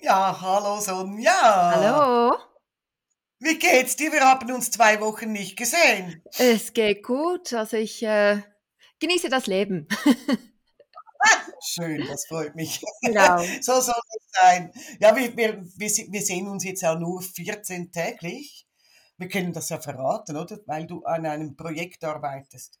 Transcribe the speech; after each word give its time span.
Ja, 0.00 0.40
hallo 0.40 0.80
Sonja. 0.80 1.72
Hallo. 1.74 2.36
Wie 3.40 3.58
geht's 3.58 3.96
dir? 3.96 4.12
Wir 4.12 4.20
haben 4.20 4.50
uns 4.52 4.70
zwei 4.70 5.00
Wochen 5.00 5.32
nicht 5.32 5.56
gesehen. 5.56 6.22
Es 6.38 6.72
geht 6.72 7.02
gut. 7.02 7.52
Also 7.52 7.76
ich 7.76 8.02
äh, 8.04 8.40
genieße 9.00 9.28
das 9.28 9.48
Leben. 9.48 9.88
Schön, 11.60 12.06
das 12.06 12.26
freut 12.26 12.54
mich. 12.54 12.80
Genau. 13.02 13.38
so 13.60 13.80
soll 13.80 13.94
es 14.16 14.40
sein. 14.40 14.72
Ja, 15.00 15.16
wir, 15.16 15.36
wir, 15.36 15.64
wir 15.64 16.22
sehen 16.22 16.48
uns 16.48 16.62
jetzt 16.62 16.82
ja 16.82 16.94
nur 16.94 17.20
14 17.20 17.90
täglich. 17.90 18.68
Wir 19.16 19.28
können 19.28 19.52
das 19.52 19.68
ja 19.68 19.80
verraten, 19.80 20.36
oder? 20.36 20.60
Weil 20.66 20.86
du 20.86 21.02
an 21.02 21.26
einem 21.26 21.56
Projekt 21.56 22.04
arbeitest. 22.04 22.78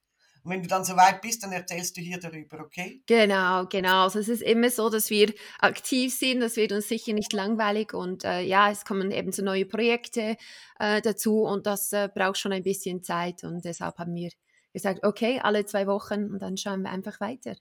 Und 0.48 0.54
wenn 0.54 0.62
du 0.62 0.68
dann 0.68 0.82
soweit 0.82 1.20
bist, 1.20 1.42
dann 1.42 1.52
erzählst 1.52 1.94
du 1.94 2.00
hier 2.00 2.18
darüber, 2.18 2.60
okay? 2.60 3.02
Genau, 3.04 3.66
genau. 3.66 4.04
Also 4.04 4.18
es 4.18 4.30
ist 4.30 4.40
immer 4.40 4.70
so, 4.70 4.88
dass 4.88 5.10
wir 5.10 5.34
aktiv 5.58 6.14
sind, 6.14 6.40
das 6.40 6.56
wird 6.56 6.72
uns 6.72 6.88
sicher 6.88 7.12
nicht 7.12 7.34
langweilig 7.34 7.92
und 7.92 8.24
äh, 8.24 8.40
ja, 8.40 8.70
es 8.70 8.86
kommen 8.86 9.10
eben 9.10 9.30
so 9.30 9.42
neue 9.44 9.66
Projekte 9.66 10.38
äh, 10.80 11.02
dazu 11.02 11.42
und 11.42 11.66
das 11.66 11.92
äh, 11.92 12.08
braucht 12.14 12.38
schon 12.38 12.52
ein 12.52 12.62
bisschen 12.62 13.02
Zeit 13.02 13.44
und 13.44 13.62
deshalb 13.66 13.98
haben 13.98 14.14
wir 14.14 14.30
gesagt, 14.72 15.04
okay, 15.04 15.38
alle 15.42 15.66
zwei 15.66 15.86
Wochen 15.86 16.30
und 16.30 16.40
dann 16.40 16.56
schauen 16.56 16.80
wir 16.80 16.92
einfach 16.92 17.20
weiter. 17.20 17.54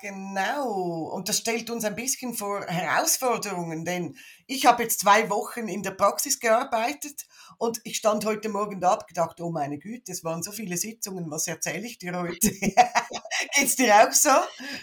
Genau, 0.00 1.10
und 1.12 1.28
das 1.28 1.38
stellt 1.38 1.70
uns 1.70 1.84
ein 1.84 1.96
bisschen 1.96 2.34
vor 2.34 2.64
Herausforderungen, 2.66 3.84
denn 3.84 4.16
ich 4.46 4.64
habe 4.66 4.84
jetzt 4.84 5.00
zwei 5.00 5.28
Wochen 5.28 5.68
in 5.68 5.82
der 5.82 5.90
Praxis 5.90 6.38
gearbeitet 6.38 7.26
und 7.58 7.80
ich 7.82 7.96
stand 7.96 8.24
heute 8.24 8.48
Morgen 8.48 8.80
da, 8.80 8.94
und 8.94 9.06
gedacht, 9.08 9.40
oh 9.40 9.50
meine 9.50 9.78
Güte, 9.78 10.12
es 10.12 10.22
waren 10.22 10.42
so 10.44 10.52
viele 10.52 10.76
Sitzungen, 10.76 11.28
was 11.30 11.48
erzähle 11.48 11.86
ich 11.86 11.98
dir 11.98 12.16
heute? 12.16 12.50
Geht's 13.54 13.76
dir 13.76 13.94
auch 13.96 14.12
so? 14.12 14.30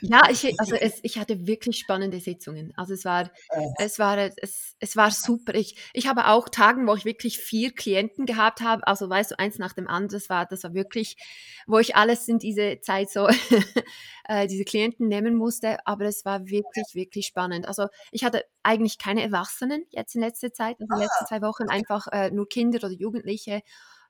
Ja, 0.02 0.30
ich, 0.30 0.60
also 0.60 0.76
es, 0.76 1.00
ich 1.02 1.18
hatte 1.18 1.48
wirklich 1.48 1.80
spannende 1.80 2.20
Sitzungen. 2.20 2.74
Also 2.76 2.94
es 2.94 3.06
war, 3.06 3.32
äh. 3.50 3.68
es 3.80 3.98
war, 3.98 4.18
es, 4.18 4.76
es 4.80 4.96
war 4.96 5.12
super. 5.12 5.56
Ich, 5.56 5.78
ich 5.94 6.08
habe 6.08 6.28
auch 6.28 6.50
Tagen, 6.50 6.88
wo 6.88 6.96
ich 6.96 7.06
wirklich 7.06 7.38
vier 7.38 7.72
Klienten 7.74 8.26
gehabt 8.26 8.62
habe. 8.62 8.86
Also 8.88 9.10
weißt 9.10 9.32
du, 9.32 9.40
eins 9.40 9.58
nach 9.58 9.74
dem 9.74 9.88
anderen. 9.88 10.20
Das 10.20 10.30
war, 10.30 10.46
das 10.46 10.64
war 10.64 10.74
wirklich, 10.74 11.18
wo 11.68 11.80
ich 11.80 11.96
alles 11.96 12.28
in 12.28 12.40
diese 12.40 12.80
Zeit 12.82 13.10
so, 13.10 13.28
äh, 14.26 14.48
diese 14.48 14.66
Klienten 14.66 15.05
nehmen 15.08 15.36
musste. 15.36 15.78
Aber 15.86 16.06
es 16.06 16.26
war 16.26 16.48
wirklich, 16.48 16.94
wirklich 16.94 17.26
spannend. 17.26 17.68
Also 17.68 17.88
ich 18.12 18.24
hatte 18.24 18.44
eigentlich 18.64 18.98
keine 18.98 19.24
Erwachsenen 19.24 19.86
jetzt 19.92 20.16
in 20.16 20.22
letzter 20.22 20.52
Zeit, 20.54 20.78
also 20.80 20.84
in 20.84 21.00
den 21.00 21.00
letzten 21.00 21.26
ah, 21.26 21.28
zwei 21.28 21.42
Wochen 21.42 21.70
einfach 21.70 22.08
äh, 22.12 22.32
nur 22.32 22.48
Kinder 22.48 22.78
oder 22.78 22.92
Jugendliche. 22.94 23.62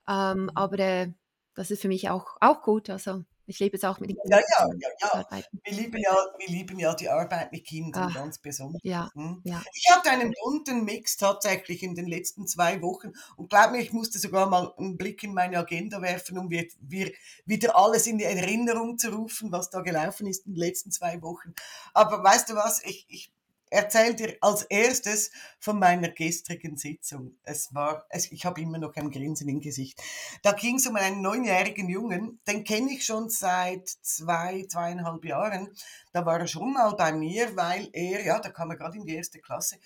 Ähm, 0.07 0.43
mhm. 0.43 0.51
aber 0.55 0.79
äh, 0.79 1.07
das 1.55 1.71
ist 1.71 1.81
für 1.81 1.87
mich 1.87 2.09
auch, 2.09 2.37
auch 2.41 2.61
gut. 2.61 2.89
Also 2.89 3.23
ich 3.47 3.59
liebe 3.59 3.77
es 3.77 3.83
auch 3.83 3.99
mit 3.99 4.09
den 4.09 4.17
Kindern. 4.17 4.41
Ja, 4.57 4.67
ja, 4.67 4.89
ja, 5.01 5.25
ja. 5.29 5.43
Wir 5.63 5.73
lieben 5.73 5.97
ja, 5.97 6.15
wir 6.37 6.47
lieben 6.47 6.79
ja 6.79 6.93
die 6.93 7.09
Arbeit 7.09 7.51
mit 7.51 7.65
Kindern 7.65 8.09
Ach, 8.09 8.13
ganz 8.13 8.39
besonders. 8.39 8.81
Ja, 8.83 9.09
hm? 9.13 9.41
ja. 9.43 9.61
Ich 9.73 9.91
hatte 9.91 10.09
einen 10.09 10.33
bunten 10.43 10.83
Mix 10.83 11.17
tatsächlich 11.17 11.83
in 11.83 11.95
den 11.95 12.07
letzten 12.07 12.47
zwei 12.47 12.81
Wochen 12.81 13.11
und 13.35 13.49
glaub 13.49 13.71
mir, 13.71 13.79
ich 13.79 13.93
musste 13.93 14.19
sogar 14.19 14.49
mal 14.49 14.73
einen 14.77 14.97
Blick 14.97 15.23
in 15.23 15.33
meine 15.33 15.57
Agenda 15.59 16.01
werfen, 16.01 16.37
um 16.37 16.49
wir, 16.49 16.65
wir 16.79 17.11
wieder 17.45 17.75
alles 17.75 18.07
in 18.07 18.17
die 18.17 18.23
Erinnerung 18.23 18.97
zu 18.97 19.09
rufen, 19.09 19.51
was 19.51 19.69
da 19.69 19.81
gelaufen 19.81 20.27
ist 20.27 20.45
in 20.45 20.53
den 20.53 20.59
letzten 20.59 20.91
zwei 20.91 21.21
Wochen. 21.21 21.53
Aber 21.93 22.23
weißt 22.23 22.49
du 22.49 22.55
was, 22.55 22.83
ich, 22.83 23.05
ich 23.09 23.34
erzähle 23.75 24.15
dir 24.15 24.37
als 24.41 24.63
erstes 24.63 25.31
von 25.59 25.77
meiner 25.77 26.09
gestrigen 26.09 26.77
Sitzung. 26.77 27.37
Es 27.43 27.73
war, 27.73 28.05
es, 28.09 28.31
ich 28.31 28.45
habe 28.45 28.61
immer 28.61 28.77
noch 28.77 28.95
ein 28.95 29.11
Grinsen 29.11 29.49
im 29.49 29.59
Gesicht. 29.59 30.01
Da 30.41 30.53
ging 30.53 30.77
es 30.77 30.87
um 30.87 30.95
einen 30.95 31.21
neunjährigen 31.21 31.89
Jungen, 31.89 32.39
den 32.47 32.63
kenne 32.63 32.91
ich 32.91 33.05
schon 33.05 33.29
seit 33.29 33.87
zwei, 33.87 34.65
zweieinhalb 34.67 35.23
Jahren. 35.25 35.75
Da 36.13 36.25
war 36.25 36.39
er 36.39 36.47
schon 36.47 36.73
mal 36.73 36.95
bei 36.95 37.11
mir, 37.11 37.55
weil 37.55 37.89
er, 37.93 38.25
ja, 38.25 38.39
da 38.39 38.49
kam 38.49 38.71
er 38.71 38.77
gerade 38.77 38.97
in 38.97 39.05
die 39.05 39.15
erste 39.15 39.39
Klasse, 39.39 39.77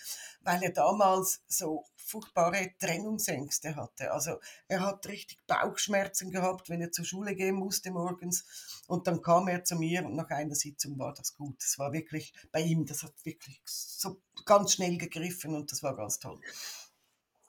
weil 0.41 0.61
er 0.63 0.71
damals 0.71 1.41
so 1.47 1.85
furchtbare 2.09 2.71
Trennungsängste 2.79 3.75
hatte. 3.75 4.11
Also 4.11 4.39
er 4.67 4.81
hat 4.81 5.07
richtig 5.07 5.39
Bauchschmerzen 5.47 6.31
gehabt, 6.31 6.69
wenn 6.69 6.81
er 6.81 6.91
zur 6.91 7.05
Schule 7.05 7.35
gehen 7.35 7.55
musste 7.55 7.91
morgens. 7.91 8.81
Und 8.87 9.07
dann 9.07 9.21
kam 9.21 9.47
er 9.47 9.63
zu 9.63 9.75
mir 9.75 10.05
und 10.05 10.15
nach 10.15 10.29
einer 10.29 10.55
Sitzung 10.55 10.97
war 10.97 11.13
das 11.13 11.35
gut. 11.35 11.61
Das 11.61 11.77
war 11.77 11.93
wirklich 11.93 12.33
bei 12.51 12.61
ihm, 12.61 12.85
das 12.85 13.03
hat 13.03 13.13
wirklich 13.23 13.61
so 13.65 14.21
ganz 14.45 14.73
schnell 14.73 14.97
gegriffen 14.97 15.55
und 15.55 15.71
das 15.71 15.83
war 15.83 15.95
ganz 15.95 16.19
toll. 16.19 16.39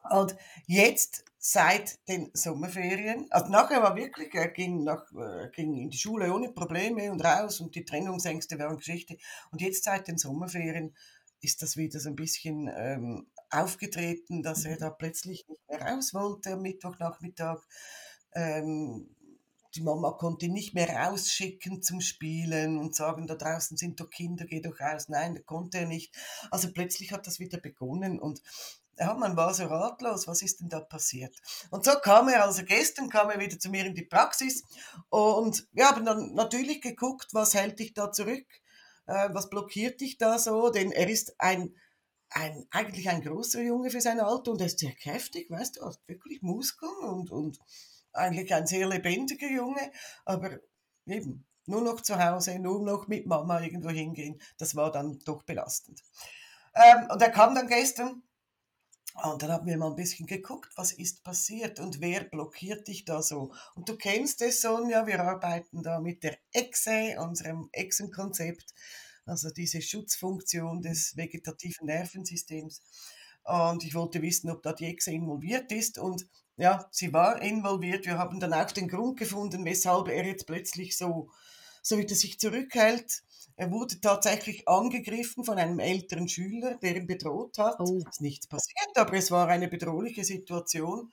Und 0.09 0.35
jetzt 0.67 1.25
seit 1.39 2.07
den 2.09 2.31
Sommerferien, 2.35 3.27
also 3.31 3.51
nachher 3.51 3.83
war 3.83 3.97
wirklich, 3.97 4.35
er 4.35 4.49
ging, 4.49 4.85
nach, 4.85 5.11
äh, 5.13 5.49
ging 5.51 5.77
in 5.77 5.91
die 5.91 5.99
Schule 5.99 6.33
ohne 6.33 6.51
Probleme 6.53 7.11
und 7.11 7.25
raus 7.25 7.61
und 7.61 7.75
die 7.75 7.85
Trennungsängste 7.85 8.59
waren 8.59 8.77
Geschichte. 8.77 9.17
Und 9.51 9.61
jetzt 9.61 9.85
seit 9.85 10.09
den 10.09 10.19
Sommerferien 10.19 10.95
ist 11.41 11.63
das 11.63 11.77
wieder 11.77 12.01
so 12.01 12.09
ein 12.09 12.17
bisschen 12.17 12.71
ähm, 12.75 13.27
aufgetreten, 13.51 14.43
dass 14.43 14.65
er 14.65 14.77
da 14.77 14.91
plötzlich 14.91 15.47
nicht 15.49 15.61
mehr 15.69 15.83
raus 15.83 16.15
wollte 16.15 16.53
am 16.53 16.63
Mittwochnachmittag. 16.63 17.61
Ähm, 18.35 19.15
die 19.75 19.83
Mama 19.83 20.13
konnte 20.13 20.47
ihn 20.47 20.53
nicht 20.53 20.75
mehr 20.75 20.89
rausschicken 20.89 21.83
zum 21.83 22.01
Spielen 22.01 22.79
und 22.79 22.95
sagen, 22.95 23.27
da 23.27 23.37
draußen 23.37 23.77
sind 23.77 24.01
doch 24.01 24.11
Kinder, 24.11 24.45
geh 24.45 24.61
doch 24.61 24.81
raus. 24.81 25.09
Nein, 25.09 25.37
da 25.37 25.43
konnte 25.43 25.79
er 25.79 25.87
nicht. 25.87 26.15
Also 26.51 26.73
plötzlich 26.73 27.13
hat 27.13 27.27
das 27.27 27.39
wieder 27.39 27.59
begonnen 27.59 28.19
und 28.19 28.43
ja, 28.99 29.15
man 29.15 29.37
war 29.37 29.55
so 29.55 29.65
ratlos, 29.65 30.27
was 30.27 30.43
ist 30.43 30.61
denn 30.61 30.69
da 30.69 30.81
passiert? 30.81 31.35
Und 31.71 31.85
so 31.87 31.93
kam 32.03 32.29
er, 32.29 32.45
also 32.45 32.63
gestern 32.65 33.09
kam 33.09 33.31
er 33.31 33.41
wieder 33.41 33.59
zu 33.59 33.71
mir 33.71 33.87
in 33.87 33.95
die 33.95 34.05
Praxis 34.05 34.63
und 35.09 35.67
wir 35.73 35.89
haben 35.89 36.05
dann 36.05 36.35
natürlich 36.35 36.83
geguckt, 36.83 37.29
was 37.33 37.55
hält 37.55 37.79
dich 37.79 37.95
da 37.95 38.13
zurück, 38.13 38.47
äh, 39.07 39.31
was 39.33 39.49
blockiert 39.49 40.03
dich 40.03 40.19
da 40.19 40.39
so, 40.39 40.69
denn 40.69 40.93
er 40.93 41.09
ist 41.09 41.35
ein, 41.39 41.75
ein, 42.31 42.67
eigentlich 42.71 43.09
ein 43.09 43.23
großer 43.23 43.63
Junge 43.63 43.91
für 43.91 44.01
sein 44.01 44.21
Alter 44.21 44.53
und 44.53 44.61
er 44.61 44.67
ist 44.67 44.79
sehr 44.79 44.95
kräftig, 44.95 45.51
weißt 45.51 45.77
du, 45.77 45.87
hat 45.87 45.99
wirklich 46.07 46.43
Muskeln 46.43 46.97
und, 47.03 47.31
und 47.31 47.59
eigentlich 48.13 48.55
ein 48.55 48.67
sehr 48.67 48.89
lebendiger 48.89 49.49
Junge, 49.49 49.93
aber 50.25 50.59
eben 51.07 51.47
nur 51.67 51.83
noch 51.83 52.01
zu 52.01 52.23
Hause, 52.23 52.59
nur 52.59 52.83
noch 52.83 53.09
mit 53.09 53.27
Mama 53.27 53.61
irgendwo 53.61 53.91
hingehen, 53.91 54.41
das 54.59 54.75
war 54.75 54.91
dann 54.91 55.19
doch 55.25 55.43
belastend. 55.43 56.03
Ähm, 56.75 57.09
und 57.11 57.21
er 57.21 57.31
kam 57.31 57.55
dann 57.55 57.67
gestern 57.67 58.23
und 59.25 59.43
dann 59.43 59.51
haben 59.51 59.67
wir 59.67 59.77
mal 59.77 59.89
ein 59.91 59.97
bisschen 59.97 60.27
geguckt, 60.27 60.73
was 60.77 60.93
ist 60.93 61.25
passiert 61.25 61.81
und 61.81 62.01
wer 62.01 62.25
blockiert 62.25 62.87
dich 62.87 63.05
da 63.05 63.23
so. 63.23 63.53
Und 63.75 63.89
du 63.89 63.97
kennst 63.97 64.41
es, 64.41 64.61
Sonja, 64.61 65.07
wir 65.07 65.21
arbeiten 65.21 65.83
da 65.83 66.01
mit 66.01 66.23
der 66.23 66.39
EXE, 66.53 67.17
unserem 67.19 67.69
Echsenkonzept, 67.73 68.73
also 69.27 69.51
diese 69.51 69.83
Schutzfunktion 69.83 70.83
des 70.83 71.17
vegetativen 71.17 71.87
Nervensystems. 71.87 72.83
Und 73.45 73.85
ich 73.85 73.95
wollte 73.95 74.23
wissen, 74.23 74.51
ob 74.51 74.63
da 74.63 74.73
die 74.73 74.87
Exe 74.87 75.13
involviert 75.13 75.73
ist. 75.73 75.99
Und 75.99 76.27
ja, 76.57 76.87
sie 76.91 77.13
war 77.13 77.41
involviert. 77.43 78.07
Wir 78.07 78.19
haben 78.19 78.39
dann 78.39 78.53
auch 78.53 78.71
den 78.71 78.89
Grund 78.89 79.19
gefunden, 79.19 79.65
weshalb 79.65 80.09
er 80.09 80.27
jetzt 80.27 80.47
plötzlich 80.47 80.97
so, 80.97 81.31
so 81.83 81.99
wieder 81.99 82.15
sich 82.15 82.39
zurückhält. 82.39 83.23
Er 83.57 83.71
wurde 83.71 84.01
tatsächlich 84.01 84.69
angegriffen 84.69 85.45
von 85.45 85.59
einem 85.59 85.81
älteren 85.81 86.29
Schüler, 86.29 86.77
der 86.77 86.97
ihn 86.97 87.07
bedroht 87.07 87.59
hat. 87.59 87.77
Oh. 87.79 87.99
Es 87.99 88.15
ist 88.15 88.21
nichts 88.21 88.47
passiert, 88.47 88.97
aber 88.97 89.15
es 89.15 89.31
war 89.31 89.49
eine 89.49 89.69
bedrohliche 89.69 90.25
Situation. 90.25 91.13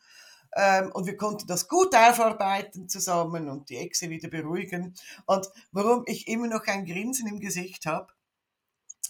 Ähm, 0.55 0.91
und 0.93 1.05
wir 1.05 1.17
konnten 1.17 1.47
das 1.47 1.67
gut 1.67 1.95
aufarbeiten 1.95 2.89
zusammen 2.89 3.49
und 3.49 3.69
die 3.69 3.77
Echse 3.77 4.09
wieder 4.09 4.29
beruhigen. 4.29 4.95
Und 5.25 5.47
warum 5.71 6.03
ich 6.05 6.27
immer 6.27 6.47
noch 6.47 6.65
ein 6.67 6.85
Grinsen 6.85 7.27
im 7.27 7.39
Gesicht 7.39 7.85
habe, 7.85 8.13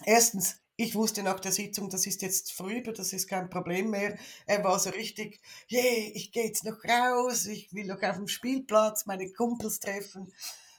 erstens, 0.05 0.61
ich 0.79 0.93
wusste 0.93 1.23
nach 1.23 1.39
der 1.39 1.51
Sitzung, 1.51 1.89
das 1.89 2.05
ist 2.05 2.21
jetzt 2.21 2.53
vorüber, 2.53 2.93
das 2.93 3.11
ist 3.11 3.27
kein 3.27 3.49
Problem 3.49 3.89
mehr. 3.89 4.15
Er 4.45 4.63
war 4.63 4.77
so 4.77 4.91
richtig, 4.91 5.41
hey, 5.67 6.11
ich 6.13 6.31
gehe 6.31 6.45
jetzt 6.45 6.65
noch 6.65 6.83
raus, 6.83 7.47
ich 7.47 7.73
will 7.73 7.87
noch 7.87 8.03
auf 8.03 8.15
dem 8.15 8.27
Spielplatz 8.27 9.07
meine 9.07 9.31
Kumpels 9.31 9.79
treffen. 9.79 10.31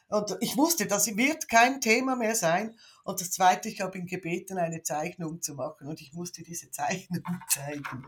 Und 0.08 0.36
ich 0.40 0.56
wusste, 0.56 0.86
das 0.86 1.16
wird 1.16 1.48
kein 1.48 1.80
Thema 1.80 2.16
mehr 2.16 2.34
sein. 2.34 2.78
Und 3.04 3.20
das 3.20 3.30
Zweite, 3.30 3.68
ich 3.68 3.80
habe 3.82 3.98
ihn 3.98 4.06
gebeten, 4.06 4.58
eine 4.58 4.82
Zeichnung 4.82 5.42
zu 5.42 5.54
machen 5.54 5.86
und 5.86 6.00
ich 6.00 6.12
musste 6.12 6.42
diese 6.42 6.70
Zeichnung 6.70 7.22
zeigen, 7.48 8.06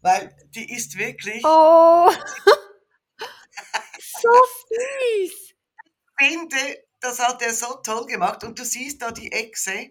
weil 0.00 0.34
die 0.54 0.72
ist 0.72 0.96
wirklich. 0.96 1.42
Oh, 1.44 2.10
so 4.20 4.30
fies. 4.68 5.54
Ich 6.20 6.28
finde, 6.28 6.56
das 7.00 7.18
hat 7.18 7.42
er 7.42 7.52
so 7.52 7.74
toll 7.82 8.06
gemacht 8.06 8.44
und 8.44 8.58
du 8.58 8.64
siehst 8.64 9.02
da 9.02 9.10
die 9.10 9.32
Echse 9.32 9.90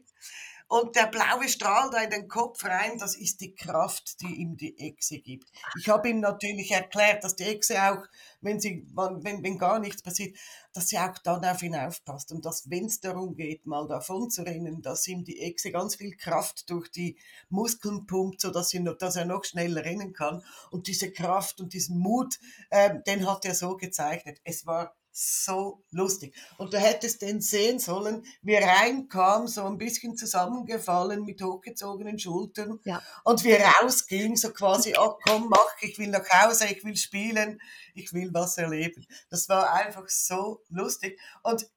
und 0.71 0.95
der 0.95 1.07
blaue 1.07 1.49
Strahl 1.49 1.89
da 1.91 2.01
in 2.01 2.09
den 2.09 2.29
Kopf 2.29 2.63
rein, 2.63 2.97
das 2.97 3.17
ist 3.17 3.41
die 3.41 3.53
Kraft, 3.53 4.21
die 4.21 4.35
ihm 4.35 4.55
die 4.55 4.79
Echse 4.79 5.19
gibt. 5.19 5.51
Ich 5.77 5.89
habe 5.89 6.07
ihm 6.07 6.21
natürlich 6.21 6.71
erklärt, 6.71 7.25
dass 7.25 7.35
die 7.35 7.43
Echse 7.43 7.75
auch, 7.83 8.05
wenn, 8.39 8.61
sie, 8.61 8.87
wenn, 8.95 9.43
wenn 9.43 9.57
gar 9.57 9.79
nichts 9.79 10.01
passiert, 10.01 10.37
dass 10.71 10.87
sie 10.87 10.97
auch 10.97 11.17
dann 11.25 11.43
auf 11.43 11.61
ihn 11.61 11.75
aufpasst 11.75 12.31
und 12.31 12.45
dass, 12.45 12.69
wenn 12.69 12.85
es 12.85 13.01
darum 13.01 13.35
geht, 13.35 13.65
mal 13.65 13.85
davon 13.85 14.29
zu 14.29 14.43
rennen, 14.43 14.81
dass 14.81 15.05
ihm 15.09 15.25
die 15.25 15.41
Echse 15.41 15.73
ganz 15.73 15.95
viel 15.97 16.15
Kraft 16.15 16.69
durch 16.69 16.89
die 16.89 17.17
Muskeln 17.49 18.07
pumpt, 18.07 18.39
sodass 18.39 18.69
sie 18.69 18.81
dass 18.97 19.17
er 19.17 19.25
noch 19.25 19.43
schneller 19.43 19.83
rennen 19.83 20.13
kann. 20.13 20.41
Und 20.69 20.87
diese 20.87 21.11
Kraft 21.11 21.59
und 21.59 21.73
diesen 21.73 21.99
Mut, 21.99 22.39
äh, 22.69 22.97
den 23.05 23.29
hat 23.29 23.43
er 23.43 23.55
so 23.55 23.75
gezeichnet. 23.75 24.39
Es 24.45 24.65
war 24.65 24.95
so 25.11 25.83
lustig. 25.91 26.35
Und 26.57 26.73
du 26.73 26.79
hättest 26.79 27.21
den 27.21 27.41
sehen 27.41 27.79
sollen, 27.79 28.23
wie 28.41 28.53
er 28.53 28.67
reinkam, 28.67 29.47
so 29.47 29.65
ein 29.65 29.77
bisschen 29.77 30.15
zusammengefallen 30.15 31.23
mit 31.25 31.41
hochgezogenen 31.41 32.17
Schultern. 32.17 32.79
Ja. 32.85 33.01
Und 33.23 33.43
wie 33.43 33.51
er 33.51 33.69
rausging, 33.81 34.35
so 34.35 34.51
quasi, 34.51 34.93
oh 34.99 35.17
komm, 35.23 35.49
mach, 35.49 35.75
ich 35.81 35.97
will 35.99 36.09
nach 36.09 36.27
Hause, 36.29 36.67
ich 36.67 36.83
will 36.83 36.95
spielen, 36.95 37.59
ich 37.93 38.13
will 38.13 38.33
was 38.33 38.57
erleben. 38.57 39.05
Das 39.29 39.49
war 39.49 39.73
einfach 39.73 40.07
so 40.07 40.61
lustig. 40.69 41.19
Und 41.43 41.67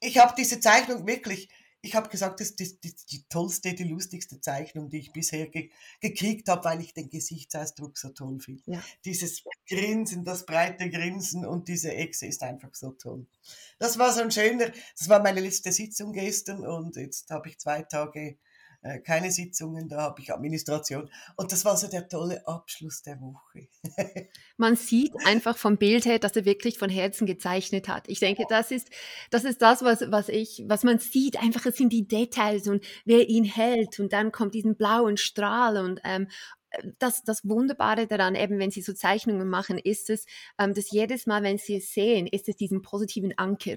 ich 0.00 0.18
habe 0.18 0.34
diese 0.36 0.60
Zeichnung 0.60 1.06
wirklich 1.06 1.48
ich 1.82 1.94
habe 1.94 2.08
gesagt, 2.08 2.40
das 2.40 2.50
ist 2.50 2.84
die, 2.84 2.94
die, 3.10 3.24
tollste, 3.28 3.74
die 3.74 3.84
lustigste 3.84 4.40
Zeichnung, 4.40 4.90
die 4.90 4.98
ich 4.98 5.12
bisher 5.12 5.48
ge 5.48 5.70
gekriegt 6.00 6.48
habe, 6.48 6.64
weil 6.64 6.80
ich 6.80 6.92
den 6.92 7.08
Gesichtsausdruck 7.08 7.96
so 7.96 8.10
toll 8.10 8.38
finde. 8.40 8.62
Ja. 8.66 8.82
Dieses 9.04 9.44
Grinsen, 9.68 10.24
das 10.24 10.44
breite 10.44 10.90
Grinsen 10.90 11.46
und 11.46 11.68
diese 11.68 11.92
Echse 11.92 12.26
ist 12.26 12.42
einfach 12.42 12.74
so 12.74 12.90
toll. 12.92 13.26
Das 13.78 13.98
war 13.98 14.12
so 14.12 14.20
ein 14.20 14.30
schöner, 14.30 14.72
das 14.98 15.08
war 15.08 15.22
meine 15.22 15.40
letzte 15.40 15.72
Sitzung 15.72 16.12
gestern 16.12 16.66
und 16.66 16.96
jetzt 16.96 17.30
habe 17.30 17.48
ich 17.48 17.58
zwei 17.58 17.82
Tage 17.82 18.36
keine 19.04 19.30
Sitzungen, 19.30 19.88
da 19.88 20.02
habe 20.02 20.20
ich 20.22 20.32
Administration. 20.32 21.10
Und 21.36 21.52
das 21.52 21.64
war 21.64 21.76
so 21.76 21.88
der 21.88 22.08
tolle 22.08 22.46
Abschluss 22.46 23.02
der 23.02 23.20
Woche. 23.20 23.68
Man 24.56 24.76
sieht 24.76 25.12
einfach 25.26 25.56
vom 25.56 25.76
Bild 25.76 26.06
her, 26.06 26.18
dass 26.18 26.36
er 26.36 26.44
wirklich 26.44 26.78
von 26.78 26.88
Herzen 26.90 27.26
gezeichnet 27.26 27.88
hat. 27.88 28.08
Ich 28.08 28.20
denke, 28.20 28.44
das 28.48 28.70
ist 28.70 28.88
das, 29.30 29.44
ist 29.44 29.60
das 29.60 29.82
was, 29.82 30.10
was, 30.10 30.28
ich, 30.28 30.64
was 30.66 30.82
man 30.82 30.98
sieht. 30.98 31.40
Einfach, 31.42 31.66
es 31.66 31.76
sind 31.76 31.92
die 31.92 32.06
Details 32.06 32.68
und 32.68 32.84
wer 33.04 33.28
ihn 33.28 33.44
hält. 33.44 34.00
Und 34.00 34.12
dann 34.12 34.32
kommt 34.32 34.54
diesen 34.54 34.76
blauen 34.76 35.16
Strahl 35.16 35.76
und, 35.76 36.00
ähm, 36.04 36.28
das, 36.98 37.22
das 37.24 37.44
Wunderbare 37.48 38.06
daran, 38.06 38.34
eben 38.34 38.58
wenn 38.58 38.70
Sie 38.70 38.82
so 38.82 38.92
Zeichnungen 38.92 39.48
machen, 39.48 39.78
ist 39.78 40.10
es, 40.10 40.26
ähm, 40.58 40.74
dass 40.74 40.90
jedes 40.90 41.26
Mal, 41.26 41.42
wenn 41.42 41.58
Sie 41.58 41.76
es 41.76 41.92
sehen, 41.92 42.26
ist 42.26 42.48
es 42.48 42.56
diesen 42.56 42.82
positiven 42.82 43.36
Anker. 43.36 43.76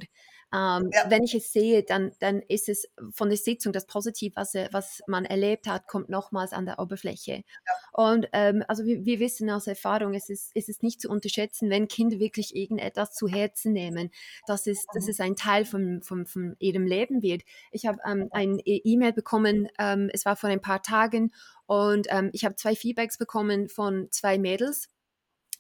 Ähm, 0.53 0.91
ja. 0.93 1.09
Wenn 1.09 1.23
ich 1.23 1.33
es 1.33 1.51
sehe, 1.51 1.83
dann, 1.83 2.11
dann 2.19 2.41
ist 2.41 2.69
es 2.69 2.87
von 3.11 3.29
der 3.29 3.37
Sitzung 3.37 3.73
das 3.73 3.87
Positiv, 3.87 4.33
was, 4.35 4.53
was 4.71 5.01
man 5.07 5.25
erlebt 5.25 5.67
hat, 5.67 5.87
kommt 5.87 6.09
nochmals 6.09 6.53
an 6.53 6.67
der 6.67 6.77
Oberfläche. 6.79 7.43
Ja. 7.43 7.73
Und 7.93 8.27
ähm, 8.33 8.63
also 8.67 8.85
wir, 8.85 9.03
wir, 9.03 9.19
wissen 9.19 9.49
aus 9.49 9.67
Erfahrung, 9.67 10.13
es 10.13 10.29
ist, 10.29 10.51
es 10.53 10.69
ist 10.69 10.83
nicht 10.83 11.01
zu 11.01 11.09
unterschätzen, 11.09 11.69
wenn 11.69 11.87
Kinder 11.87 12.19
wirklich 12.19 12.55
irgendetwas 12.55 13.13
zu 13.13 13.27
Herzen 13.27 13.73
nehmen, 13.73 14.11
dass 14.45 14.67
es, 14.67 14.85
mhm. 14.85 14.91
dass 14.93 15.07
es 15.07 15.19
ein 15.19 15.35
Teil 15.35 15.65
von, 15.65 16.03
von, 16.03 16.27
von 16.27 16.55
ihrem 16.59 16.85
Leben 16.85 17.23
wird. 17.23 17.41
Ich 17.71 17.87
habe 17.87 17.97
ähm, 18.05 18.29
ein 18.31 18.59
e-, 18.59 18.81
E-Mail 18.83 19.13
bekommen, 19.13 19.67
ähm, 19.79 20.09
es 20.13 20.25
war 20.25 20.35
vor 20.35 20.49
ein 20.49 20.61
paar 20.61 20.83
Tagen, 20.83 21.31
und 21.65 22.07
ähm, 22.09 22.29
ich 22.33 22.45
habe 22.45 22.55
zwei 22.55 22.75
Feedbacks 22.75 23.17
bekommen 23.17 23.69
von 23.69 24.07
zwei 24.11 24.37
Mädels, 24.37 24.89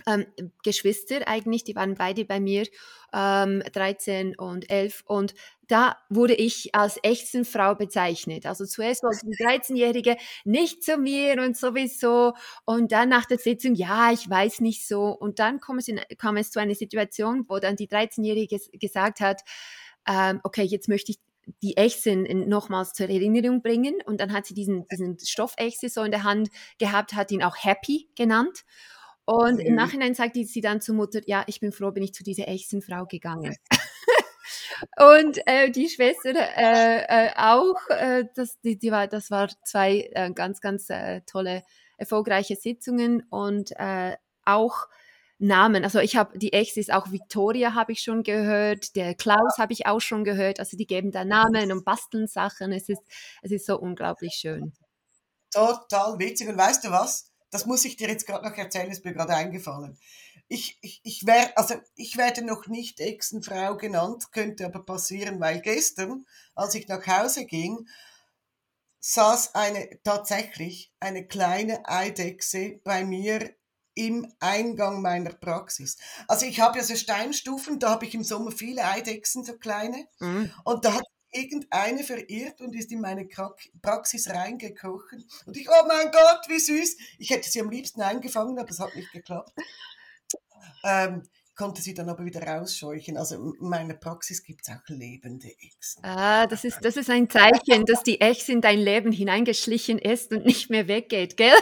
ähm, 0.07 0.25
Geschwister 0.63 1.27
eigentlich, 1.27 1.63
die 1.63 1.75
waren 1.75 1.95
beide 1.95 2.25
bei 2.25 2.39
mir, 2.39 2.65
ähm, 3.13 3.63
13 3.71 4.35
und 4.37 4.69
11. 4.69 5.03
Und 5.05 5.33
da 5.67 5.97
wurde 6.09 6.33
ich 6.33 6.75
als 6.75 6.99
Frau 7.43 7.75
bezeichnet. 7.75 8.45
Also 8.45 8.65
zuerst 8.65 9.03
wollte 9.03 9.25
die 9.25 9.43
13-Jährige 9.43 10.17
nicht 10.43 10.83
zu 10.83 10.97
mir 10.97 11.41
und 11.41 11.57
sowieso. 11.57 12.33
Und 12.65 12.91
dann 12.91 13.09
nach 13.09 13.25
der 13.25 13.37
Sitzung, 13.37 13.75
ja, 13.75 14.11
ich 14.11 14.29
weiß 14.29 14.61
nicht 14.61 14.87
so. 14.87 15.07
Und 15.07 15.39
dann 15.39 15.59
kam 15.59 15.77
es, 15.77 15.87
in, 15.87 16.01
kam 16.17 16.37
es 16.37 16.51
zu 16.51 16.59
einer 16.59 16.75
Situation, 16.75 17.45
wo 17.47 17.59
dann 17.59 17.75
die 17.75 17.87
13-Jährige 17.87 18.59
gesagt 18.79 19.19
hat, 19.19 19.41
ähm, 20.07 20.41
okay, 20.43 20.63
jetzt 20.63 20.89
möchte 20.89 21.11
ich 21.11 21.19
die 21.61 21.77
Echsen 21.77 22.47
nochmals 22.47 22.93
zur 22.93 23.09
Erinnerung 23.09 23.61
bringen. 23.61 23.95
Und 24.05 24.21
dann 24.21 24.33
hat 24.33 24.45
sie 24.45 24.53
diesen, 24.53 24.87
diesen 24.89 25.17
Stoffechse 25.19 25.89
so 25.89 26.01
in 26.03 26.11
der 26.11 26.23
Hand 26.23 26.49
gehabt, 26.79 27.13
hat 27.13 27.31
ihn 27.31 27.43
auch 27.43 27.55
Happy 27.57 28.09
genannt. 28.15 28.63
Und 29.25 29.55
okay. 29.55 29.67
im 29.67 29.75
Nachhinein 29.75 30.15
sagte 30.15 30.43
sie 30.43 30.61
dann 30.61 30.81
zur 30.81 30.95
Mutter, 30.95 31.21
ja, 31.25 31.43
ich 31.47 31.59
bin 31.59 31.71
froh, 31.71 31.91
bin 31.91 32.03
ich 32.03 32.13
zu 32.13 32.23
dieser 32.23 32.47
echten 32.47 32.81
Frau 32.81 33.05
gegangen. 33.05 33.55
und 34.97 35.39
äh, 35.45 35.71
die 35.71 35.87
Schwester 35.87 36.33
äh, 36.35 37.27
äh, 37.27 37.31
auch, 37.37 37.89
äh, 37.89 38.25
das, 38.35 38.59
die, 38.61 38.77
die 38.77 38.91
war, 38.91 39.07
das 39.07 39.31
war 39.31 39.49
zwei 39.63 40.09
äh, 40.11 40.31
ganz, 40.33 40.59
ganz 40.59 40.89
äh, 40.89 41.21
tolle, 41.21 41.63
erfolgreiche 41.97 42.55
Sitzungen 42.55 43.23
und 43.29 43.71
auch 44.45 44.87
Namen. 45.37 45.83
Also 45.83 45.99
ich 45.99 46.15
habe 46.15 46.37
die 46.37 46.53
Ex 46.53 46.75
ist 46.75 46.91
auch 46.91 47.11
Victoria 47.11 47.75
habe 47.75 47.91
ich 47.91 48.01
schon 48.01 48.23
gehört, 48.23 48.95
der 48.95 49.13
Klaus 49.13 49.57
habe 49.57 49.73
ich 49.73 49.85
auch 49.85 49.99
schon 49.99 50.23
gehört. 50.23 50.59
Also 50.59 50.75
die 50.75 50.87
geben 50.87 51.11
da 51.11 51.23
Namen 51.23 51.71
und 51.71 51.85
basteln 51.85 52.27
Sachen. 52.27 52.71
Es 52.71 52.89
ist 52.89 53.01
es 53.41 53.51
ist 53.51 53.65
so 53.65 53.79
unglaublich 53.79 54.33
schön. 54.33 54.73
Total 55.51 56.17
witzig 56.17 56.49
und 56.49 56.57
weißt 56.57 56.83
du 56.83 56.91
was? 56.91 57.32
Das 57.53 57.67
muss 57.67 57.85
ich 57.85 57.97
dir 57.97 58.07
jetzt 58.07 58.25
gerade 58.25 58.49
noch 58.49 58.57
erzählen, 58.57 58.89
ist 58.89 59.05
mir 59.05 59.13
gerade 59.13 59.35
eingefallen. 59.35 59.95
Ich, 60.47 60.79
ich, 60.81 61.01
ich, 61.03 61.27
wär, 61.27 61.55
also 61.55 61.75
ich 61.95 62.17
werde 62.17 62.43
noch 62.43 62.65
nicht 62.65 62.99
Exenfrau 62.99 63.77
genannt, 63.77 64.31
könnte 64.31 64.65
aber 64.65 64.83
passieren, 64.83 65.39
weil 65.39 65.61
gestern, 65.61 66.25
als 66.55 66.73
ich 66.73 66.87
nach 66.87 67.05
Hause 67.05 67.45
ging, 67.45 67.87
saß 69.01 69.53
eine, 69.53 69.87
tatsächlich 70.03 70.91
eine 70.99 71.27
kleine 71.27 71.87
Eidechse 71.87 72.79
bei 72.83 73.03
mir 73.03 73.53
im 73.93 74.33
Eingang 74.39 75.03
meiner 75.03 75.33
Praxis. 75.33 75.97
Also 76.27 76.47
ich 76.47 76.59
habe 76.59 76.79
ja 76.79 76.83
so 76.83 76.95
Steinstufen, 76.95 77.77
da 77.77 77.91
habe 77.91 78.05
ich 78.05 78.15
im 78.15 78.23
Sommer 78.23 78.51
viele 78.51 78.83
Eidechsen, 78.83 79.43
so 79.43 79.57
kleine. 79.59 80.07
Mhm. 80.19 80.51
Und 80.63 80.85
da 80.85 80.95
hat 80.95 81.05
irgendeine 81.33 82.03
verirrt 82.03 82.61
und 82.61 82.75
ist 82.75 82.91
in 82.91 83.01
meine 83.01 83.27
Praxis 83.81 84.29
reingekrochen. 84.29 85.25
Und 85.45 85.57
ich, 85.57 85.67
oh 85.69 85.87
mein 85.87 86.11
Gott, 86.11 86.47
wie 86.47 86.59
süß. 86.59 86.97
Ich 87.19 87.29
hätte 87.29 87.49
sie 87.49 87.61
am 87.61 87.69
liebsten 87.69 88.01
eingefangen, 88.01 88.57
aber 88.59 88.69
es 88.69 88.79
hat 88.79 88.95
nicht 88.95 89.11
geklappt. 89.11 89.53
Ähm, 90.85 91.23
konnte 91.55 91.81
sie 91.81 91.93
dann 91.93 92.09
aber 92.09 92.25
wieder 92.25 92.41
rausscheuchen. 92.41 93.17
Also 93.17 93.35
in 93.35 93.67
meiner 93.67 93.93
Praxis 93.93 94.43
gibt 94.43 94.61
es 94.67 94.73
auch 94.73 94.87
lebende 94.87 95.47
Echsen. 95.47 96.03
Ah, 96.03 96.47
das 96.47 96.63
ist, 96.63 96.79
das 96.81 96.97
ist 96.97 97.09
ein 97.09 97.29
Zeichen, 97.29 97.85
dass 97.85 98.03
die 98.03 98.21
Echse 98.21 98.51
in 98.51 98.61
dein 98.61 98.79
Leben 98.79 99.11
hineingeschlichen 99.11 99.99
ist 99.99 100.31
und 100.31 100.45
nicht 100.45 100.69
mehr 100.69 100.87
weggeht, 100.87 101.37
gell? 101.37 101.53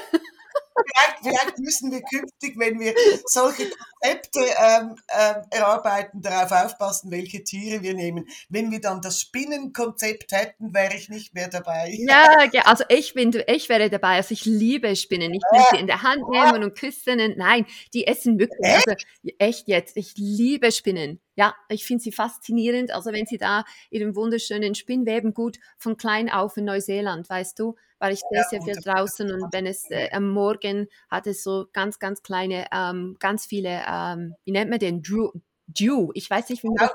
Vielleicht, 0.75 1.17
vielleicht, 1.23 1.59
müssen 1.59 1.91
wir 1.91 2.01
künftig, 2.01 2.57
wenn 2.57 2.79
wir 2.79 2.93
solche 3.25 3.69
Konzepte 3.69 4.39
ähm, 4.39 4.95
ähm, 5.09 5.43
erarbeiten, 5.49 6.21
darauf 6.21 6.51
aufpassen, 6.51 7.11
welche 7.11 7.43
Tiere 7.43 7.81
wir 7.81 7.93
nehmen. 7.93 8.27
Wenn 8.49 8.71
wir 8.71 8.81
dann 8.81 9.01
das 9.01 9.19
Spinnenkonzept 9.19 10.31
hätten, 10.31 10.73
wäre 10.73 10.95
ich 10.95 11.09
nicht 11.09 11.33
mehr 11.33 11.47
dabei. 11.47 11.95
Ja, 11.99 12.47
also 12.65 12.83
ich 12.89 13.13
bin, 13.13 13.31
ich 13.47 13.69
wäre 13.69 13.89
dabei. 13.89 14.17
Also 14.17 14.33
ich 14.33 14.45
liebe 14.45 14.95
Spinnen. 14.95 15.33
Ich 15.33 15.43
will 15.51 15.63
sie 15.71 15.77
in 15.77 15.87
der 15.87 16.03
Hand 16.03 16.27
nehmen 16.29 16.63
und 16.63 16.77
küssen. 16.77 17.35
Nein, 17.37 17.65
die 17.93 18.07
essen 18.07 18.39
wirklich. 18.39 18.65
Also 18.65 18.93
echt 19.37 19.67
jetzt. 19.67 19.97
Ich 19.97 20.13
liebe 20.17 20.71
Spinnen. 20.71 21.19
Ja, 21.41 21.55
ich 21.69 21.85
finde 21.85 22.03
sie 22.03 22.11
faszinierend. 22.11 22.91
Also 22.91 23.11
wenn 23.13 23.25
sie 23.25 23.39
da 23.39 23.63
ihren 23.89 24.15
wunderschönen 24.15 24.75
Spinnweben 24.75 25.33
gut 25.33 25.57
von 25.79 25.97
klein 25.97 26.29
auf 26.29 26.55
in 26.55 26.65
Neuseeland, 26.65 27.27
weißt 27.27 27.57
du, 27.57 27.75
war 27.97 28.11
ich 28.11 28.21
sehr, 28.29 28.43
sehr 28.43 28.61
viel 28.61 28.75
draußen 28.75 29.31
und 29.31 29.51
wenn 29.51 29.65
es 29.65 29.89
äh, 29.89 30.11
am 30.11 30.29
Morgen 30.29 30.87
hat 31.09 31.25
es 31.25 31.41
so 31.41 31.65
ganz, 31.73 31.97
ganz 31.97 32.21
kleine, 32.21 32.67
ähm, 32.71 33.17
ganz 33.19 33.47
viele, 33.47 33.81
ähm, 33.87 34.35
wie 34.45 34.51
nennt 34.51 34.69
man 34.69 34.77
den? 34.77 35.01
Dew, 35.01 35.31
Dew. 35.65 36.11
Ich 36.13 36.29
weiß 36.29 36.47
nicht, 36.49 36.61
wie 36.61 36.67
man 36.67 36.75
das 36.77 36.91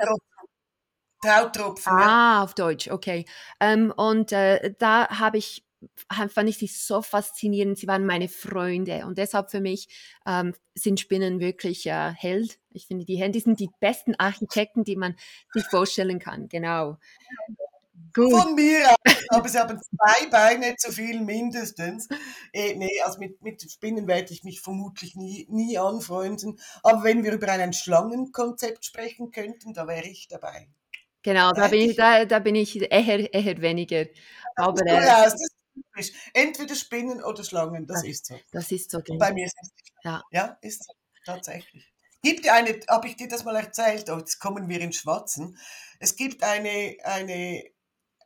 Trautropfen. 1.24 1.92
Ah, 1.92 2.44
auf 2.44 2.54
Deutsch, 2.54 2.88
okay. 2.88 3.24
Ähm, 3.58 3.92
und 3.96 4.30
äh, 4.30 4.74
da 4.78 5.08
habe 5.08 5.38
ich 5.38 5.65
fand 6.10 6.48
ich 6.48 6.58
sie 6.58 6.66
so 6.66 7.02
faszinierend. 7.02 7.78
Sie 7.78 7.86
waren 7.86 8.06
meine 8.06 8.28
Freunde 8.28 9.06
und 9.06 9.18
deshalb 9.18 9.50
für 9.50 9.60
mich 9.60 9.88
ähm, 10.26 10.54
sind 10.74 11.00
Spinnen 11.00 11.40
wirklich 11.40 11.86
äh, 11.86 12.12
Held. 12.12 12.58
Ich 12.70 12.86
finde, 12.86 13.04
die, 13.04 13.30
die 13.30 13.40
sind 13.40 13.60
die 13.60 13.70
besten 13.80 14.14
Architekten, 14.16 14.84
die 14.84 14.96
man 14.96 15.16
sich 15.52 15.64
vorstellen 15.64 16.18
kann. 16.18 16.48
Genau. 16.48 16.98
Gut. 18.12 18.32
Von 18.32 18.54
mir 18.54 18.88
aus, 18.88 19.24
aber 19.28 19.48
sie 19.48 19.58
haben 19.58 19.78
zwei 19.78 20.26
Beine 20.30 20.74
zu 20.76 20.90
viel 20.90 21.20
mindestens. 21.20 22.08
Äh, 22.52 22.74
nee, 22.74 23.00
also 23.04 23.18
mit, 23.18 23.42
mit 23.42 23.60
Spinnen 23.70 24.06
werde 24.06 24.32
ich 24.32 24.42
mich 24.42 24.62
vermutlich 24.62 25.16
nie, 25.16 25.46
nie 25.50 25.76
anfreunden. 25.76 26.58
Aber 26.82 27.04
wenn 27.04 27.24
wir 27.24 27.32
über 27.32 27.48
ein 27.48 27.74
Schlangenkonzept 27.74 28.84
sprechen 28.84 29.32
könnten, 29.32 29.74
da 29.74 29.86
wäre 29.86 30.06
ich 30.06 30.28
dabei. 30.28 30.68
Genau, 31.22 31.52
da 31.52 31.68
bin 31.68 31.90
ich, 31.90 31.96
da, 31.96 32.24
da 32.24 32.38
bin 32.38 32.54
ich 32.54 32.80
eher, 32.80 33.34
eher 33.34 33.60
weniger. 33.60 34.06
Aber, 34.54 34.80
äh, 34.86 35.00
das 35.00 35.34
ist 35.96 36.12
typisch. 36.12 36.30
Entweder 36.34 36.74
Spinnen 36.74 37.22
oder 37.22 37.44
Schlangen, 37.44 37.86
das, 37.86 38.02
das 38.02 38.08
ist 38.08 38.26
so. 38.26 38.40
Das 38.52 38.72
ist 38.72 38.90
so. 38.90 39.00
Bei 39.18 39.32
mir 39.32 39.46
ist 39.46 39.56
es 39.60 39.70
ja. 40.04 40.22
ja, 40.30 40.58
ist 40.60 40.84
so, 40.84 40.92
tatsächlich. 41.24 41.92
Gibt 42.22 42.48
eine, 42.48 42.80
habe 42.88 43.08
ich 43.08 43.16
dir 43.16 43.28
das 43.28 43.44
mal 43.44 43.56
erzählt, 43.56 44.10
oh, 44.10 44.18
jetzt 44.18 44.38
kommen 44.38 44.68
wir 44.68 44.80
ins 44.80 44.96
Schwatzen. 44.96 45.58
Es 46.00 46.16
gibt 46.16 46.42
eine, 46.42 46.96
eine 47.04 47.62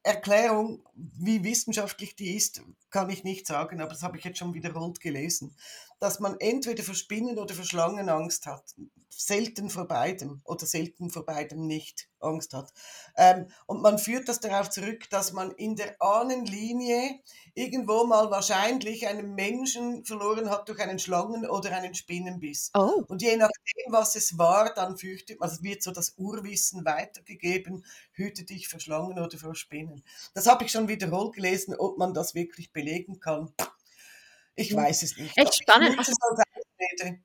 Erklärung, 0.03 0.83
wie 0.95 1.45
wissenschaftlich 1.45 2.17
die 2.17 2.37
ist, 2.37 2.63
kann 2.91 3.11
ich 3.11 3.25
nicht 3.25 3.47
sagen, 3.47 3.81
aber 3.81 3.93
das 3.93 4.03
habe 4.03 4.19
ich 4.19 4.25
jetzt 4.25 4.39
schon 4.39 4.55
wiederholt 4.55 5.01
gelesen, 5.01 5.55
dass 6.01 6.19
man 6.19 6.39
entweder 6.41 6.83
vor 6.83 6.95
Spinnen 6.95 7.39
oder 7.39 7.55
vor 7.55 7.65
Schlangen 7.65 8.09
Angst 8.09 8.47
hat. 8.47 8.75
Selten 9.09 9.69
vor 9.69 9.87
beidem 9.87 10.41
oder 10.45 10.65
selten 10.65 11.11
vor 11.11 11.27
beidem 11.27 11.67
nicht 11.67 12.09
Angst 12.21 12.55
hat. 12.55 12.73
Ähm, 13.17 13.49
und 13.67 13.83
man 13.83 13.99
führt 13.99 14.29
das 14.29 14.41
darauf 14.41 14.71
zurück, 14.71 15.09
dass 15.11 15.33
man 15.33 15.51
in 15.53 15.77
der 15.77 16.01
Ahnenlinie 16.01 17.21
irgendwo 17.55 18.05
mal 18.05 18.31
wahrscheinlich 18.31 19.07
einen 19.07 19.35
Menschen 19.35 20.05
verloren 20.05 20.51
hat 20.51 20.69
durch 20.69 20.81
einen 20.81 20.99
Schlangen- 20.99 21.49
oder 21.49 21.73
einen 21.73 21.95
Spinnenbiss. 21.95 22.71
Oh. 22.75 23.03
Und 23.09 23.23
je 23.23 23.37
nachdem, 23.37 23.93
was 23.93 24.17
es 24.17 24.39
war, 24.39 24.73
dann 24.75 24.97
fürchtet 24.97 25.41
man, 25.41 25.51
also 25.51 25.63
wird 25.63 25.83
so 25.83 25.91
das 25.91 26.15
Urwissen 26.17 26.85
weitergegeben, 26.85 27.85
hüte 28.13 28.45
dich 28.45 28.69
vor 28.69 28.81
Schlangen 28.81 29.19
oder 29.19 29.37
vor 29.37 29.55
Spinnen. 29.55 30.05
Das 30.35 30.47
habe 30.47 30.65
ich 30.65 30.73
schon 30.73 30.89
wiederholt 30.89 31.35
gelesen, 31.35 31.75
ob 31.77 31.99
man 31.99 32.15
das 32.15 32.35
wirklich 32.35 32.73
belegen 32.81 33.21
kann. 33.21 33.53
Ich 34.57 34.75
weiß 34.75 35.03
es 35.03 35.17
nicht. 35.17 35.37
Echt 35.37 35.55
spannend. 35.55 35.97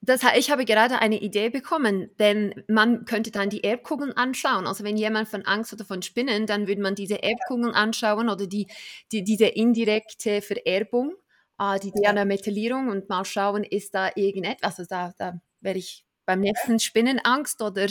Das, 0.02 0.22
ich 0.38 0.52
habe 0.52 0.66
gerade 0.66 1.00
eine 1.00 1.20
Idee 1.20 1.50
bekommen, 1.50 2.10
denn 2.20 2.64
man 2.68 3.06
könnte 3.06 3.32
dann 3.32 3.50
die 3.50 3.64
Erbkugeln 3.64 4.14
anschauen. 4.14 4.68
Also 4.68 4.84
wenn 4.84 4.98
jemand 4.98 5.28
von 5.28 5.44
Angst 5.44 5.74
oder 5.74 5.86
von 5.86 6.02
Spinnen, 6.02 6.46
dann 6.46 6.68
würde 6.68 6.82
man 6.82 6.96
diese 6.96 7.24
Erbkugeln 7.24 7.74
anschauen 7.74 8.30
oder 8.30 8.48
die, 8.48 8.68
die 9.12 9.24
diese 9.24 9.48
indirekte 9.48 10.42
Vererbung, 10.42 11.16
äh, 11.60 11.80
die 11.80 11.92
DNA-Methylierung 11.92 12.90
und 12.90 13.10
mal 13.10 13.26
schauen, 13.26 13.64
ist 13.64 13.96
da 13.96 14.12
irgendetwas. 14.16 14.80
Also 14.80 14.90
da, 14.90 15.14
da 15.18 15.40
werde 15.62 15.80
ich 15.80 16.06
beim 16.26 16.42
nächsten 16.42 16.80
Spinnenangst 16.80 17.62
oder 17.62 17.88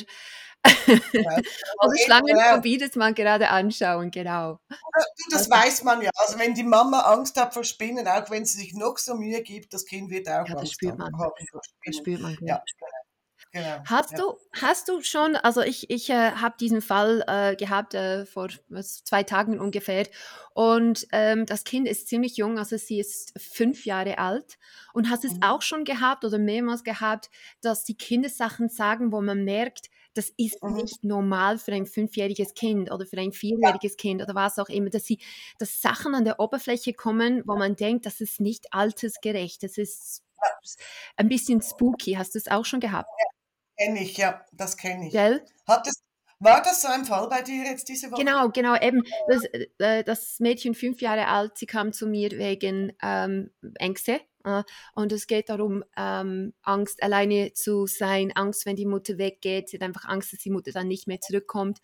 oder 1.83 1.97
Schlangenphobie 2.05 2.79
das 2.79 2.95
mal 2.97 3.13
gerade 3.13 3.51
anschauen, 3.51 4.11
genau. 4.11 4.59
Das 5.31 5.51
weiß 5.51 5.85
man 5.85 6.01
ja. 6.01 6.11
Also 6.17 6.39
wenn 6.39 6.55
die 6.55 6.63
Mama 6.63 7.01
Angst 7.01 7.39
hat 7.39 7.53
vor 7.53 7.65
Spinnen, 7.65 8.09
auch 8.09 8.31
wenn 8.31 8.45
sie 8.45 8.59
sich 8.59 8.75
noch 8.75 8.99
so 8.99 9.15
Mühe 9.15 9.43
gibt, 9.43 9.75
das 9.75 9.85
Kind 9.85 10.11
wird 10.11 10.29
auch 10.29 10.49
ja, 10.49 10.55
das 10.55 10.73
spürt 10.73 10.97
man. 10.99 11.13
haben. 11.19 11.33
Das 11.85 11.97
spürt 11.97 12.21
man. 12.21 12.37
Ja. 12.41 12.63
Genau, 13.55 13.85
hast, 13.85 14.11
ja. 14.11 14.19
du, 14.19 14.37
hast 14.61 14.89
du 14.89 15.01
schon, 15.03 15.37
also 15.37 15.61
ich, 15.61 15.89
ich 15.89 16.11
äh, 16.11 16.33
habe 16.33 16.57
diesen 16.59 16.83
Fall 16.83 17.23
äh, 17.29 17.55
gehabt 17.55 17.95
äh, 17.95 18.27
vor 18.27 18.49
was, 18.69 19.05
zwei 19.05 19.23
Tagen 19.23 19.61
ungefähr 19.61 20.09
und 20.55 21.07
ähm, 21.13 21.47
das 21.47 21.63
Kind 21.63 21.87
ist 21.87 22.09
ziemlich 22.09 22.37
jung, 22.37 22.59
also 22.59 22.77
sie 22.77 22.99
ist 22.99 23.33
fünf 23.41 23.87
Jahre 23.87 24.19
alt 24.19 24.59
und 24.93 25.09
hast 25.09 25.25
es 25.25 25.35
mhm. 25.35 25.45
auch 25.45 25.63
schon 25.63 25.85
gehabt 25.85 26.25
oder 26.25 26.39
mehrmals 26.39 26.83
gehabt, 26.83 27.31
dass 27.61 27.85
die 27.85 27.97
Kinder 27.97 28.29
Sachen 28.29 28.69
sagen, 28.69 29.13
wo 29.13 29.21
man 29.21 29.45
merkt, 29.45 29.89
das 30.15 30.33
ist 30.37 30.63
mhm. 30.63 30.75
nicht 30.75 31.05
normal 31.05 31.59
für 31.59 31.73
ein 31.73 31.87
fünfjähriges 31.87 32.55
Kind 32.55 32.91
oder 32.91 33.07
für 33.07 33.19
ein 33.19 33.33
vierjähriges 33.33 33.93
ja. 33.93 33.97
Kind 33.97 34.23
oder 34.23 34.35
was 34.35 34.59
auch 34.59 34.69
immer, 34.69 34.91
dass 34.91 35.05
sie, 35.05 35.19
dass 35.59 35.81
Sachen 35.81 36.15
an 36.15 36.25
der 36.25 36.41
Oberfläche 36.41 36.95
kommen, 36.95 37.43
wo 37.47 37.57
man 37.57 37.77
denkt, 37.77 38.07
das 38.07 38.21
ist 38.21 38.41
nicht 38.41 38.73
altersgerecht, 38.73 39.63
das 39.63 39.79
ist 39.79 40.23
ein 41.17 41.29
bisschen 41.29 41.61
spooky. 41.63 42.15
Hast 42.15 42.35
du 42.35 42.39
es 42.39 42.49
auch 42.49 42.65
schon 42.65 42.81
gehabt? 42.81 43.09
Ja. 43.19 43.87
Kenne 43.87 44.03
ich, 44.03 44.17
ja, 44.17 44.45
das 44.53 44.77
kenne 44.77 45.09
ich. 45.09 45.13
Gell? 45.13 45.45
Hat 45.67 45.87
es, 45.87 46.03
war 46.39 46.63
das 46.63 46.83
so 46.83 46.89
ein 46.89 47.05
Fall 47.05 47.29
bei 47.29 47.43
dir 47.43 47.65
jetzt 47.65 47.89
diese 47.89 48.11
Woche? 48.11 48.23
Genau, 48.25 48.49
genau, 48.51 48.77
eben. 48.77 49.03
Das, 49.27 49.43
äh, 49.79 50.05
das 50.05 50.39
Mädchen, 50.39 50.75
fünf 50.75 51.01
Jahre 51.01 51.27
alt, 51.27 51.59
sie 51.59 51.67
kam 51.67 51.93
zu 51.93 52.07
mir 52.07 52.31
wegen 52.33 52.93
ähm, 53.03 53.51
Ängste 53.77 54.21
und 54.95 55.13
es 55.13 55.27
geht 55.27 55.49
darum, 55.49 55.85
ähm, 55.97 56.53
Angst, 56.63 57.03
alleine 57.03 57.53
zu 57.55 57.87
sein, 57.87 58.33
Angst, 58.35 58.67
wenn 58.67 58.77
die 58.77 58.87
Mutter 58.87 59.19
weggeht. 59.19 59.69
Sie 59.69 59.77
hat 59.79 59.83
einfach 59.83 60.05
Angst, 60.05 60.33
dass 60.33 60.41
die 60.41 60.51
Mutter 60.51 60.73
dann 60.73 60.89
nicht 60.89 61.07
mehr 61.07 61.21
zurückkommt. 61.21 61.79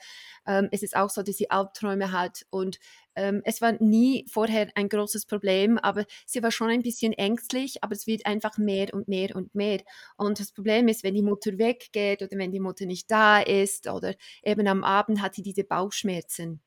Ähm, 0.47 0.69
es 0.71 0.83
ist 0.83 0.97
auch 0.97 1.11
so, 1.11 1.23
dass 1.23 1.37
sie 1.37 1.51
Albträume 1.51 2.13
hat. 2.13 2.45
Und 2.51 2.79
ähm, 3.17 3.43
es 3.45 3.61
war 3.61 3.73
nie 3.83 4.27
vorher 4.31 4.71
ein 4.75 4.89
großes 4.89 5.27
Problem, 5.27 5.79
aber 5.79 6.05
sie 6.27 6.43
war 6.43 6.51
schon 6.51 6.71
ein 6.71 6.83
bisschen 6.83 7.13
ängstlich, 7.13 7.83
aber 7.83 7.95
es 7.95 8.07
wird 8.07 8.27
einfach 8.27 8.59
mehr 8.59 8.93
und 8.93 9.09
mehr 9.09 9.35
und 9.35 9.55
mehr. 9.55 9.81
Und 10.17 10.39
das 10.39 10.53
Problem 10.53 10.89
ist, 10.89 11.03
wenn 11.03 11.15
die 11.15 11.23
Mutter 11.23 11.59
weggeht 11.59 12.23
oder 12.23 12.37
wenn 12.37 12.53
die 12.53 12.61
Mutter 12.61 12.87
nicht 12.87 13.11
da 13.11 13.41
ist 13.41 13.89
oder 13.89 14.15
eben 14.43 14.67
am 14.69 14.85
Abend 14.85 15.23
hat 15.23 15.35
sie 15.35 15.43
diese 15.43 15.65
Bauchschmerzen. 15.65 16.61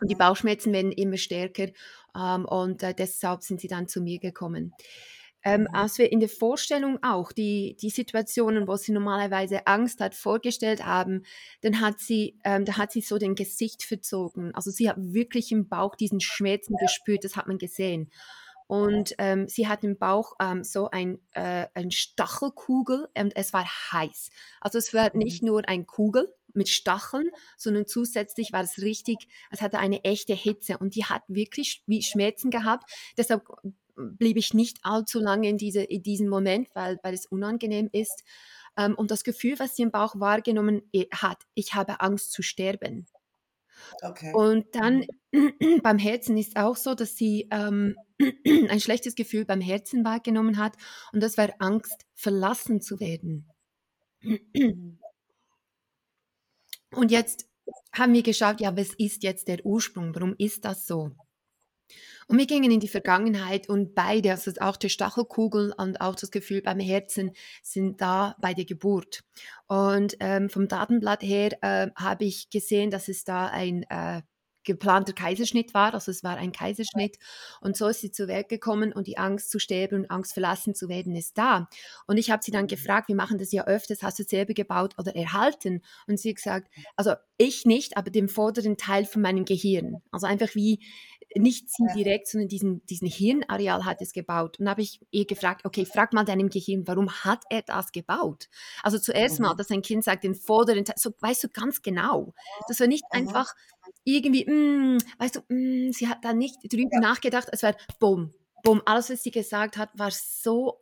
Und 0.00 0.10
die 0.10 0.14
Bauchschmerzen 0.14 0.72
werden 0.72 0.92
immer 0.92 1.16
stärker 1.16 1.68
ähm, 2.14 2.44
und 2.44 2.82
äh, 2.82 2.94
deshalb 2.94 3.42
sind 3.42 3.60
sie 3.60 3.68
dann 3.68 3.88
zu 3.88 4.00
mir 4.00 4.18
gekommen. 4.18 4.74
Ähm, 5.44 5.68
als 5.72 5.98
wir 5.98 6.10
in 6.10 6.20
der 6.20 6.28
Vorstellung 6.28 6.98
auch 7.02 7.32
die, 7.32 7.76
die 7.80 7.90
Situationen, 7.90 8.66
wo 8.66 8.76
sie 8.76 8.92
normalerweise 8.92 9.66
Angst 9.66 10.00
hat, 10.00 10.14
vorgestellt 10.14 10.84
haben, 10.84 11.22
dann 11.60 11.80
hat 11.80 12.00
sie, 12.00 12.38
ähm, 12.44 12.64
da 12.64 12.76
hat 12.76 12.92
sie 12.92 13.00
so 13.00 13.18
den 13.18 13.34
Gesicht 13.34 13.84
verzogen. 13.84 14.54
Also 14.54 14.70
sie 14.70 14.88
hat 14.88 14.96
wirklich 14.98 15.52
im 15.52 15.68
Bauch 15.68 15.94
diesen 15.94 16.20
Schmerzen 16.20 16.76
gespürt, 16.80 17.24
das 17.24 17.36
hat 17.36 17.46
man 17.46 17.58
gesehen. 17.58 18.10
Und 18.68 19.14
ähm, 19.16 19.48
sie 19.48 19.66
hat 19.66 19.82
im 19.82 19.96
Bauch 19.96 20.34
ähm, 20.40 20.62
so 20.62 20.90
ein, 20.90 21.18
äh, 21.32 21.66
ein 21.72 21.90
Stachelkugel 21.90 23.08
und 23.16 23.34
es 23.34 23.54
war 23.54 23.64
heiß. 23.64 24.28
Also 24.60 24.76
es 24.76 24.92
war 24.92 25.16
nicht 25.16 25.42
mhm. 25.42 25.48
nur 25.48 25.68
ein 25.68 25.86
Kugel 25.86 26.34
mit 26.52 26.68
Stacheln, 26.68 27.30
sondern 27.56 27.86
zusätzlich 27.86 28.52
war 28.52 28.62
es 28.62 28.82
richtig, 28.82 29.28
es 29.50 29.62
hatte 29.62 29.78
eine 29.78 30.04
echte 30.04 30.34
Hitze 30.34 30.76
und 30.76 30.94
die 30.96 31.06
hat 31.06 31.22
wirklich 31.28 31.82
wie 31.86 32.02
Schmerzen 32.02 32.50
gehabt. 32.50 32.90
Deshalb 33.16 33.46
blieb 33.98 34.36
ich 34.36 34.54
nicht 34.54 34.78
allzu 34.82 35.20
lange 35.20 35.48
in, 35.48 35.58
diese, 35.58 35.82
in 35.82 36.02
diesem 36.02 36.28
Moment, 36.28 36.68
weil, 36.74 36.98
weil 37.02 37.14
es 37.14 37.26
unangenehm 37.26 37.88
ist. 37.92 38.24
Ähm, 38.76 38.94
und 38.94 39.10
das 39.10 39.24
Gefühl, 39.24 39.58
was 39.58 39.76
sie 39.76 39.82
im 39.82 39.90
Bauch 39.90 40.18
wahrgenommen 40.18 40.82
äh, 40.92 41.06
hat, 41.12 41.42
ich 41.54 41.74
habe 41.74 42.00
Angst 42.00 42.32
zu 42.32 42.42
sterben. 42.42 43.06
Okay. 44.02 44.32
Und 44.34 44.66
dann 44.74 45.04
beim 45.82 45.98
Herzen 45.98 46.36
ist 46.36 46.56
auch 46.56 46.76
so, 46.76 46.94
dass 46.94 47.16
sie 47.16 47.48
ähm, 47.50 47.96
ein 48.68 48.80
schlechtes 48.80 49.14
Gefühl 49.14 49.44
beim 49.44 49.60
Herzen 49.60 50.04
wahrgenommen 50.04 50.58
hat 50.58 50.76
und 51.12 51.22
das 51.22 51.38
war 51.38 51.50
Angst, 51.58 52.06
verlassen 52.14 52.80
zu 52.80 53.00
werden. 53.00 53.48
Mhm. 54.20 54.98
Und 56.94 57.10
jetzt 57.10 57.48
haben 57.92 58.14
wir 58.14 58.22
geschaut, 58.22 58.60
ja, 58.60 58.76
was 58.76 58.94
ist 58.94 59.22
jetzt 59.22 59.48
der 59.48 59.64
Ursprung? 59.64 60.14
Warum 60.14 60.34
ist 60.38 60.64
das 60.64 60.86
so? 60.86 61.12
Und 62.28 62.38
wir 62.38 62.46
gingen 62.46 62.70
in 62.70 62.80
die 62.80 62.88
Vergangenheit 62.88 63.70
und 63.70 63.94
beide, 63.94 64.32
also 64.32 64.52
auch 64.60 64.76
die 64.76 64.90
Stachelkugel 64.90 65.72
und 65.76 66.00
auch 66.02 66.14
das 66.14 66.30
Gefühl 66.30 66.60
beim 66.60 66.78
Herzen, 66.78 67.32
sind 67.62 68.02
da 68.02 68.36
bei 68.40 68.52
der 68.52 68.66
Geburt. 68.66 69.24
Und 69.66 70.16
ähm, 70.20 70.50
vom 70.50 70.68
Datenblatt 70.68 71.22
her 71.22 71.56
äh, 71.62 71.90
habe 71.96 72.26
ich 72.26 72.50
gesehen, 72.50 72.90
dass 72.90 73.08
es 73.08 73.24
da 73.24 73.46
ein 73.46 73.84
äh, 73.84 74.20
geplanter 74.68 75.14
Kaiserschnitt 75.14 75.72
war, 75.72 75.94
also 75.94 76.10
es 76.10 76.22
war 76.22 76.36
ein 76.36 76.52
Kaiserschnitt 76.52 77.16
und 77.62 77.76
so 77.76 77.88
ist 77.88 78.02
sie 78.02 78.10
zur 78.10 78.28
Welt 78.28 78.50
gekommen 78.50 78.92
und 78.92 79.06
die 79.06 79.16
Angst 79.16 79.50
zu 79.50 79.58
sterben 79.58 80.00
und 80.00 80.10
Angst 80.10 80.34
verlassen 80.34 80.74
zu 80.74 80.90
werden 80.90 81.16
ist 81.16 81.38
da. 81.38 81.68
Und 82.06 82.18
ich 82.18 82.30
habe 82.30 82.42
sie 82.44 82.50
dann 82.50 82.66
gefragt, 82.66 83.08
wir 83.08 83.16
machen 83.16 83.38
das 83.38 83.50
ja 83.50 83.64
öfters, 83.64 84.02
hast 84.02 84.18
du 84.18 84.24
selber 84.24 84.52
gebaut 84.52 84.94
oder 84.98 85.16
erhalten? 85.16 85.80
Und 86.06 86.20
sie 86.20 86.30
hat 86.30 86.36
gesagt, 86.36 86.68
also 86.96 87.14
ich 87.38 87.64
nicht, 87.64 87.96
aber 87.96 88.10
den 88.10 88.28
vorderen 88.28 88.76
Teil 88.76 89.06
von 89.06 89.22
meinem 89.22 89.46
Gehirn. 89.46 90.02
Also 90.10 90.26
einfach 90.26 90.54
wie 90.54 90.80
nicht 91.34 91.70
sie 91.70 91.84
direkt, 91.94 92.28
sondern 92.28 92.48
diesen, 92.48 92.84
diesen 92.86 93.08
Hirnareal 93.08 93.84
hat 93.84 94.00
es 94.00 94.12
gebaut. 94.12 94.58
Und 94.58 94.68
habe 94.68 94.82
ich 94.82 95.00
ihr 95.10 95.26
gefragt, 95.26 95.64
okay, 95.64 95.84
frag 95.84 96.12
mal 96.12 96.24
deinem 96.24 96.48
Gehirn, 96.48 96.86
warum 96.86 97.10
hat 97.10 97.44
er 97.50 97.62
das 97.62 97.92
gebaut? 97.92 98.48
Also 98.82 98.98
zuerst 98.98 99.40
mal, 99.40 99.52
mhm. 99.52 99.58
dass 99.58 99.70
ein 99.70 99.82
Kind 99.82 100.04
sagt, 100.04 100.24
den 100.24 100.34
vorderen 100.34 100.84
Teil, 100.84 100.96
so 100.98 101.12
weißt 101.20 101.44
du 101.44 101.48
ganz 101.48 101.82
genau. 101.82 102.34
Das 102.66 102.80
war 102.80 102.86
nicht 102.86 103.04
mhm. 103.12 103.20
einfach 103.20 103.54
irgendwie, 104.04 104.44
mm, 104.44 104.98
weißt 105.18 105.36
du, 105.36 105.54
mm, 105.54 105.92
sie 105.92 106.08
hat 106.08 106.24
da 106.24 106.32
nicht 106.32 106.56
drüber 106.70 106.88
ja. 106.92 107.00
nachgedacht, 107.00 107.48
es 107.52 107.62
war 107.62 107.74
bumm, 107.98 108.32
bumm, 108.62 108.82
alles, 108.86 109.10
was 109.10 109.22
sie 109.22 109.30
gesagt 109.30 109.76
hat, 109.76 109.90
war 109.94 110.10
so 110.10 110.80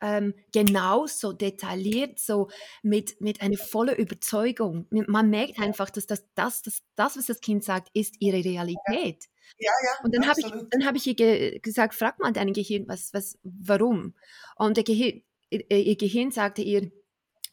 ähm, 0.00 0.34
genau, 0.52 1.06
so 1.06 1.32
detailliert, 1.32 2.18
so 2.18 2.48
mit, 2.82 3.20
mit 3.20 3.40
einer 3.40 3.56
vollen 3.56 3.96
Überzeugung. 3.96 4.86
Man 4.90 5.30
merkt 5.30 5.58
einfach, 5.58 5.90
dass 5.90 6.06
das, 6.06 6.24
das, 6.34 6.62
das, 6.62 6.82
das, 6.94 7.16
was 7.16 7.26
das 7.26 7.40
Kind 7.40 7.64
sagt, 7.64 7.90
ist 7.94 8.16
ihre 8.20 8.44
Realität. 8.44 9.24
Ja, 9.58 9.72
ja. 9.84 10.04
Und 10.04 10.14
dann 10.14 10.28
habe 10.28 10.40
ich, 10.40 10.46
dann 10.70 10.86
hab 10.86 10.94
ich 10.94 11.06
ihr 11.06 11.14
ge 11.14 11.58
gesagt, 11.60 11.94
frag 11.94 12.18
mal 12.18 12.32
dein 12.32 12.52
Gehirn, 12.52 12.86
was, 12.86 13.12
was, 13.14 13.38
warum? 13.42 14.14
Und 14.56 14.76
der 14.76 14.84
Gehirn, 14.84 15.22
ihr 15.50 15.96
Gehirn 15.96 16.30
sagte 16.30 16.62
ihr, 16.62 16.90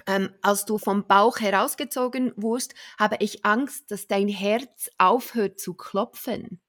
ähm, 0.07 0.29
als 0.41 0.65
du 0.65 0.77
vom 0.77 1.07
Bauch 1.07 1.39
herausgezogen 1.39 2.33
wurdest, 2.35 2.75
habe 2.99 3.17
ich 3.19 3.45
Angst, 3.45 3.89
dass 3.89 4.07
dein 4.07 4.27
Herz 4.27 4.89
aufhört 4.97 5.59
zu 5.59 5.73
klopfen. 5.73 6.61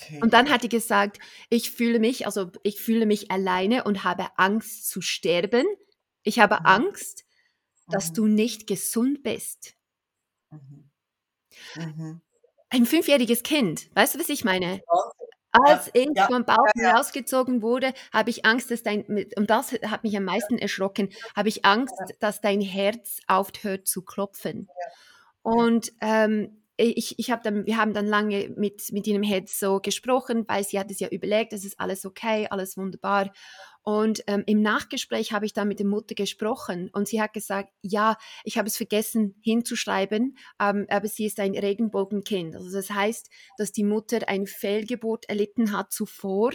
Okay. 0.00 0.20
Und 0.22 0.32
dann 0.32 0.48
hat 0.48 0.62
die 0.62 0.68
gesagt, 0.68 1.18
ich 1.50 1.70
fühle 1.70 1.98
mich, 1.98 2.26
also 2.26 2.50
ich 2.62 2.80
fühle 2.80 3.06
mich 3.06 3.30
alleine 3.30 3.84
und 3.84 4.04
habe 4.04 4.26
Angst 4.36 4.88
zu 4.88 5.00
sterben. 5.00 5.66
Ich 6.22 6.38
habe 6.38 6.60
mhm. 6.60 6.66
Angst, 6.66 7.24
dass 7.88 8.10
mhm. 8.10 8.14
du 8.14 8.26
nicht 8.26 8.66
gesund 8.66 9.22
bist. 9.22 9.74
Mhm. 10.50 10.90
mhm. 11.76 12.20
Ein 12.70 12.84
fünfjähriges 12.84 13.42
Kind, 13.42 13.88
weißt 13.94 14.14
du, 14.14 14.18
was 14.18 14.28
ich 14.28 14.44
meine? 14.44 14.82
Als 15.52 15.86
ja, 15.86 16.02
ich 16.02 16.08
ja, 16.14 16.26
vom 16.26 16.44
Bauch 16.44 16.66
ja, 16.74 16.90
herausgezogen 16.90 17.62
wurde, 17.62 17.94
habe 18.12 18.28
ich 18.28 18.44
Angst, 18.44 18.70
dass 18.70 18.82
dein, 18.82 19.04
und 19.36 19.48
das 19.48 19.72
hat 19.72 20.04
mich 20.04 20.14
am 20.14 20.24
meisten 20.24 20.58
erschrocken, 20.58 21.08
habe 21.34 21.48
ich 21.48 21.64
Angst, 21.64 21.94
dass 22.20 22.42
dein 22.42 22.60
Herz 22.60 23.20
aufhört 23.26 23.88
zu 23.88 24.02
klopfen. 24.02 24.68
Und 25.40 25.92
ähm, 26.02 26.62
ich, 26.78 27.18
ich 27.18 27.30
habe 27.30 27.42
dann, 27.42 27.66
wir 27.66 27.76
haben 27.76 27.92
dann 27.92 28.06
lange 28.06 28.50
mit, 28.56 28.92
mit 28.92 29.06
ihrem 29.06 29.24
Herz 29.24 29.58
so 29.58 29.80
gesprochen, 29.80 30.44
weil 30.46 30.64
sie 30.64 30.78
hat 30.78 30.90
es 30.90 31.00
ja 31.00 31.08
überlegt, 31.08 31.52
es 31.52 31.64
ist 31.64 31.80
alles 31.80 32.06
okay, 32.06 32.46
alles 32.50 32.76
wunderbar. 32.76 33.32
Und 33.82 34.22
ähm, 34.26 34.44
im 34.46 34.62
Nachgespräch 34.62 35.32
habe 35.32 35.44
ich 35.46 35.52
dann 35.52 35.66
mit 35.66 35.80
der 35.80 35.86
Mutter 35.86 36.14
gesprochen 36.14 36.90
und 36.92 37.08
sie 37.08 37.20
hat 37.20 37.32
gesagt, 37.32 37.70
ja, 37.82 38.16
ich 38.44 38.58
habe 38.58 38.68
es 38.68 38.76
vergessen 38.76 39.34
hinzuschreiben, 39.42 40.36
ähm, 40.60 40.86
aber 40.88 41.08
sie 41.08 41.26
ist 41.26 41.40
ein 41.40 41.56
Regenbogenkind. 41.56 42.54
Also 42.54 42.70
das 42.70 42.90
heißt, 42.90 43.28
dass 43.56 43.72
die 43.72 43.84
Mutter 43.84 44.28
ein 44.28 44.46
Fehlgeburt 44.46 45.28
erlitten 45.28 45.76
hat 45.76 45.90
zuvor 45.90 46.52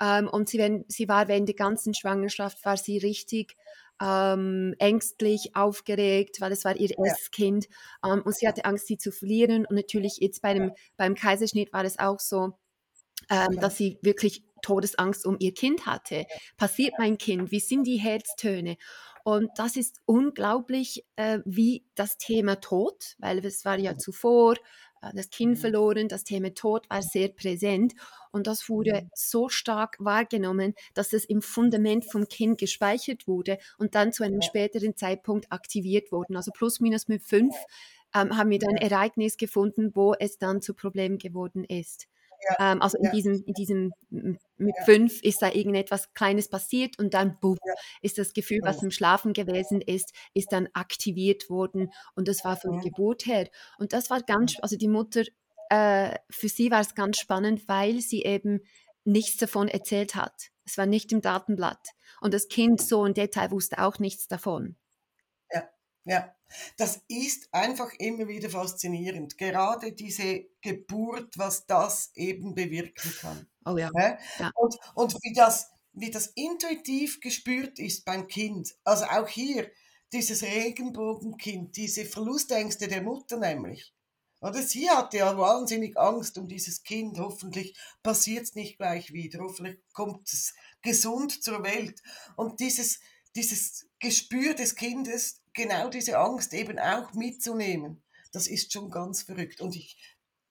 ähm, 0.00 0.26
und 0.28 0.48
sie, 0.48 0.58
wenn, 0.58 0.84
sie 0.88 1.08
war 1.08 1.28
während 1.28 1.48
der 1.48 1.56
ganzen 1.56 1.94
Schwangerschaft, 1.94 2.64
war 2.64 2.76
sie 2.76 2.98
richtig 2.98 3.56
ähm, 4.00 4.74
ängstlich, 4.78 5.54
aufgeregt, 5.54 6.40
weil 6.40 6.52
es 6.52 6.64
war 6.64 6.76
ihr 6.76 6.96
erstes 6.98 7.30
Kind 7.30 7.68
ähm, 8.04 8.22
und 8.24 8.34
sie 8.34 8.48
hatte 8.48 8.64
Angst, 8.64 8.86
sie 8.86 8.98
zu 8.98 9.12
verlieren. 9.12 9.66
Und 9.66 9.76
natürlich 9.76 10.18
jetzt 10.20 10.42
bei 10.42 10.54
dem, 10.54 10.72
beim 10.96 11.14
Kaiserschnitt 11.14 11.72
war 11.72 11.84
es 11.84 11.98
auch 11.98 12.18
so, 12.18 12.52
ähm, 13.28 13.58
dass 13.60 13.76
sie 13.76 13.98
wirklich 14.02 14.44
Todesangst 14.62 15.24
um 15.24 15.36
ihr 15.38 15.54
Kind 15.54 15.86
hatte. 15.86 16.26
Passiert 16.56 16.94
mein 16.98 17.18
Kind? 17.18 17.50
Wie 17.50 17.60
sind 17.60 17.84
die 17.84 17.98
Herztöne? 17.98 18.76
Und 19.24 19.50
das 19.56 19.76
ist 19.76 20.00
unglaublich, 20.06 21.04
äh, 21.16 21.40
wie 21.44 21.84
das 21.94 22.16
Thema 22.16 22.56
Tod, 22.56 23.16
weil 23.18 23.44
es 23.44 23.64
war 23.64 23.78
ja 23.78 23.96
zuvor, 23.98 24.56
das 25.14 25.30
Kind 25.30 25.52
mhm. 25.52 25.56
verloren, 25.56 26.08
das 26.08 26.24
Thema 26.24 26.52
Tod 26.54 26.88
war 26.90 27.02
sehr 27.02 27.28
präsent 27.28 27.94
und 28.32 28.46
das 28.46 28.68
wurde 28.68 29.02
mhm. 29.02 29.10
so 29.14 29.48
stark 29.48 29.96
wahrgenommen, 29.98 30.74
dass 30.94 31.12
es 31.12 31.24
im 31.24 31.42
Fundament 31.42 32.04
vom 32.04 32.28
Kind 32.28 32.58
gespeichert 32.58 33.26
wurde 33.26 33.58
und 33.78 33.94
dann 33.94 34.12
zu 34.12 34.24
einem 34.24 34.42
späteren 34.42 34.96
Zeitpunkt 34.96 35.50
aktiviert 35.50 36.12
wurde. 36.12 36.36
Also 36.36 36.50
plus 36.52 36.80
minus 36.80 37.08
mit 37.08 37.22
fünf 37.22 37.54
ähm, 38.14 38.36
haben 38.36 38.50
wir 38.50 38.58
dann 38.58 38.76
ein 38.76 38.90
Ereignis 38.90 39.36
gefunden, 39.36 39.92
wo 39.94 40.14
es 40.14 40.38
dann 40.38 40.60
zu 40.60 40.74
Problem 40.74 41.18
geworden 41.18 41.64
ist. 41.64 42.08
Ja, 42.48 42.72
ähm, 42.72 42.82
also 42.82 42.98
in, 42.98 43.04
ja. 43.04 43.10
diesem, 43.10 43.44
in 43.44 43.54
diesem, 43.54 43.92
mit 44.08 44.74
ja. 44.78 44.84
fünf 44.84 45.22
ist 45.22 45.42
da 45.42 45.50
irgendetwas 45.50 46.12
Kleines 46.14 46.48
passiert 46.48 46.98
und 46.98 47.14
dann 47.14 47.38
buff, 47.40 47.58
ist 48.02 48.18
das 48.18 48.32
Gefühl, 48.32 48.60
was 48.62 48.82
im 48.82 48.90
Schlafen 48.90 49.32
gewesen 49.32 49.80
ist, 49.80 50.14
ist 50.34 50.52
dann 50.52 50.68
aktiviert 50.72 51.50
worden 51.50 51.92
und 52.14 52.28
das 52.28 52.44
war 52.44 52.56
von 52.56 52.80
Geburt 52.80 53.26
her. 53.26 53.48
Und 53.78 53.92
das 53.92 54.10
war 54.10 54.22
ganz, 54.22 54.56
also 54.60 54.76
die 54.76 54.88
Mutter, 54.88 55.22
äh, 55.68 56.16
für 56.30 56.48
sie 56.48 56.70
war 56.70 56.80
es 56.80 56.94
ganz 56.94 57.18
spannend, 57.18 57.68
weil 57.68 58.00
sie 58.00 58.22
eben 58.22 58.60
nichts 59.04 59.36
davon 59.36 59.68
erzählt 59.68 60.14
hat. 60.14 60.50
Es 60.64 60.78
war 60.78 60.86
nicht 60.86 61.12
im 61.12 61.20
Datenblatt. 61.20 61.88
Und 62.20 62.34
das 62.34 62.48
Kind 62.48 62.80
so 62.80 63.04
in 63.04 63.14
Detail 63.14 63.50
wusste 63.50 63.82
auch 63.82 63.98
nichts 63.98 64.28
davon. 64.28 64.76
Ja, 66.04 66.34
das 66.76 67.02
ist 67.08 67.48
einfach 67.52 67.92
immer 67.98 68.28
wieder 68.28 68.50
faszinierend. 68.50 69.38
Gerade 69.38 69.92
diese 69.92 70.46
Geburt, 70.60 71.36
was 71.36 71.66
das 71.66 72.12
eben 72.14 72.54
bewirken 72.54 73.12
kann. 73.20 73.46
Oh 73.64 73.76
ja. 73.76 73.90
ja. 73.94 74.50
Und, 74.54 74.76
und 74.94 75.14
wie, 75.22 75.32
das, 75.34 75.70
wie 75.92 76.10
das 76.10 76.28
intuitiv 76.34 77.20
gespürt 77.20 77.78
ist 77.78 78.04
beim 78.04 78.26
Kind. 78.26 78.74
Also 78.84 79.04
auch 79.04 79.28
hier 79.28 79.70
dieses 80.12 80.42
Regenbogenkind, 80.42 81.76
diese 81.76 82.04
Verlustängste 82.04 82.88
der 82.88 83.02
Mutter 83.02 83.36
nämlich. 83.36 83.92
Oder 84.40 84.62
sie 84.62 84.88
hatte 84.88 85.18
ja 85.18 85.36
wahnsinnig 85.36 85.98
Angst 85.98 86.38
um 86.38 86.48
dieses 86.48 86.82
Kind. 86.82 87.18
Hoffentlich 87.18 87.76
passiert 88.02 88.44
es 88.44 88.54
nicht 88.54 88.78
gleich 88.78 89.12
wieder. 89.12 89.40
Hoffentlich 89.40 89.78
kommt 89.92 90.32
es 90.32 90.54
gesund 90.80 91.42
zur 91.42 91.62
Welt. 91.62 92.02
Und 92.36 92.58
dieses, 92.60 93.00
dieses 93.36 93.88
Gespür 93.98 94.54
des 94.54 94.74
Kindes, 94.74 95.42
genau 95.52 95.88
diese 95.88 96.18
Angst 96.18 96.54
eben 96.54 96.78
auch 96.78 97.12
mitzunehmen, 97.14 98.02
das 98.32 98.46
ist 98.46 98.72
schon 98.72 98.90
ganz 98.90 99.22
verrückt. 99.22 99.60
Und 99.60 99.76
ich 99.76 99.96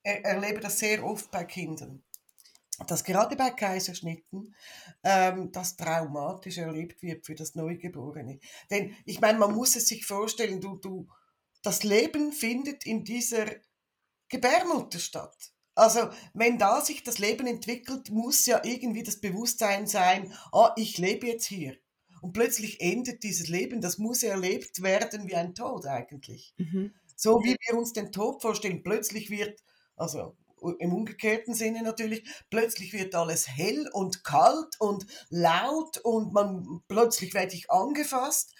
er 0.02 0.24
erlebe 0.24 0.60
das 0.60 0.78
sehr 0.78 1.04
oft 1.04 1.30
bei 1.30 1.44
Kindern, 1.44 2.02
dass 2.86 3.04
gerade 3.04 3.36
bei 3.36 3.50
Kaiserschnitten 3.50 4.54
ähm, 5.02 5.52
das 5.52 5.76
traumatisch 5.76 6.58
erlebt 6.58 7.02
wird 7.02 7.26
für 7.26 7.34
das 7.34 7.54
Neugeborene. 7.54 8.40
Denn 8.70 8.96
ich 9.04 9.20
meine, 9.20 9.38
man 9.38 9.54
muss 9.54 9.76
es 9.76 9.88
sich 9.88 10.06
vorstellen, 10.06 10.60
du, 10.60 10.76
du, 10.76 11.08
das 11.62 11.82
Leben 11.82 12.32
findet 12.32 12.86
in 12.86 13.04
dieser 13.04 13.46
Gebärmutter 14.28 14.98
statt. 14.98 15.52
Also 15.74 16.10
wenn 16.34 16.58
da 16.58 16.80
sich 16.80 17.04
das 17.04 17.18
Leben 17.18 17.46
entwickelt, 17.46 18.10
muss 18.10 18.46
ja 18.46 18.62
irgendwie 18.64 19.02
das 19.02 19.20
Bewusstsein 19.20 19.86
sein, 19.86 20.32
ah, 20.52 20.72
ich 20.76 20.98
lebe 20.98 21.26
jetzt 21.26 21.46
hier 21.46 21.76
und 22.20 22.32
plötzlich 22.32 22.80
endet 22.80 23.22
dieses 23.22 23.48
Leben. 23.48 23.80
Das 23.80 23.98
muss 23.98 24.22
erlebt 24.22 24.82
werden 24.82 25.28
wie 25.28 25.34
ein 25.34 25.54
Tod 25.54 25.86
eigentlich. 25.86 26.54
Mhm. 26.58 26.94
So 27.16 27.40
wie 27.42 27.56
wir 27.66 27.78
uns 27.78 27.92
den 27.92 28.12
Tod 28.12 28.40
vorstellen. 28.40 28.82
Plötzlich 28.82 29.30
wird, 29.30 29.62
also 29.96 30.36
im 30.78 30.92
umgekehrten 30.92 31.54
Sinne 31.54 31.82
natürlich, 31.82 32.24
plötzlich 32.50 32.92
wird 32.92 33.14
alles 33.14 33.48
hell 33.48 33.88
und 33.92 34.24
kalt 34.24 34.78
und 34.78 35.06
laut 35.30 35.98
und 35.98 36.32
man 36.32 36.82
plötzlich 36.88 37.34
werde 37.34 37.54
ich 37.54 37.70
angefasst. 37.70 38.54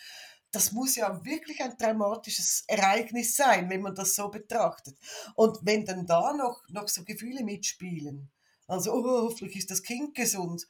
Das 0.52 0.72
muss 0.72 0.96
ja 0.96 1.24
wirklich 1.24 1.62
ein 1.62 1.78
traumatisches 1.78 2.64
Ereignis 2.66 3.36
sein, 3.36 3.70
wenn 3.70 3.82
man 3.82 3.94
das 3.94 4.14
so 4.14 4.28
betrachtet. 4.28 4.98
Und 5.36 5.58
wenn 5.62 5.84
dann 5.84 6.06
da 6.06 6.32
noch, 6.32 6.62
noch 6.68 6.88
so 6.88 7.04
Gefühle 7.04 7.44
mitspielen, 7.44 8.30
also 8.66 8.92
oh, 8.92 9.22
hoffentlich 9.22 9.56
ist 9.56 9.70
das 9.70 9.82
Kind 9.82 10.14
gesund, 10.14 10.66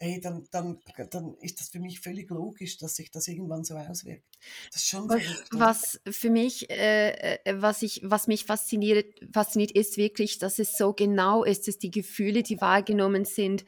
ey, 0.00 0.18
dann, 0.18 0.48
dann, 0.50 0.78
dann 1.10 1.34
ist 1.40 1.60
das 1.60 1.68
für 1.68 1.78
mich 1.78 2.00
völlig 2.00 2.30
logisch, 2.30 2.78
dass 2.78 2.96
sich 2.96 3.10
das 3.10 3.28
irgendwann 3.28 3.64
so 3.64 3.76
auswirkt. 3.76 4.24
Das 4.72 4.82
ist 4.82 4.88
schon 4.88 5.10
Was 5.52 6.00
für 6.10 6.30
mich, 6.30 6.70
äh, 6.70 7.40
äh, 7.44 7.60
was, 7.60 7.82
ich, 7.82 8.00
was 8.02 8.26
mich 8.26 8.46
fasziniert, 8.46 9.20
fasziniert, 9.30 9.72
ist 9.72 9.98
wirklich, 9.98 10.38
dass 10.38 10.58
es 10.58 10.78
so 10.78 10.94
genau 10.94 11.44
ist, 11.44 11.68
dass 11.68 11.78
die 11.78 11.90
Gefühle, 11.90 12.42
die 12.42 12.62
wahrgenommen 12.62 13.26
sind, 13.26 13.66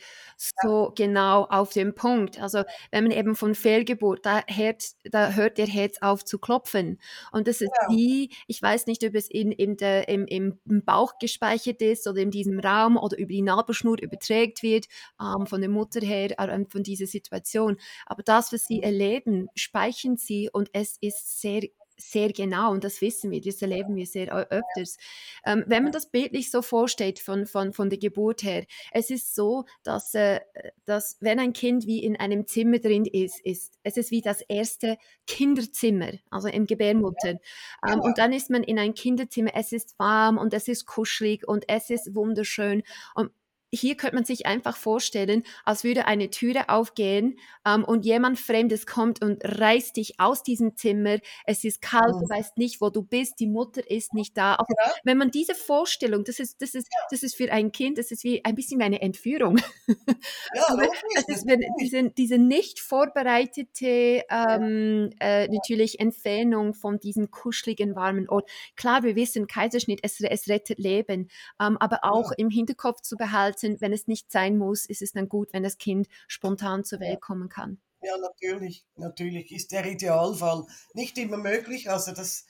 so 0.62 0.86
ja. 0.86 0.92
genau 0.94 1.44
auf 1.44 1.74
dem 1.74 1.94
Punkt. 1.94 2.40
Also 2.40 2.64
wenn 2.90 3.04
man 3.04 3.12
eben 3.12 3.36
von 3.36 3.54
Fehlgeburt, 3.54 4.24
da, 4.24 4.42
Herz, 4.46 4.96
da 5.04 5.32
hört 5.32 5.58
der 5.58 5.66
Herz 5.66 5.98
auf 6.00 6.24
zu 6.24 6.38
klopfen. 6.38 6.98
Und 7.32 7.46
das 7.46 7.60
ist 7.60 7.72
ja. 7.82 7.94
wie, 7.94 8.30
ich 8.46 8.62
weiß 8.62 8.86
nicht, 8.86 9.04
ob 9.04 9.14
es 9.14 9.28
in, 9.28 9.52
in 9.52 9.76
der, 9.76 10.08
im, 10.08 10.24
im 10.26 10.58
Bauch 10.82 11.18
gespeichert 11.18 11.82
ist 11.82 12.08
oder 12.08 12.22
in 12.22 12.30
diesem 12.30 12.58
Raum 12.58 12.96
oder 12.96 13.18
über 13.18 13.32
die 13.32 13.42
Nabelschnur 13.42 14.00
überträgt 14.00 14.62
wird, 14.62 14.86
ähm, 15.20 15.46
von 15.46 15.60
der 15.60 15.68
Mutter 15.68 16.00
her 16.00 16.21
her 16.30 16.66
von 16.68 16.82
dieser 16.82 17.06
Situation. 17.06 17.76
Aber 18.06 18.22
das, 18.22 18.52
was 18.52 18.64
sie 18.64 18.78
mhm. 18.78 18.84
erleben, 18.84 19.48
speichern 19.54 20.16
sie 20.16 20.50
und 20.52 20.70
es 20.72 20.96
ist 21.00 21.40
sehr 21.40 21.62
sehr 22.10 22.32
genau 22.32 22.72
und 22.72 22.84
das 22.84 23.00
wissen 23.00 23.30
wir, 23.30 23.40
das 23.40 23.62
erleben 23.62 23.96
wir 23.96 24.06
sehr 24.06 24.32
öfters. 24.32 24.96
Ähm, 25.44 25.64
wenn 25.66 25.82
man 25.82 25.92
das 25.92 26.10
bildlich 26.10 26.50
so 26.50 26.62
vorstellt 26.62 27.18
von, 27.18 27.46
von, 27.46 27.72
von 27.72 27.90
der 27.90 27.98
Geburt 27.98 28.42
her, 28.42 28.64
es 28.92 29.10
ist 29.10 29.34
so, 29.34 29.64
dass, 29.82 30.14
äh, 30.14 30.40
dass 30.84 31.16
wenn 31.20 31.38
ein 31.38 31.52
Kind 31.52 31.86
wie 31.86 32.02
in 32.02 32.16
einem 32.16 32.46
Zimmer 32.46 32.78
drin 32.78 33.06
ist, 33.06 33.40
ist 33.44 33.78
es 33.82 33.96
ist 33.96 34.10
wie 34.10 34.20
das 34.20 34.42
erste 34.42 34.96
Kinderzimmer, 35.26 36.12
also 36.30 36.48
im 36.48 36.66
Gebärmutter. 36.66 37.38
Ähm, 37.86 38.00
und 38.00 38.18
dann 38.18 38.32
ist 38.32 38.50
man 38.50 38.62
in 38.62 38.78
ein 38.78 38.94
Kinderzimmer, 38.94 39.50
es 39.54 39.72
ist 39.72 39.98
warm 39.98 40.38
und 40.38 40.54
es 40.54 40.68
ist 40.68 40.86
kuschelig 40.86 41.46
und 41.46 41.64
es 41.68 41.90
ist 41.90 42.14
wunderschön 42.14 42.82
und 43.14 43.30
hier 43.72 43.96
könnte 43.96 44.16
man 44.16 44.24
sich 44.24 44.44
einfach 44.46 44.76
vorstellen, 44.76 45.44
als 45.64 45.82
würde 45.82 46.06
eine 46.06 46.28
Türe 46.28 46.68
aufgehen 46.68 47.38
ähm, 47.66 47.84
und 47.84 48.04
jemand 48.04 48.38
Fremdes 48.38 48.86
kommt 48.86 49.22
und 49.22 49.42
reißt 49.42 49.96
dich 49.96 50.20
aus 50.20 50.42
diesem 50.42 50.76
Zimmer. 50.76 51.18
Es 51.46 51.64
ist 51.64 51.80
kalt, 51.80 52.12
du 52.12 52.28
weißt 52.28 52.58
nicht, 52.58 52.82
wo 52.82 52.90
du 52.90 53.02
bist, 53.02 53.40
die 53.40 53.46
Mutter 53.46 53.90
ist 53.90 54.12
nicht 54.12 54.36
da. 54.36 54.56
Also, 54.56 54.74
ja. 54.84 54.92
Wenn 55.04 55.16
man 55.16 55.30
diese 55.30 55.54
Vorstellung, 55.54 56.24
das 56.24 56.38
ist, 56.38 56.60
das 56.60 56.74
ist, 56.74 56.88
das 57.10 57.22
ist 57.22 57.34
für 57.34 57.50
ein 57.50 57.72
Kind, 57.72 57.96
das 57.96 58.10
ist 58.10 58.24
wie 58.24 58.44
ein 58.44 58.54
bisschen 58.54 58.78
wie 58.78 58.84
eine 58.84 59.00
Entführung. 59.00 59.58
Ja, 59.86 59.96
es 61.16 61.28
ist 61.28 61.46
wenn, 61.46 61.62
diese, 61.80 62.10
diese 62.10 62.36
nicht 62.36 62.78
vorbereitete 62.78 64.22
ähm, 64.28 65.10
äh, 65.18 65.48
natürlich 65.48 65.98
Entfernung 65.98 66.74
von 66.74 66.98
diesem 66.98 67.30
kuscheligen, 67.30 67.96
warmen 67.96 68.28
Ort. 68.28 68.50
Klar, 68.76 69.02
wir 69.02 69.16
wissen, 69.16 69.46
Kaiserschnitt, 69.46 70.00
es, 70.02 70.20
es 70.20 70.48
rettet 70.48 70.78
Leben, 70.78 71.30
ähm, 71.58 71.78
aber 71.78 72.00
auch 72.02 72.32
im 72.36 72.50
Hinterkopf 72.50 73.00
zu 73.00 73.16
behalten, 73.16 73.61
sind, 73.62 73.80
wenn 73.80 73.94
es 73.94 74.06
nicht 74.06 74.30
sein 74.30 74.58
muss, 74.58 74.84
ist 74.84 75.00
es 75.00 75.12
dann 75.12 75.28
gut, 75.28 75.54
wenn 75.54 75.62
das 75.62 75.78
Kind 75.78 76.08
spontan 76.28 76.84
zur 76.84 77.00
Welt 77.00 77.22
kommen 77.22 77.48
kann. 77.48 77.80
Ja, 78.02 78.16
natürlich, 78.18 78.84
natürlich 78.96 79.52
ist 79.52 79.70
der 79.72 79.86
Idealfall 79.86 80.66
nicht 80.92 81.16
immer 81.18 81.38
möglich. 81.38 81.88
Also 81.88 82.12
das, 82.12 82.44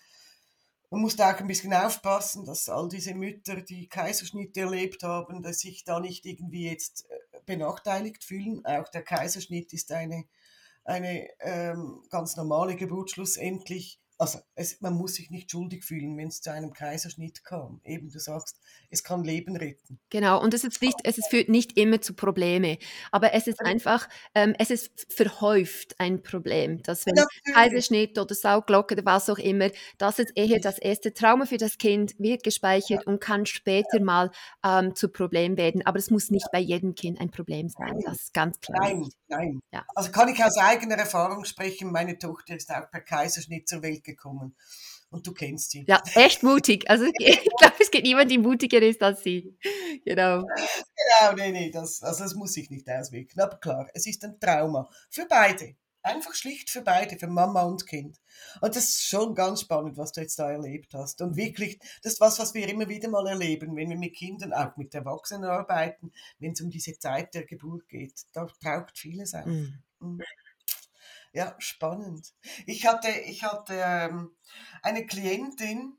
man 0.90 1.02
muss 1.02 1.16
da 1.16 1.32
auch 1.32 1.38
ein 1.38 1.46
bisschen 1.46 1.74
aufpassen, 1.74 2.44
dass 2.46 2.68
all 2.70 2.88
diese 2.88 3.14
Mütter, 3.14 3.60
die 3.60 3.86
Kaiserschnitt 3.88 4.56
erlebt 4.56 5.02
haben, 5.02 5.42
dass 5.42 5.60
sich 5.60 5.84
da 5.84 6.00
nicht 6.00 6.24
irgendwie 6.24 6.68
jetzt 6.68 7.06
äh, 7.10 7.38
benachteiligt 7.44 8.24
fühlen. 8.24 8.64
Auch 8.64 8.88
der 8.88 9.02
Kaiserschnitt 9.02 9.74
ist 9.74 9.92
eine, 9.92 10.24
eine 10.84 11.28
ähm, 11.40 12.02
ganz 12.10 12.36
normale 12.36 12.74
Geburt 12.74 13.10
schlussendlich. 13.10 14.01
Also 14.22 14.38
es, 14.54 14.80
man 14.80 14.94
muss 14.94 15.14
sich 15.14 15.30
nicht 15.30 15.50
schuldig 15.50 15.84
fühlen, 15.84 16.16
wenn 16.16 16.28
es 16.28 16.40
zu 16.40 16.52
einem 16.52 16.72
Kaiserschnitt 16.72 17.42
kam. 17.42 17.80
Eben, 17.82 18.08
du 18.08 18.20
sagst, 18.20 18.56
es 18.88 19.02
kann 19.02 19.24
Leben 19.24 19.56
retten. 19.56 19.98
Genau, 20.10 20.40
und 20.40 20.54
es, 20.54 20.62
ist 20.62 20.80
nicht, 20.80 20.96
es 21.02 21.18
ist 21.18 21.28
führt 21.28 21.48
nicht 21.48 21.76
immer 21.76 22.00
zu 22.00 22.14
Probleme, 22.14 22.78
aber 23.10 23.34
es 23.34 23.48
ist 23.48 23.60
einfach, 23.60 24.08
ähm, 24.36 24.54
es 24.60 24.70
ist 24.70 25.12
verhäuft 25.12 25.98
ein 25.98 26.22
Problem, 26.22 26.80
dass 26.84 27.04
wenn 27.04 27.14
Natürlich. 27.14 27.52
Kaiserschnitt 27.52 28.16
oder 28.16 28.32
Sauglocke 28.32 28.94
oder 28.94 29.04
was 29.04 29.28
auch 29.28 29.38
immer, 29.38 29.70
das 29.98 30.20
ist 30.20 30.30
eher 30.36 30.60
das 30.60 30.78
erste 30.78 31.12
Trauma 31.12 31.44
für 31.44 31.58
das 31.58 31.76
Kind, 31.76 32.14
wird 32.20 32.44
gespeichert 32.44 33.02
ja. 33.04 33.12
und 33.12 33.20
kann 33.20 33.44
später 33.44 33.98
ja. 33.98 34.04
mal 34.04 34.30
ähm, 34.64 34.94
zu 34.94 35.08
Problem 35.08 35.56
werden, 35.56 35.84
aber 35.84 35.98
es 35.98 36.10
muss 36.10 36.30
nicht 36.30 36.46
ja. 36.46 36.50
bei 36.52 36.60
jedem 36.60 36.94
Kind 36.94 37.20
ein 37.20 37.32
Problem 37.32 37.68
sein, 37.68 37.98
das 38.04 38.22
ist 38.22 38.34
ganz 38.34 38.60
klar. 38.60 38.78
Nein, 38.82 39.08
nein. 39.26 39.60
Also 39.96 40.12
kann 40.12 40.28
ich 40.28 40.44
aus 40.44 40.58
eigener 40.58 40.94
Erfahrung 40.94 41.44
sprechen, 41.44 41.90
meine 41.90 42.16
Tochter 42.18 42.54
ist 42.54 42.70
auch 42.70 42.88
per 42.88 43.00
Kaiserschnitt 43.00 43.66
zur 43.66 43.82
Welt 43.82 44.04
gekommen. 44.04 44.11
Und 45.10 45.26
du 45.26 45.32
kennst 45.32 45.70
sie. 45.70 45.84
Ja, 45.86 46.02
echt 46.14 46.42
mutig. 46.42 46.88
Also 46.88 47.04
ich 47.18 47.40
glaube, 47.58 47.76
es 47.80 47.90
gibt 47.90 48.04
niemand, 48.04 48.30
die 48.30 48.38
mutiger 48.38 48.80
ist 48.80 49.02
als 49.02 49.22
sie. 49.22 49.56
Genau. 50.04 50.42
Genau, 50.42 51.32
nee, 51.36 51.52
nee, 51.52 51.70
das, 51.70 52.02
also 52.02 52.24
das 52.24 52.34
muss 52.34 52.56
ich 52.56 52.70
nicht 52.70 52.88
auswirken. 52.88 53.40
Aber 53.40 53.58
klar, 53.58 53.88
es 53.94 54.06
ist 54.06 54.24
ein 54.24 54.40
Trauma. 54.40 54.88
Für 55.10 55.26
beide. 55.26 55.76
Einfach 56.04 56.34
schlicht 56.34 56.68
für 56.68 56.82
beide, 56.82 57.16
für 57.16 57.28
Mama 57.28 57.62
und 57.62 57.86
Kind. 57.86 58.18
Und 58.60 58.74
das 58.74 58.88
ist 58.88 59.06
schon 59.06 59.36
ganz 59.36 59.60
spannend, 59.60 59.96
was 59.96 60.10
du 60.10 60.20
jetzt 60.20 60.36
da 60.36 60.50
erlebt 60.50 60.94
hast. 60.94 61.22
Und 61.22 61.36
wirklich, 61.36 61.78
das 62.02 62.14
ist 62.14 62.20
was, 62.20 62.40
was 62.40 62.54
wir 62.54 62.68
immer 62.68 62.88
wieder 62.88 63.08
mal 63.08 63.26
erleben, 63.28 63.76
wenn 63.76 63.88
wir 63.88 63.96
mit 63.96 64.16
Kindern, 64.16 64.52
auch 64.52 64.76
mit 64.76 64.92
Erwachsenen 64.94 65.44
arbeiten, 65.44 66.10
wenn 66.40 66.52
es 66.52 66.60
um 66.60 66.70
diese 66.70 66.98
Zeit 66.98 67.34
der 67.34 67.44
Geburt 67.44 67.88
geht. 67.88 68.14
Da 68.32 68.46
taucht 68.60 68.98
vieles 68.98 69.32
auf. 69.34 69.46
Mhm. 69.46 69.80
Ja, 71.32 71.54
spannend. 71.58 72.34
Ich 72.66 72.86
hatte, 72.86 73.08
ich 73.08 73.42
hatte 73.42 73.74
ähm, 73.74 74.36
eine 74.82 75.06
Klientin, 75.06 75.96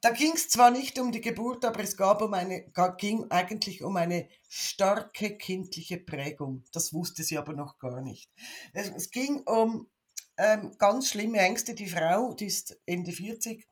da 0.00 0.10
ging 0.10 0.32
es 0.34 0.48
zwar 0.48 0.70
nicht 0.70 0.98
um 0.98 1.10
die 1.10 1.20
Geburt, 1.20 1.64
aber 1.64 1.80
es 1.80 1.96
gab 1.96 2.22
um 2.22 2.32
eine, 2.34 2.70
ging 2.98 3.30
eigentlich 3.30 3.82
um 3.82 3.96
eine 3.96 4.28
starke 4.48 5.36
kindliche 5.36 5.98
Prägung. 5.98 6.64
Das 6.72 6.92
wusste 6.92 7.24
sie 7.24 7.36
aber 7.36 7.52
noch 7.52 7.78
gar 7.78 8.00
nicht. 8.00 8.30
Es, 8.72 8.90
es 8.90 9.10
ging 9.10 9.40
um 9.40 9.88
ähm, 10.36 10.76
ganz 10.78 11.08
schlimme 11.08 11.38
Ängste. 11.38 11.74
Die 11.74 11.88
Frau, 11.88 12.32
die 12.34 12.46
ist 12.46 12.78
Ende 12.86 13.10
40, 13.10 13.66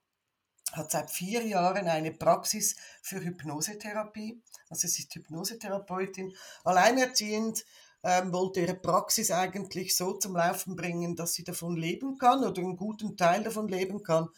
hat 0.73 0.91
seit 0.91 1.11
vier 1.11 1.47
Jahren 1.47 1.87
eine 1.87 2.11
Praxis 2.11 2.75
für 3.03 3.23
Hypnosetherapie. 3.23 4.43
Also 4.69 4.89
sie 4.89 5.03
ist 5.03 5.15
Hypnosetherapeutin, 5.15 6.35
alleinerziehend, 6.65 7.65
ähm, 8.07 8.33
wollte 8.33 8.61
ihre 8.61 8.75
Praxis 8.77 9.33
eigentlich 9.33 9.97
so 9.97 10.13
zum 10.13 10.37
Laufen 10.37 10.77
bringen, 10.77 11.17
dass 11.17 11.35
sie 11.35 11.43
davon 11.43 11.77
leben 11.77 12.19
kann 12.19 12.45
oder 12.45 12.63
einen 12.63 12.77
guten 12.77 13.17
Teil 13.17 13.43
davon 13.43 13.67
leben 13.67 14.05
kann 14.05 14.29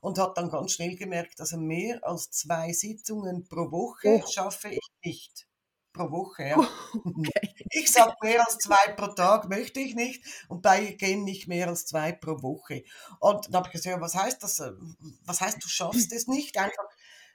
und 0.00 0.18
hat 0.18 0.38
dann 0.38 0.48
ganz 0.50 0.72
schnell 0.72 0.96
gemerkt, 0.96 1.38
also 1.40 1.58
mehr 1.58 2.00
als 2.02 2.30
zwei 2.30 2.72
Sitzungen 2.72 3.46
pro 3.46 3.70
Woche 3.70 4.22
oh. 4.24 4.26
schaffe 4.26 4.70
ich 4.70 4.88
nicht. 5.04 5.46
Pro 5.92 6.10
Woche, 6.10 6.48
ja. 6.48 6.56
Okay. 7.04 7.54
Ich 7.70 7.92
sage, 7.92 8.14
mehr 8.22 8.40
als 8.46 8.56
zwei 8.56 8.92
pro 8.96 9.08
Tag 9.08 9.48
möchte 9.50 9.80
ich 9.80 9.94
nicht 9.94 10.24
und 10.48 10.62
bei 10.62 10.80
ihr 10.80 10.96
gehen 10.96 11.24
nicht 11.24 11.48
mehr 11.48 11.68
als 11.68 11.84
zwei 11.84 12.12
pro 12.12 12.42
Woche. 12.42 12.84
Und 13.20 13.46
dann 13.46 13.56
habe 13.56 13.68
ich 13.68 13.72
gesagt, 13.72 14.00
was 14.00 14.14
heißt 14.14 14.42
das? 14.42 14.62
Was 15.26 15.40
heißt, 15.42 15.62
du 15.62 15.68
schaffst 15.68 16.12
es 16.12 16.28
nicht? 16.28 16.56
Einfach 16.56 16.84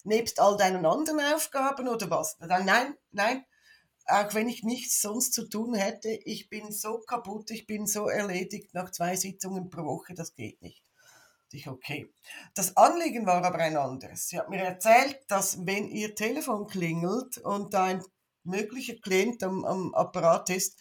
nebst 0.03 0.39
all 0.39 0.57
deinen 0.57 0.87
anderen 0.87 1.19
Aufgaben 1.19 1.87
oder 1.87 2.09
was? 2.09 2.37
Dann, 2.39 2.65
nein, 2.65 2.95
nein, 3.11 3.45
auch 4.05 4.33
wenn 4.33 4.49
ich 4.49 4.63
nichts 4.63 5.01
sonst 5.01 5.33
zu 5.33 5.47
tun 5.47 5.73
hätte, 5.73 6.09
ich 6.09 6.49
bin 6.49 6.71
so 6.71 6.99
kaputt, 6.99 7.51
ich 7.51 7.67
bin 7.67 7.87
so 7.87 8.07
erledigt 8.07 8.73
nach 8.73 8.91
zwei 8.91 9.15
Sitzungen 9.15 9.69
pro 9.69 9.83
Woche, 9.85 10.13
das 10.13 10.35
geht 10.35 10.61
nicht. 10.61 10.83
Ich, 11.51 11.67
okay. 11.67 12.11
Das 12.55 12.75
Anliegen 12.77 13.27
war 13.27 13.43
aber 13.43 13.59
ein 13.59 13.77
anderes. 13.77 14.27
Sie 14.27 14.39
hat 14.39 14.49
mir 14.49 14.63
erzählt, 14.63 15.19
dass 15.27 15.65
wenn 15.67 15.87
ihr 15.87 16.15
Telefon 16.15 16.65
klingelt 16.65 17.37
und 17.37 17.75
da 17.75 17.83
ein 17.85 18.03
möglicher 18.43 18.95
Klient 18.95 19.43
am, 19.43 19.63
am 19.63 19.93
Apparat 19.93 20.49
ist, 20.49 20.79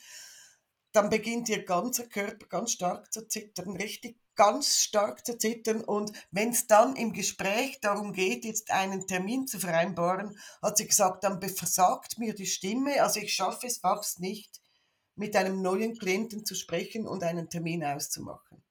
dann 0.92 1.10
beginnt 1.10 1.50
ihr 1.50 1.64
ganzer 1.64 2.06
Körper 2.06 2.46
ganz 2.46 2.72
stark 2.72 3.12
zu 3.12 3.28
zittern, 3.28 3.76
richtig 3.76 4.18
ganz 4.34 4.78
stark 4.78 5.24
zu 5.26 5.36
zittern 5.36 5.82
und 5.82 6.12
wenn 6.30 6.50
es 6.50 6.66
dann 6.66 6.96
im 6.96 7.12
Gespräch 7.12 7.80
darum 7.80 8.12
geht, 8.12 8.44
jetzt 8.44 8.70
einen 8.70 9.06
Termin 9.06 9.46
zu 9.46 9.58
vereinbaren, 9.58 10.38
hat 10.62 10.78
sie 10.78 10.86
gesagt, 10.86 11.24
dann 11.24 11.40
versagt 11.40 12.18
mir 12.18 12.34
die 12.34 12.46
Stimme, 12.46 13.02
also 13.02 13.20
ich 13.20 13.34
schaffe 13.34 13.66
es 13.66 13.78
fast 13.78 14.20
nicht, 14.20 14.60
mit 15.14 15.36
einem 15.36 15.60
neuen 15.60 15.98
Klienten 15.98 16.44
zu 16.44 16.54
sprechen 16.54 17.06
und 17.06 17.22
einen 17.22 17.50
Termin 17.50 17.84
auszumachen. 17.84 18.64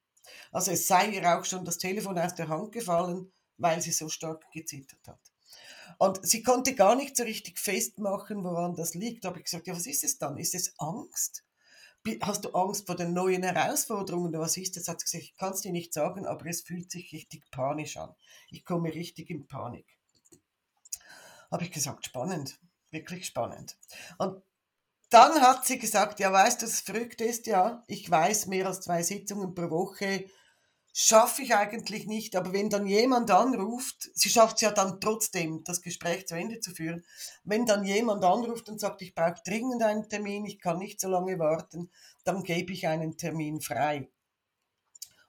Also 0.50 0.72
es 0.72 0.86
sei 0.86 1.08
ihr 1.08 1.38
auch 1.38 1.44
schon 1.44 1.64
das 1.64 1.78
Telefon 1.78 2.18
aus 2.18 2.34
der 2.34 2.48
Hand 2.48 2.72
gefallen, 2.72 3.32
weil 3.58 3.80
sie 3.80 3.92
so 3.92 4.08
stark 4.08 4.44
gezittert 4.52 5.06
hat. 5.06 5.20
Und 5.98 6.26
sie 6.26 6.42
konnte 6.42 6.74
gar 6.74 6.96
nicht 6.96 7.16
so 7.16 7.22
richtig 7.22 7.58
festmachen, 7.58 8.42
woran 8.44 8.74
das 8.74 8.94
liegt. 8.94 9.24
Da 9.24 9.28
habe 9.28 9.38
ich 9.38 9.44
gesagt, 9.44 9.66
ja, 9.66 9.74
was 9.74 9.86
ist 9.86 10.04
es 10.04 10.18
dann? 10.18 10.36
Ist 10.36 10.54
es 10.54 10.74
Angst? 10.78 11.44
Hast 12.22 12.44
du 12.44 12.50
Angst 12.50 12.86
vor 12.86 12.96
den 12.96 13.12
neuen 13.12 13.42
Herausforderungen? 13.42 14.32
Was 14.34 14.56
ist 14.56 14.76
das? 14.76 14.88
Hat 14.88 15.00
sie 15.00 15.04
gesagt, 15.04 15.24
ich 15.24 15.36
kann 15.36 15.52
es 15.52 15.60
dir 15.60 15.72
nicht 15.72 15.92
sagen, 15.92 16.26
aber 16.26 16.46
es 16.46 16.62
fühlt 16.62 16.90
sich 16.90 17.12
richtig 17.12 17.50
panisch 17.50 17.96
an. 17.96 18.14
Ich 18.50 18.64
komme 18.64 18.92
richtig 18.92 19.30
in 19.30 19.46
Panik. 19.46 19.86
Habe 21.50 21.64
ich 21.64 21.70
gesagt, 21.70 22.06
spannend, 22.06 22.58
wirklich 22.90 23.26
spannend. 23.26 23.76
Und 24.18 24.42
dann 25.10 25.42
hat 25.42 25.66
sie 25.66 25.78
gesagt, 25.78 26.20
ja, 26.20 26.32
weißt 26.32 26.62
du, 26.62 26.66
das 26.66 26.80
verrückt 26.80 27.20
ist, 27.20 27.46
ja, 27.46 27.84
ich 27.86 28.10
weiß, 28.10 28.46
mehr 28.46 28.66
als 28.66 28.80
zwei 28.80 29.02
Sitzungen 29.02 29.54
pro 29.54 29.68
Woche 29.70 30.24
schaffe 30.92 31.42
ich 31.42 31.54
eigentlich 31.54 32.06
nicht, 32.06 32.36
aber 32.36 32.52
wenn 32.52 32.68
dann 32.68 32.86
jemand 32.86 33.30
anruft, 33.30 34.10
sie 34.14 34.28
schafft 34.28 34.56
es 34.56 34.60
ja 34.62 34.70
dann 34.70 35.00
trotzdem, 35.00 35.64
das 35.64 35.80
Gespräch 35.80 36.26
zu 36.26 36.34
Ende 36.34 36.60
zu 36.60 36.72
führen, 36.72 37.04
wenn 37.44 37.64
dann 37.64 37.84
jemand 37.84 38.24
anruft 38.24 38.68
und 38.68 38.78
sagt, 38.78 39.00
ich 39.00 39.14
brauche 39.14 39.40
dringend 39.44 39.82
einen 39.82 40.08
Termin, 40.08 40.44
ich 40.44 40.60
kann 40.60 40.78
nicht 40.78 41.00
so 41.00 41.08
lange 41.08 41.38
warten, 41.38 41.90
dann 42.24 42.42
gebe 42.42 42.72
ich 42.72 42.86
einen 42.86 43.16
Termin 43.16 43.60
frei. 43.60 44.10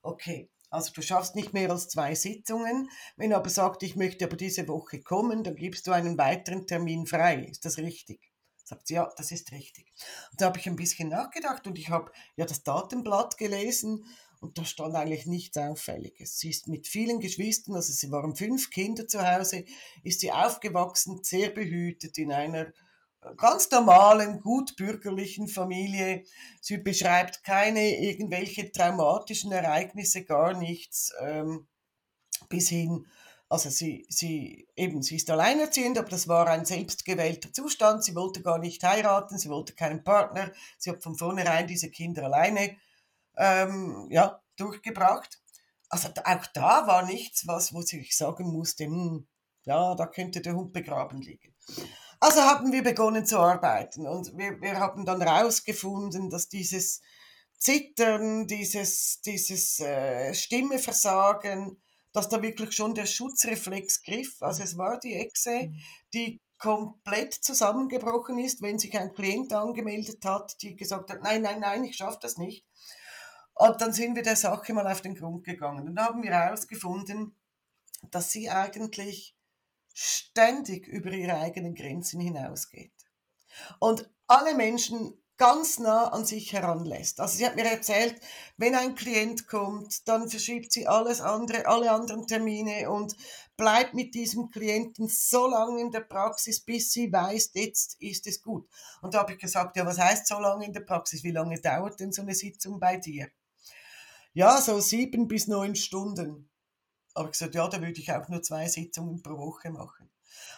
Okay, 0.02 0.49
also 0.69 0.91
du 0.91 1.02
schaffst 1.02 1.36
nicht 1.36 1.54
mehr 1.54 1.71
als 1.71 1.88
zwei 1.88 2.13
Sitzungen. 2.13 2.89
Wenn 3.15 3.32
aber 3.32 3.49
sagt, 3.49 3.84
ich 3.84 3.95
möchte 3.95 4.26
aber 4.26 4.36
diese 4.36 4.67
Woche 4.67 5.02
kommen, 5.02 5.43
dann 5.43 5.56
gibst 5.56 5.88
du 5.88 5.91
einen 5.91 6.17
weiteren 6.17 6.67
Termin 6.67 7.06
frei. 7.06 7.45
Ist 7.45 7.63
das 7.63 7.78
richtig? 7.78 8.33
Sagt 8.63 8.88
sie, 8.88 8.95
ja, 8.95 9.12
das 9.17 9.32
ist 9.32 9.52
richtig. 9.52 9.91
Und 10.32 10.41
da 10.41 10.45
habe 10.45 10.60
ich 10.60 10.67
ein 10.67 10.76
bisschen 10.76 11.10
nachgedacht 11.10 11.67
und 11.67 11.78
ich 11.78 11.89
habe 11.89 12.12
ja 12.38 12.45
das 12.45 12.63
Datenblatt 12.63 13.38
gelesen 13.38 14.06
und 14.39 14.58
da 14.58 14.65
stand 14.65 14.95
eigentlich 14.95 15.26
nichts 15.26 15.58
Auffälliges. 15.58 16.38
Sie 16.38 16.49
ist 16.49 16.67
mit 16.67 16.88
vielen 16.88 17.19
Geschwistern, 17.19 17.76
also 17.76 17.93
sie 17.93 18.12
waren 18.12 18.36
fünf 18.36 18.69
Kinder 18.69 19.08
zu 19.08 19.26
Hause, 19.26 19.65
ist 20.04 20.19
sie 20.19 20.32
aufgewachsen, 20.32 21.19
sehr 21.23 21.49
behütet 21.49 22.17
in 22.17 22.32
einer 22.32 22.67
äh, 23.21 23.36
ganz 23.38 23.71
normalen, 23.71 24.41
gut 24.41 24.76
bürgerlichen 24.76 25.47
Familie. 25.47 26.23
Sie 26.62 26.78
beschreibt 26.78 27.43
keine 27.43 27.97
irgendwelche 27.97 28.71
traumatischen 28.71 29.52
Ereignisse, 29.52 30.26
gar 30.26 30.58
nichts, 30.58 31.13
ähm, 31.21 31.67
bis 32.49 32.69
hin, 32.69 33.06
also 33.53 33.69
sie, 33.69 34.07
sie, 34.09 34.67
eben, 34.75 35.03
sie 35.03 35.17
ist 35.17 35.29
alleinerziehend, 35.29 35.99
aber 35.99 36.09
das 36.09 36.27
war 36.27 36.47
ein 36.47 36.65
selbstgewählter 36.65 37.53
Zustand. 37.53 38.03
Sie 38.03 38.15
wollte 38.15 38.41
gar 38.41 38.57
nicht 38.57 38.81
heiraten, 38.83 39.37
sie 39.37 39.47
wollte 39.47 39.75
keinen 39.75 40.03
Partner. 40.03 40.51
Sie 40.79 40.89
hat 40.89 41.03
von 41.03 41.15
vornherein 41.15 41.67
diese 41.67 41.91
Kinder 41.91 42.23
alleine 42.23 42.75
ähm, 43.37 44.07
ja, 44.09 44.41
durchgebracht. 44.55 45.39
Also 45.87 46.09
auch 46.25 46.45
da 46.55 46.87
war 46.87 47.05
nichts, 47.05 47.45
was, 47.45 47.75
wo 47.75 47.81
ich 47.81 48.17
sagen 48.17 48.51
musste, 48.51 48.85
hm, 48.85 49.27
ja, 49.65 49.93
da 49.93 50.07
könnte 50.07 50.41
der 50.41 50.55
Hund 50.55 50.73
begraben 50.73 51.21
liegen. 51.21 51.53
Also 52.19 52.41
haben 52.41 52.71
wir 52.71 52.81
begonnen 52.81 53.27
zu 53.27 53.37
arbeiten 53.37 54.07
und 54.07 54.35
wir, 54.35 54.59
wir 54.61 54.79
haben 54.79 55.05
dann 55.05 55.21
herausgefunden, 55.21 56.31
dass 56.31 56.49
dieses 56.49 57.01
Zittern, 57.59 58.47
dieses, 58.47 59.21
dieses 59.21 59.79
äh, 59.79 60.33
Stimmeversagen, 60.33 61.83
dass 62.13 62.30
da 62.30 62.41
wirklich 62.41 62.71
schon 62.73 62.95
der 62.95 63.06
Schutzreflex 63.06 64.04
griff. 64.04 64.41
Also 64.41 64.63
es 64.63 64.78
war 64.78 64.99
die 64.99 65.15
Echse, 65.15 65.63
mhm. 65.63 65.80
die 66.13 66.41
komplett 66.58 67.34
zusammengebrochen 67.34 68.39
ist, 68.39 68.62
wenn 68.62 68.80
sich 68.80 68.97
ein 68.97 69.13
Klient 69.13 69.52
angemeldet 69.52 70.23
hat, 70.23 70.62
die 70.62 70.76
gesagt 70.76 71.12
hat, 71.12 71.21
nein, 71.21 71.41
nein, 71.41 71.60
nein, 71.60 71.84
ich 71.84 71.97
schaffe 71.97 72.19
das 72.21 72.38
nicht. 72.38 72.65
Und 73.56 73.82
dann 73.82 73.91
sind 73.91 74.15
wir 74.15 74.23
der 74.23 74.36
Sache 74.36 74.73
mal 74.73 74.88
auf 74.88 75.02
den 75.02 75.15
Grund 75.15 75.43
gegangen 75.43 75.89
und 75.89 75.99
haben 75.99 76.23
wir 76.23 76.32
herausgefunden, 76.32 77.36
dass 78.10 78.32
sie 78.32 78.49
eigentlich 78.49 79.36
ständig 79.93 80.88
über 80.88 81.12
ihre 81.12 81.36
eigenen 81.36 81.76
Grenzen 81.76 82.19
hinausgeht. 82.19 82.93
Und 83.80 84.10
alle 84.28 84.56
Menschen 84.56 85.22
ganz 85.38 85.80
nah 85.80 86.10
an 86.10 86.26
sich 86.26 86.54
heranlässt. 86.54 87.19
Also 87.19 87.38
sie 87.38 87.46
hat 87.46 87.56
mir 87.56 87.65
erzählt, 87.65 88.15
wenn 88.58 88.76
ein 88.76 88.96
Klient 88.96 89.48
kommt, 89.48 90.08
dann 90.08 90.30
verschiebt 90.30 90.72
sie 90.72 90.88
alles 90.88 91.22
andere, 91.22 91.65
alle 91.65 91.91
anderen 91.91 92.28
Termine 92.28 92.89
und 92.89 93.15
bleibt 93.58 93.93
mit 93.93 94.13
diesem 94.15 94.50
Klienten 94.50 95.08
so 95.08 95.48
lange 95.48 95.82
in 95.82 95.91
der 95.91 96.02
Praxis, 96.02 96.62
bis 96.62 96.91
sie 96.91 97.12
weiß, 97.12 97.52
jetzt 97.54 98.02
ist 98.02 98.28
es 98.28 98.41
gut. 98.41 98.67
Und 99.02 99.13
da 99.13 99.19
habe 99.19 99.34
ich 99.34 99.39
gesagt, 99.39 99.76
ja, 99.76 99.86
was 99.86 100.00
heißt 100.00 100.28
so 100.28 100.39
lange 100.39 100.65
in 100.65 100.74
der 100.74 100.82
Praxis? 100.82 101.24
Wie 101.24 101.32
lange 101.32 101.60
dauert 101.60 102.00
denn 102.00 102.12
so 102.12 102.22
eine 102.22 102.36
Sitzung 102.36 102.80
bei 102.80 102.98
dir? 102.98 103.28
Ja, 104.34 104.60
so 104.62 104.80
sieben 104.80 105.28
bis 105.28 105.48
neun 105.48 105.76
Stunden. 105.76 106.50
Aber 107.13 107.26
ich 107.26 107.34
gesagt, 107.34 107.54
ja, 107.54 107.67
da 107.67 107.80
würde 107.80 108.00
ich 108.00 108.12
auch 108.12 108.28
nur 108.30 108.41
zwei 108.41 108.67
Sitzungen 108.67 109.22
pro 109.22 109.38
Woche 109.38 109.69
machen. 109.69 110.10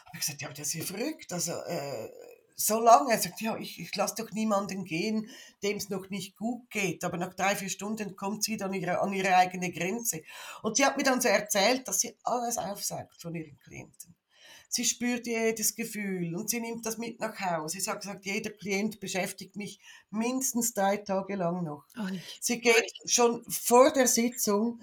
Aber 0.06 0.14
ich 0.14 0.22
gesagt, 0.22 0.42
ja, 0.42 0.50
das 0.50 0.74
ist 0.74 0.88
verrückt. 0.88 1.34
Also, 1.34 1.52
äh, 1.52 2.10
so 2.56 2.80
lange. 2.80 3.12
Er 3.12 3.20
sagt, 3.20 3.42
ja, 3.42 3.58
ich, 3.58 3.80
ich 3.80 3.96
lasse 3.96 4.16
doch 4.18 4.32
niemanden 4.32 4.86
gehen, 4.86 5.30
dem 5.64 5.78
es 5.78 5.90
noch 5.90 6.10
nicht 6.10 6.38
gut 6.38 6.70
geht. 6.70 7.04
Aber 7.04 7.18
nach 7.18 7.34
drei, 7.34 7.56
vier 7.56 7.70
Stunden 7.70 8.16
kommt 8.16 8.44
sie 8.44 8.58
dann 8.58 8.74
ihre, 8.74 9.02
an 9.02 9.14
ihre 9.14 9.36
eigene 9.36 9.72
Grenze. 9.72 10.22
Und 10.62 10.78
sie 10.78 10.86
hat 10.86 10.98
mir 10.98 11.04
dann 11.04 11.22
so 11.22 11.28
erzählt, 11.28 11.88
dass 11.88 12.00
sie 12.00 12.16
alles 12.24 12.58
aufsaugt 12.58 13.22
von 13.22 13.36
ihren 13.36 13.58
Klienten. 13.60 14.16
Sie 14.68 14.84
spürt 14.84 15.26
jedes 15.28 15.76
Gefühl 15.76 16.36
und 16.36 16.50
sie 16.50 16.60
nimmt 16.60 16.86
das 16.86 16.98
mit 16.98 17.20
nach 17.22 17.40
Hause. 17.40 17.80
Sie 17.80 17.90
hat 17.90 18.02
gesagt, 18.02 18.26
jeder 18.26 18.50
Klient 18.50 19.00
beschäftigt 19.00 19.56
mich 19.56 19.80
mindestens 20.10 20.74
drei 20.74 20.98
Tage 20.98 21.36
lang 21.36 21.64
noch. 21.64 21.86
Oh, 21.98 22.10
sie 22.42 22.60
geht 22.60 22.92
schon 23.06 23.46
vor 23.50 23.94
der 23.94 24.08
Sitzung 24.08 24.82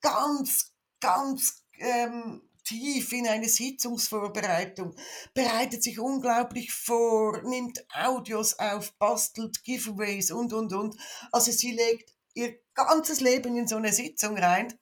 ganz, 0.00 0.72
ganz 1.00 1.64
ähm, 1.78 2.42
tief 2.66 3.12
in 3.12 3.26
eine 3.26 3.48
Sitzungsvorbereitung, 3.48 4.94
bereitet 5.32 5.82
sich 5.82 5.98
unglaublich 5.98 6.72
vor, 6.72 7.40
nimmt 7.42 7.84
Audios 7.94 8.58
auf, 8.58 8.92
bastelt 8.98 9.62
Giveaways 9.64 10.30
und, 10.30 10.52
und, 10.52 10.72
und. 10.72 10.96
Also 11.32 11.52
sie 11.52 11.72
legt 11.72 12.12
ihr 12.34 12.58
ganzes 12.74 13.20
Leben 13.20 13.56
in 13.56 13.68
so 13.68 13.76
eine 13.76 13.92
Sitzung 13.92 14.36
rein 14.36 14.74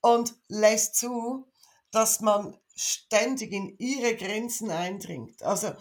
und 0.00 0.34
lässt 0.48 0.96
zu, 0.96 1.46
dass 1.90 2.20
man 2.20 2.56
ständig 2.76 3.52
in 3.52 3.76
ihre 3.78 4.14
Grenzen 4.16 4.70
eindringt. 4.70 5.42
Also 5.42 5.72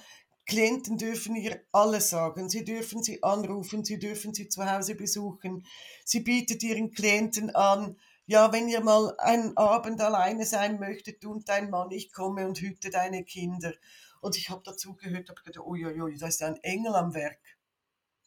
Klienten 0.46 0.98
dürfen 0.98 1.36
ihr 1.36 1.62
alles 1.74 2.10
sagen. 2.10 2.50
Sie 2.50 2.64
dürfen 2.64 3.04
sie 3.04 3.22
anrufen, 3.22 3.84
sie 3.84 4.00
dürfen 4.00 4.34
sie 4.34 4.48
zu 4.48 4.66
Hause 4.66 4.96
besuchen. 4.96 5.66
Sie 6.06 6.22
bietet 6.22 6.64
ihren 6.64 6.92
Klienten 6.92 7.54
an, 7.54 8.00
ja, 8.28 8.52
wenn 8.52 8.68
ihr 8.68 8.82
mal 8.82 9.16
einen 9.18 9.56
Abend 9.56 10.02
alleine 10.02 10.46
sein 10.46 10.80
möchtet, 10.80 11.26
und 11.26 11.48
dein 11.48 11.70
Mann, 11.70 11.92
ich 11.92 12.12
komme 12.12 12.46
und 12.46 12.60
hüte 12.60 12.90
deine 12.90 13.24
Kinder. 13.24 13.74
Und 14.22 14.36
ich 14.36 14.50
habe 14.50 14.62
dazu 14.66 14.96
gehört, 14.96 15.30
habe 15.30 15.42
gedacht, 15.44 15.66
uiuiui, 15.66 16.18
da 16.18 16.28
ist 16.28 16.44
ein 16.44 16.58
Engel 16.58 16.94
am 16.96 17.14
Werk. 17.14 17.40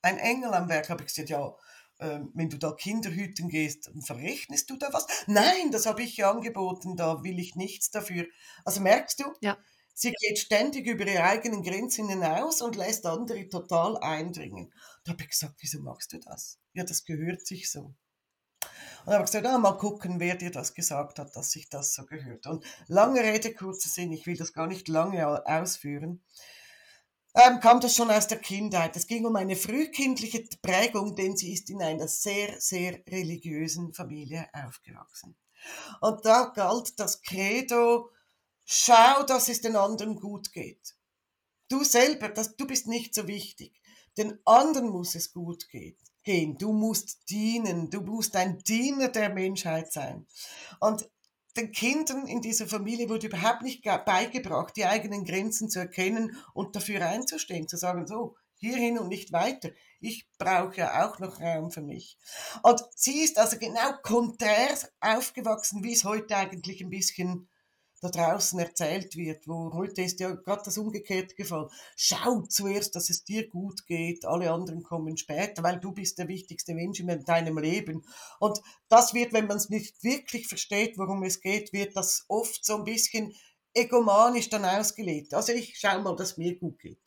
Ein 0.03 0.19
Engel 0.19 0.55
am 0.55 0.71
Werk, 0.71 0.89
habe 0.89 1.03
ich 1.03 1.09
gesagt, 1.09 1.29
ja, 1.29 1.55
äh, 1.99 2.21
wenn 2.33 2.49
du 2.49 2.57
da 2.57 2.73
Kinder 2.73 3.11
hüten 3.11 3.51
gehst, 3.51 3.91
verrechnest 4.01 4.71
du 4.71 4.77
da 4.79 4.91
was? 4.93 5.07
Nein, 5.27 5.71
das 5.71 5.85
habe 5.85 6.03
ich 6.03 6.17
ja 6.17 6.31
angeboten, 6.31 6.97
da 6.97 7.23
will 7.23 7.39
ich 7.39 7.55
nichts 7.55 7.91
dafür. 7.91 8.27
Also 8.65 8.81
merkst 8.81 9.21
du, 9.21 9.25
ja. 9.43 9.59
sie 9.93 10.13
geht 10.13 10.39
ständig 10.39 10.87
über 10.87 11.07
ihre 11.07 11.25
eigenen 11.25 11.63
Grenzen 11.63 12.09
hinaus 12.09 12.63
und 12.63 12.77
lässt 12.77 13.05
andere 13.05 13.51
total 13.51 13.99
eindringen. 13.99 14.73
Da 15.05 15.13
habe 15.13 15.25
ich 15.25 15.29
gesagt, 15.29 15.57
wieso 15.61 15.81
machst 15.81 16.15
du 16.15 16.19
das? 16.21 16.59
Ja, 16.73 16.85
das 16.85 17.05
gehört 17.05 17.47
sich 17.47 17.71
so. 17.71 17.95
Und 19.07 19.15
habe 19.15 19.25
gesagt, 19.25 19.47
ah, 19.47 19.59
mal 19.59 19.79
gucken, 19.79 20.21
wer 20.21 20.37
dir 20.37 20.51
das 20.51 20.75
gesagt 20.75 21.19
hat, 21.19 21.35
dass 21.35 21.51
sich 21.51 21.69
das 21.69 21.95
so 21.95 22.05
gehört. 22.05 22.47
Und 22.47 22.65
lange 22.87 23.23
Rede, 23.23 23.55
kurzer 23.55 23.89
Sinn, 23.89 24.13
ich 24.13 24.27
will 24.27 24.37
das 24.37 24.53
gar 24.53 24.67
nicht 24.67 24.89
lange 24.89 25.47
ausführen, 25.47 26.23
ähm, 27.35 27.61
kam 27.61 27.81
das 27.81 27.95
schon 27.95 28.11
aus 28.11 28.27
der 28.27 28.39
Kindheit. 28.39 28.97
Es 28.97 29.07
ging 29.07 29.25
um 29.25 29.37
eine 29.37 29.57
frühkindliche 29.57 30.45
Prägung, 30.61 31.15
denn 31.15 31.37
sie 31.37 31.53
ist 31.53 31.71
in 31.71 31.81
einer 31.81 32.09
sehr, 32.09 32.61
sehr 32.61 33.01
religiösen 33.07 33.95
Familie 33.95 34.49
aufgewachsen. 34.53 35.37
Und 36.01 36.25
da 36.25 36.53
galt 36.55 36.99
das 36.99 37.23
Credo, 37.23 38.11
schau, 38.65 39.23
dass 39.23 39.49
es 39.49 39.61
den 39.61 39.77
anderen 39.77 40.17
gut 40.17 40.53
geht. 40.53 40.97
Du 41.69 41.85
selber, 41.85 42.31
das, 42.31 42.57
du 42.57 42.67
bist 42.67 42.89
nicht 42.89 43.15
so 43.15 43.29
wichtig. 43.29 43.81
Den 44.19 44.41
anderen 44.45 44.89
muss 44.89 45.15
es 45.15 45.33
gut 45.33 45.69
gehen 45.69 45.97
gehen. 46.23 46.59
Du 46.59 46.73
musst 46.73 47.29
dienen. 47.31 47.91
Du 47.91 48.01
musst 48.01 48.37
ein 48.37 48.59
Diener 48.59 49.09
der 49.09 49.31
Menschheit 49.31 49.93
sein. 49.93 50.27
Und 50.81 51.09
den 51.57 51.73
Kindern 51.73 52.27
in 52.27 52.41
dieser 52.41 52.67
Familie 52.67 53.09
wurde 53.09 53.27
überhaupt 53.27 53.63
nicht 53.63 53.83
beigebracht, 53.83 54.77
die 54.77 54.87
eigenen 54.87 55.25
Grenzen 55.25 55.69
zu 55.69 55.81
erkennen 55.81 56.37
und 56.55 56.77
dafür 56.77 57.05
einzustehen, 57.07 57.67
zu 57.67 57.77
sagen, 57.77 58.07
so, 58.07 58.37
hierhin 58.61 58.99
und 58.99 59.09
nicht 59.09 59.33
weiter. 59.33 59.71
Ich 60.01 60.29
brauche 60.39 60.77
ja 60.77 61.07
auch 61.09 61.19
noch 61.19 61.41
Raum 61.41 61.71
für 61.71 61.83
mich. 61.83 62.19
Und 62.63 62.83
sie 62.95 63.23
ist 63.23 63.39
also 63.39 63.59
genau 63.59 63.93
konträr 64.03 64.79
aufgewachsen, 65.01 65.83
wie 65.83 65.95
es 65.95 66.05
heute 66.05 66.37
eigentlich 66.37 66.83
ein 66.83 66.91
bisschen 66.91 67.49
da 68.01 68.09
draußen 68.09 68.59
erzählt 68.59 69.15
wird, 69.17 69.47
wo 69.47 69.73
heute 69.75 70.03
ist 70.03 70.21
ja 70.21 70.35
gerade 70.35 70.63
das 70.65 70.79
umgekehrte 70.79 71.35
gefallen. 71.35 71.69
Schau 71.97 72.43
zuerst, 72.43 72.97
dass 72.97 73.11
es 73.11 73.25
dir 73.25 73.49
gut 73.49 73.87
geht, 73.87 74.25
alle 74.25 74.51
anderen 74.51 74.83
kommen 74.83 75.17
später, 75.17 75.63
weil 75.63 75.79
du 75.79 75.93
bist 75.93 76.19
der 76.19 76.29
wichtigste 76.29 76.75
Mensch 76.75 77.01
in 77.01 77.25
deinem 77.25 77.59
Leben. 77.59 78.05
Und 78.39 78.61
das 78.89 79.13
wird, 79.13 79.33
wenn 79.33 79.47
man 79.47 79.59
es 79.59 79.69
nicht 79.69 80.03
wirklich 80.03 80.49
versteht, 80.49 80.97
worum 80.97 81.23
es 81.23 81.41
geht, 81.41 81.73
wird 81.73 81.95
das 81.97 82.25
oft 82.29 82.65
so 82.65 82.77
ein 82.77 82.85
bisschen 82.85 83.35
egomanisch 83.75 84.49
dann 84.49 84.65
ausgelegt. 84.65 85.35
Also 85.35 85.53
ich 85.53 85.79
schau 85.79 86.01
mal, 86.01 86.17
dass 86.17 86.39
mir 86.39 86.59
gut 86.59 86.79
geht. 86.79 86.99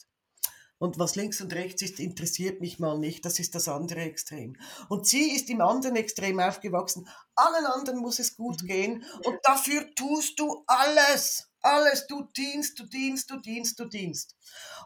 Und 0.84 1.00
was 1.00 1.16
links 1.16 1.40
und 1.40 1.54
rechts 1.54 1.82
ist, 1.82 2.02
interessiert 2.02 2.60
mich 2.60 2.78
mal 2.78 3.00
nicht. 3.00 3.24
Das 3.24 3.40
ist 3.40 3.56
das 3.56 3.70
andere 3.70 4.02
Extrem. 4.02 4.58
Und 4.90 5.08
sie 5.08 5.34
ist 5.34 5.50
im 5.50 5.62
anderen 5.62 5.96
Extrem 5.96 6.42
aufgewachsen. 6.42 7.08
Allen 7.36 7.66
anderen 7.68 8.00
muss 8.00 8.20
es 8.20 8.36
gut 8.36 8.64
mhm. 8.64 8.68
gehen. 8.68 9.06
Und 9.24 9.40
dafür 9.44 9.96
tust 9.96 10.38
du 10.42 10.66
alles. 10.68 11.50
Alles. 11.62 12.06
Du 12.08 12.24
dienst, 12.36 12.78
du 12.78 12.86
dienst, 12.86 13.30
du 13.32 13.40
dienst, 13.40 13.80
du 13.80 13.86
dienst. 13.86 14.36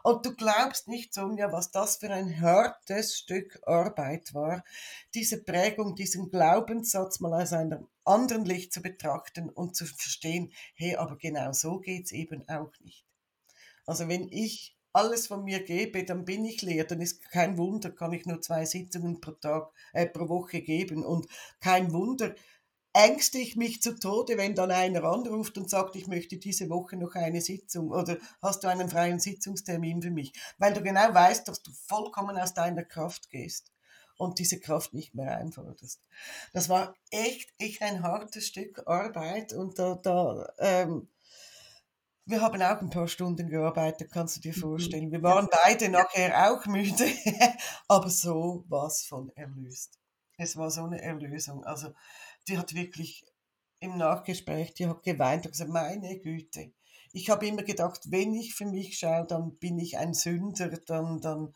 Und 0.04 0.24
du 0.24 0.36
glaubst 0.36 0.86
nicht, 0.86 1.12
Sonja, 1.12 1.50
was 1.50 1.72
das 1.72 1.96
für 1.96 2.10
ein 2.10 2.40
hartes 2.40 3.18
Stück 3.18 3.58
Arbeit 3.66 4.32
war, 4.34 4.62
diese 5.14 5.42
Prägung, 5.42 5.96
diesen 5.96 6.30
Glaubenssatz 6.30 7.18
mal 7.18 7.42
aus 7.42 7.52
einem 7.52 7.88
anderen 8.04 8.44
Licht 8.44 8.72
zu 8.72 8.82
betrachten 8.82 9.50
und 9.50 9.74
zu 9.74 9.84
verstehen, 9.84 10.52
hey, 10.76 10.94
aber 10.94 11.16
genau 11.16 11.50
so 11.50 11.80
geht's 11.80 12.12
eben 12.12 12.48
auch 12.48 12.70
nicht. 12.84 13.04
Also 13.84 14.06
wenn 14.06 14.30
ich 14.30 14.77
alles 14.98 15.28
von 15.28 15.44
mir 15.44 15.62
gebe, 15.62 16.04
dann 16.04 16.24
bin 16.24 16.44
ich 16.44 16.62
leer. 16.62 16.84
Dann 16.84 17.00
ist 17.00 17.30
kein 17.30 17.56
Wunder, 17.56 17.90
kann 17.90 18.12
ich 18.12 18.26
nur 18.26 18.40
zwei 18.40 18.64
Sitzungen 18.64 19.20
pro 19.20 19.32
Tag, 19.32 19.70
äh, 19.92 20.06
pro 20.06 20.28
Woche 20.28 20.60
geben. 20.60 21.04
Und 21.04 21.26
kein 21.60 21.92
Wunder, 21.92 22.34
ängste 22.92 23.38
ich 23.38 23.54
mich 23.54 23.80
zu 23.80 23.98
Tode, 23.98 24.36
wenn 24.36 24.54
dann 24.54 24.70
einer 24.70 25.04
anruft 25.04 25.56
und 25.56 25.70
sagt, 25.70 25.94
ich 25.94 26.08
möchte 26.08 26.36
diese 26.36 26.68
Woche 26.68 26.96
noch 26.96 27.14
eine 27.14 27.40
Sitzung 27.40 27.90
oder 27.90 28.16
hast 28.42 28.64
du 28.64 28.68
einen 28.68 28.88
freien 28.88 29.20
Sitzungstermin 29.20 30.02
für 30.02 30.10
mich? 30.10 30.32
Weil 30.58 30.72
du 30.74 30.82
genau 30.82 31.14
weißt, 31.14 31.46
dass 31.46 31.62
du 31.62 31.70
vollkommen 31.72 32.36
aus 32.36 32.54
deiner 32.54 32.84
Kraft 32.84 33.30
gehst 33.30 33.72
und 34.16 34.40
diese 34.40 34.58
Kraft 34.58 34.94
nicht 34.94 35.14
mehr 35.14 35.36
einforderst. 35.38 36.02
Das 36.52 36.68
war 36.68 36.94
echt, 37.10 37.54
echt 37.58 37.82
ein 37.82 38.02
hartes 38.02 38.48
Stück 38.48 38.82
Arbeit 38.86 39.52
und 39.52 39.78
da, 39.78 39.94
da 39.94 40.52
ähm, 40.58 41.08
wir 42.28 42.42
haben 42.42 42.60
auch 42.60 42.80
ein 42.82 42.90
paar 42.90 43.08
Stunden 43.08 43.48
gearbeitet, 43.48 44.10
kannst 44.12 44.36
du 44.36 44.40
dir 44.40 44.54
mhm. 44.54 44.60
vorstellen. 44.60 45.10
Wir 45.10 45.22
waren 45.22 45.48
beide 45.64 45.88
nachher 45.88 46.52
auch 46.52 46.66
müde, 46.66 47.06
aber 47.88 48.10
so 48.10 48.64
was 48.68 49.04
von 49.04 49.30
erlöst. 49.34 49.98
Es 50.36 50.56
war 50.56 50.70
so 50.70 50.84
eine 50.84 51.00
Erlösung. 51.00 51.64
Also, 51.64 51.94
die 52.46 52.58
hat 52.58 52.74
wirklich 52.74 53.24
im 53.80 53.96
Nachgespräch, 53.96 54.74
die 54.74 54.86
hat 54.86 55.02
geweint 55.02 55.46
und 55.46 55.52
gesagt, 55.52 55.70
meine 55.70 56.18
Güte. 56.18 56.72
Ich 57.12 57.30
habe 57.30 57.46
immer 57.46 57.62
gedacht, 57.62 58.02
wenn 58.10 58.34
ich 58.34 58.54
für 58.54 58.66
mich 58.66 58.98
schaue, 58.98 59.26
dann 59.26 59.56
bin 59.56 59.78
ich 59.78 59.96
ein 59.96 60.12
Sünder, 60.12 60.68
dann, 60.86 61.20
dann 61.22 61.54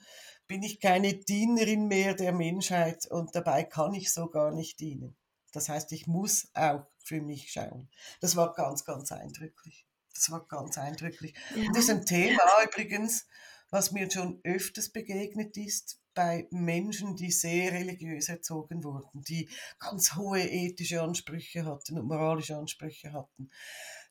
bin 0.49 0.63
ich 0.63 0.81
keine 0.81 1.13
Dienerin 1.13 1.87
mehr 1.87 2.15
der 2.15 2.33
Menschheit 2.33 3.07
und 3.07 3.35
dabei 3.35 3.65
kann 3.65 3.93
ich 3.93 4.13
so 4.13 4.31
gar 4.31 4.53
nicht 4.53 4.81
dienen. 4.81 5.17
Das 5.53 5.69
heißt, 5.69 5.93
ich 5.93 6.07
muss 6.07 6.49
auch 6.55 6.87
für 7.05 7.21
mich 7.21 7.53
schauen. 7.53 7.91
Das 8.21 8.37
war 8.37 8.55
ganz, 8.55 8.85
ganz 8.87 9.13
eindrücklich. 9.13 9.87
Das 10.15 10.31
war 10.31 10.47
ganz 10.47 10.79
eindrücklich. 10.79 11.35
Ja. 11.55 11.67
Und 11.67 11.77
das 11.77 11.85
ist 11.85 11.91
ein 11.91 12.07
Thema 12.07 12.43
übrigens, 12.65 13.27
was 13.71 13.93
mir 13.93 14.11
schon 14.11 14.41
öfters 14.45 14.91
begegnet 14.91 15.57
ist 15.57 15.99
bei 16.15 16.47
Menschen, 16.51 17.17
die 17.17 17.31
sehr 17.31 17.73
religiös 17.73 18.29
erzogen 18.29 18.85
wurden, 18.85 19.23
die 19.23 19.49
ganz 19.79 20.15
hohe 20.15 20.43
ethische 20.43 21.01
Ansprüche 21.01 21.65
hatten 21.65 21.99
und 21.99 22.07
moralische 22.07 22.57
Ansprüche 22.57 23.13
hatten. 23.13 23.51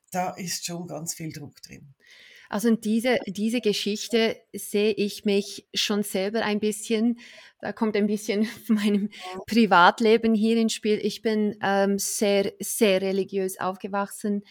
Da 0.10 0.32
ist 0.32 0.66
schon 0.66 0.88
ganz 0.88 1.14
viel 1.14 1.32
Druck 1.32 1.62
drin. 1.62 1.94
Also 2.50 2.68
in 2.68 2.82
diese, 2.82 3.18
diese 3.28 3.62
Geschichte 3.62 4.36
sehe 4.52 4.92
ich 4.92 5.24
mich 5.24 5.70
schon 5.74 6.04
selber 6.04 6.44
ein 6.44 6.60
bisschen, 6.60 7.18
da 7.62 7.72
kommt 7.72 7.96
ein 7.96 8.08
bisschen 8.08 8.46
meinem 8.68 9.10
Privatleben 9.46 10.34
hier 10.34 10.58
ins 10.58 10.74
Spiel. 10.74 11.00
Ich 11.02 11.22
bin 11.22 11.56
ähm, 11.62 11.98
sehr, 11.98 12.52
sehr 12.60 13.02
religiös 13.02 13.58
aufgewachsen 13.58 14.44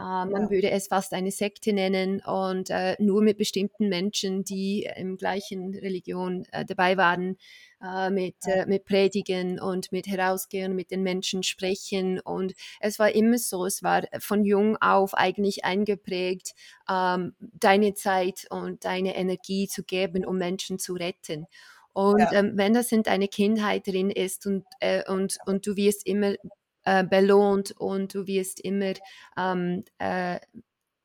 man 0.00 0.44
ja. 0.44 0.50
würde 0.50 0.70
es 0.70 0.88
fast 0.88 1.12
eine 1.12 1.30
Sekte 1.30 1.72
nennen 1.72 2.20
und 2.20 2.70
äh, 2.70 2.96
nur 2.98 3.22
mit 3.22 3.38
bestimmten 3.38 3.88
Menschen, 3.88 4.44
die 4.44 4.88
im 4.96 5.16
gleichen 5.16 5.74
Religion 5.74 6.44
äh, 6.52 6.64
dabei 6.64 6.96
waren, 6.96 7.36
äh, 7.82 8.10
mit, 8.10 8.36
ja. 8.46 8.62
Äh, 8.62 8.66
mit 8.66 8.84
Predigen 8.84 9.60
und 9.60 9.92
mit 9.92 10.06
Herausgehen, 10.06 10.74
mit 10.74 10.90
den 10.90 11.02
Menschen 11.02 11.42
sprechen. 11.42 12.20
Und 12.20 12.54
es 12.80 12.98
war 12.98 13.12
immer 13.12 13.38
so, 13.38 13.66
es 13.66 13.82
war 13.82 14.02
von 14.20 14.44
jung 14.44 14.76
auf 14.80 15.14
eigentlich 15.14 15.64
eingeprägt, 15.64 16.52
ähm, 16.88 17.34
deine 17.40 17.94
Zeit 17.94 18.46
und 18.50 18.84
deine 18.84 19.16
Energie 19.16 19.68
zu 19.68 19.82
geben, 19.82 20.24
um 20.24 20.38
Menschen 20.38 20.78
zu 20.78 20.94
retten. 20.94 21.46
Und 21.92 22.20
ja. 22.20 22.32
ähm, 22.32 22.52
wenn 22.54 22.72
das 22.72 22.90
in 22.92 23.02
deiner 23.02 23.28
Kindheit 23.28 23.86
drin 23.86 24.10
ist 24.10 24.46
und, 24.46 24.64
äh, 24.80 25.02
und, 25.10 25.36
und 25.46 25.66
du 25.66 25.76
wirst 25.76 26.06
immer 26.06 26.34
äh, 26.84 27.04
belohnt 27.04 27.72
und 27.72 28.14
du 28.14 28.26
wirst 28.26 28.60
immer 28.60 28.94
ähm, 29.36 29.84
äh, 29.98 30.38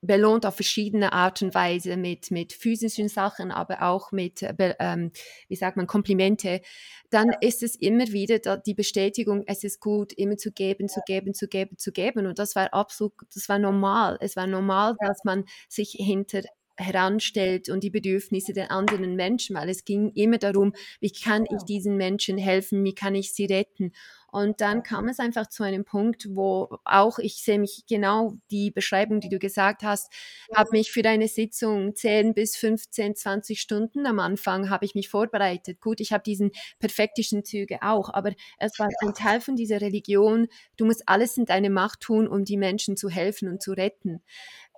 belohnt 0.01 0.45
auf 0.45 0.55
verschiedene 0.55 1.11
Art 1.11 1.41
und 1.41 1.55
Weise 1.55 1.97
mit, 1.97 2.31
mit 2.31 2.53
physischen 2.53 3.09
Sachen, 3.09 3.51
aber 3.51 3.81
auch 3.81 4.11
mit, 4.11 4.43
äh, 4.43 4.75
ähm, 4.79 5.11
wie 5.47 5.55
sagt 5.55 5.77
man, 5.77 5.87
Komplimente, 5.87 6.61
dann 7.09 7.31
ist 7.41 7.63
es 7.63 7.75
immer 7.75 8.07
wieder 8.07 8.57
die 8.57 8.73
Bestätigung, 8.73 9.43
es 9.47 9.63
ist 9.63 9.79
gut, 9.79 10.13
immer 10.13 10.37
zu 10.37 10.51
geben, 10.51 10.87
zu 10.87 11.01
geben, 11.05 11.33
zu 11.33 11.47
geben, 11.47 11.77
zu 11.77 11.91
geben. 11.91 12.27
Und 12.27 12.39
das 12.39 12.55
war 12.55 12.73
absolut, 12.73 13.13
das 13.33 13.49
war 13.49 13.59
normal. 13.59 14.17
Es 14.21 14.35
war 14.35 14.47
normal, 14.47 14.95
dass 14.99 15.23
man 15.23 15.45
sich 15.67 15.91
hinter 15.91 16.41
heranstellt 16.79 17.69
und 17.69 17.83
die 17.83 17.89
Bedürfnisse 17.89 18.53
der 18.53 18.71
anderen 18.71 19.15
Menschen, 19.15 19.55
weil 19.55 19.69
es 19.69 19.83
ging 19.83 20.11
immer 20.13 20.37
darum, 20.37 20.73
wie 20.99 21.11
kann 21.11 21.45
ich 21.45 21.63
diesen 21.63 21.97
Menschen 21.97 22.37
helfen, 22.37 22.83
wie 22.83 22.93
kann 22.93 23.15
ich 23.15 23.33
sie 23.33 23.45
retten. 23.45 23.93
Und 24.37 24.61
dann 24.61 24.83
kam 24.83 25.07
es 25.07 25.17
einfach 25.17 25.47
zu 25.47 25.63
einem 25.63 25.83
Punkt, 25.83 26.27
wo 26.29 26.69
auch 26.85 27.17
ich 27.17 27.37
sehe 27.43 27.57
mich 27.57 27.85
genau 27.89 28.33
die 28.51 28.69
Beschreibung, 28.69 29.19
die 29.19 29.29
du 29.29 29.39
gesagt 29.39 29.81
hast, 29.81 30.13
habe 30.55 30.69
mich 30.73 30.91
für 30.91 31.01
deine 31.01 31.27
Sitzung 31.27 31.95
10 31.95 32.35
bis 32.35 32.55
15, 32.55 33.15
20 33.15 33.59
Stunden 33.59 34.05
am 34.05 34.19
Anfang 34.19 34.69
habe 34.69 34.85
ich 34.85 34.93
mich 34.93 35.09
vorbereitet. 35.09 35.81
Gut, 35.81 35.99
ich 36.01 36.11
habe 36.13 36.21
diesen 36.21 36.51
perfektischen 36.77 37.45
Züge 37.45 37.79
auch, 37.81 38.13
aber 38.13 38.31
es 38.59 38.77
war 38.77 38.89
ein 39.01 39.15
Teil 39.15 39.41
von 39.41 39.55
dieser 39.55 39.81
Religion. 39.81 40.47
Du 40.75 40.85
musst 40.85 41.09
alles 41.09 41.35
in 41.37 41.45
deine 41.45 41.71
Macht 41.71 42.01
tun, 42.01 42.27
um 42.27 42.45
die 42.45 42.57
Menschen 42.57 42.95
zu 42.95 43.09
helfen 43.09 43.49
und 43.49 43.63
zu 43.63 43.71
retten 43.71 44.21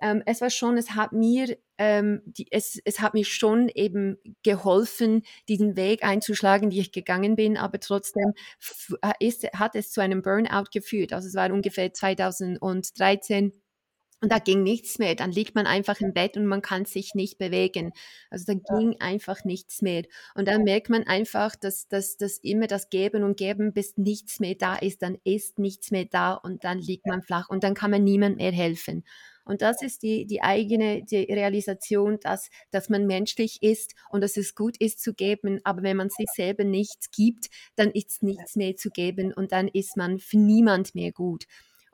ähm, 0.02 0.22
es 0.26 0.40
war 0.40 0.50
schon, 0.50 0.76
es 0.76 0.90
hat 0.94 1.12
mir, 1.12 1.56
ähm, 1.78 2.22
die, 2.26 2.46
es, 2.50 2.80
es 2.84 3.00
hat 3.00 3.14
mir 3.14 3.24
schon 3.24 3.68
eben 3.68 4.18
geholfen, 4.42 5.22
diesen 5.48 5.76
Weg 5.76 6.04
einzuschlagen, 6.04 6.70
die 6.70 6.80
ich 6.80 6.92
gegangen 6.92 7.36
bin, 7.36 7.56
aber 7.56 7.80
trotzdem 7.80 8.32
äh, 9.02 9.12
ist, 9.20 9.44
hat 9.54 9.74
es 9.76 9.90
zu 9.92 10.00
einem 10.00 10.22
Burnout 10.22 10.64
geführt. 10.72 11.12
Also 11.12 11.28
es 11.28 11.34
war 11.34 11.50
ungefähr 11.52 11.92
2013 11.92 13.52
und 14.22 14.30
da 14.30 14.38
ging 14.38 14.62
nichts 14.62 14.98
mehr. 14.98 15.14
Dann 15.14 15.32
liegt 15.32 15.54
man 15.54 15.66
einfach 15.66 15.98
im 16.00 16.12
Bett 16.12 16.36
und 16.36 16.44
man 16.46 16.60
kann 16.60 16.84
sich 16.84 17.14
nicht 17.14 17.38
bewegen. 17.38 17.92
Also 18.28 18.52
da 18.52 18.76
ging 18.76 18.96
einfach 19.00 19.44
nichts 19.44 19.80
mehr. 19.80 20.04
Und 20.34 20.46
dann 20.46 20.62
merkt 20.64 20.90
man 20.90 21.04
einfach, 21.04 21.56
dass, 21.56 21.88
dass, 21.88 22.18
dass 22.18 22.36
immer 22.38 22.66
das 22.66 22.90
Geben 22.90 23.22
und 23.24 23.38
Geben, 23.38 23.72
bis 23.72 23.96
nichts 23.96 24.38
mehr 24.38 24.54
da 24.56 24.76
ist, 24.76 25.02
dann 25.02 25.16
ist 25.24 25.58
nichts 25.58 25.90
mehr 25.90 26.04
da 26.04 26.34
und 26.34 26.64
dann 26.64 26.78
liegt 26.78 27.06
man 27.06 27.22
flach 27.22 27.48
und 27.48 27.64
dann 27.64 27.74
kann 27.74 27.90
man 27.90 28.04
niemand 28.04 28.36
mehr 28.36 28.52
helfen. 28.52 29.04
Und 29.44 29.62
das 29.62 29.82
ist 29.82 30.02
die, 30.02 30.26
die 30.26 30.42
eigene 30.42 31.02
die 31.04 31.24
Realisation, 31.24 32.18
dass, 32.20 32.50
dass 32.70 32.88
man 32.88 33.06
menschlich 33.06 33.58
ist 33.62 33.94
und 34.10 34.20
dass 34.22 34.36
es 34.36 34.54
gut 34.54 34.76
ist 34.78 35.00
zu 35.00 35.14
geben, 35.14 35.60
aber 35.64 35.82
wenn 35.82 35.96
man 35.96 36.10
sich 36.10 36.28
selber 36.34 36.64
nichts 36.64 37.10
gibt, 37.10 37.48
dann 37.76 37.90
ist 37.90 38.22
nichts 38.22 38.56
mehr 38.56 38.76
zu 38.76 38.90
geben 38.90 39.32
und 39.32 39.52
dann 39.52 39.68
ist 39.68 39.96
man 39.96 40.18
für 40.18 40.38
niemand 40.38 40.94
mehr 40.94 41.12
gut. 41.12 41.44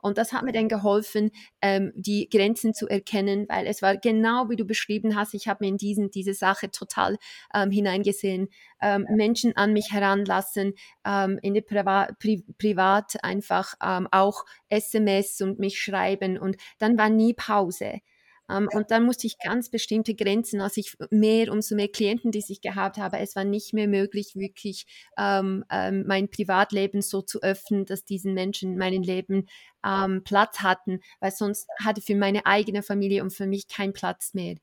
Und 0.07 0.17
das 0.17 0.33
hat 0.33 0.43
mir 0.43 0.51
dann 0.51 0.67
geholfen, 0.67 1.31
ähm, 1.61 1.91
die 1.95 2.27
Grenzen 2.29 2.73
zu 2.73 2.87
erkennen, 2.87 3.45
weil 3.49 3.67
es 3.67 3.81
war 3.81 3.97
genau 3.97 4.49
wie 4.49 4.55
du 4.55 4.65
beschrieben 4.65 5.15
hast, 5.15 5.33
ich 5.33 5.47
habe 5.47 5.63
mir 5.65 5.69
in 5.69 5.77
diesen, 5.77 6.09
diese 6.09 6.33
Sache 6.33 6.71
total 6.71 7.17
ähm, 7.53 7.71
hineingesehen, 7.71 8.49
ähm, 8.81 9.05
Menschen 9.09 9.55
an 9.55 9.73
mich 9.73 9.91
heranlassen, 9.91 10.73
ähm, 11.05 11.39
in 11.41 11.53
der 11.53 11.61
Priva 11.61 12.09
Pri 12.19 12.43
Privat 12.57 13.23
einfach 13.23 13.73
ähm, 13.83 14.07
auch 14.11 14.45
SMS 14.69 15.41
und 15.41 15.59
mich 15.59 15.79
schreiben. 15.79 16.37
Und 16.37 16.57
dann 16.79 16.97
war 16.97 17.09
nie 17.09 17.33
Pause. 17.33 17.99
Ähm, 18.49 18.69
und 18.73 18.91
dann 18.91 19.03
musste 19.03 19.27
ich 19.27 19.37
ganz 19.39 19.69
bestimmte 19.69 20.15
Grenzen, 20.15 20.61
als 20.61 20.77
ich 20.77 20.95
mehr, 21.09 21.51
umso 21.51 21.75
mehr 21.75 21.89
Klienten, 21.89 22.31
die 22.31 22.43
ich 22.47 22.61
gehabt 22.61 22.97
habe, 22.97 23.19
es 23.19 23.35
war 23.35 23.43
nicht 23.43 23.73
mehr 23.73 23.87
möglich, 23.87 24.35
wirklich 24.35 24.85
ähm, 25.17 25.65
ähm, 25.69 26.05
mein 26.07 26.29
Privatleben 26.29 27.01
so 27.01 27.21
zu 27.21 27.41
öffnen, 27.41 27.85
dass 27.85 28.05
diesen 28.05 28.33
Menschen 28.33 28.77
meinen 28.77 29.03
Leben 29.03 29.47
ähm, 29.85 30.23
Platz 30.23 30.59
hatten, 30.59 30.99
weil 31.19 31.31
sonst 31.31 31.67
hatte 31.83 32.01
für 32.01 32.15
meine 32.15 32.45
eigene 32.45 32.83
Familie 32.83 33.23
und 33.23 33.31
für 33.31 33.47
mich 33.47 33.67
kein 33.67 33.93
Platz 33.93 34.33
mehr. 34.33 34.55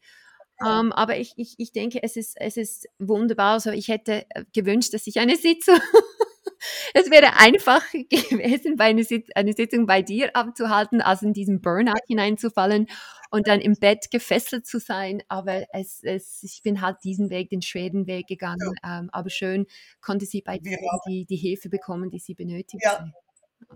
Um, 0.61 0.69
ähm, 0.69 0.93
aber 0.93 1.19
ich, 1.19 1.33
ich, 1.37 1.55
ich 1.59 1.73
denke, 1.73 2.01
es 2.03 2.17
ist, 2.17 2.37
es 2.41 2.57
ist 2.57 2.87
wunderbar. 3.01 3.55
Also 3.55 3.71
ich 3.71 3.89
hätte 3.89 4.25
äh, 4.31 4.45
gewünscht, 4.53 4.95
dass 4.95 5.07
ich 5.09 5.19
eine 5.19 5.37
Sitzung 5.37 5.81
es 6.95 7.11
wäre 7.11 7.37
einfach 7.37 7.83
gewesen, 7.93 8.77
bei 8.77 8.85
eine, 8.85 9.05
Sit 9.05 9.37
eine 9.37 9.53
Sitzung 9.53 9.87
bei 9.87 10.03
dir 10.03 10.35
abzuhalten, 10.35 11.01
als 11.01 11.23
in 11.23 11.33
diesen 11.33 11.61
Burnout 11.61 11.95
hineinzufallen 12.07 12.89
und 13.31 13.49
dann 13.49 13.61
im 13.61 13.75
Bett 13.75 14.11
gefesselt 14.11 14.67
zu 14.67 14.79
sein. 14.79 15.23
Aber 15.29 15.65
es, 15.73 16.01
es, 16.03 16.43
ich 16.43 16.63
bin 16.63 16.81
halt 16.81 16.99
diesen 17.05 17.31
Weg, 17.31 17.51
den 17.51 17.63
schweren 17.63 18.07
Weg 18.07 18.27
gegangen. 18.27 18.73
Ja. 18.83 19.01
Ähm, 19.01 19.11
aber 19.13 19.31
schön 19.31 19.67
konnte 20.01 20.27
sie 20.27 20.43
bei 20.43 20.59
dir 20.59 20.79
die, 21.09 21.25
die 21.25 21.37
Hilfe 21.37 21.69
bekommen, 21.69 22.11
die 22.11 22.21
sie 22.21 22.35
benötigt. 22.35 22.85
Ja. 22.85 23.09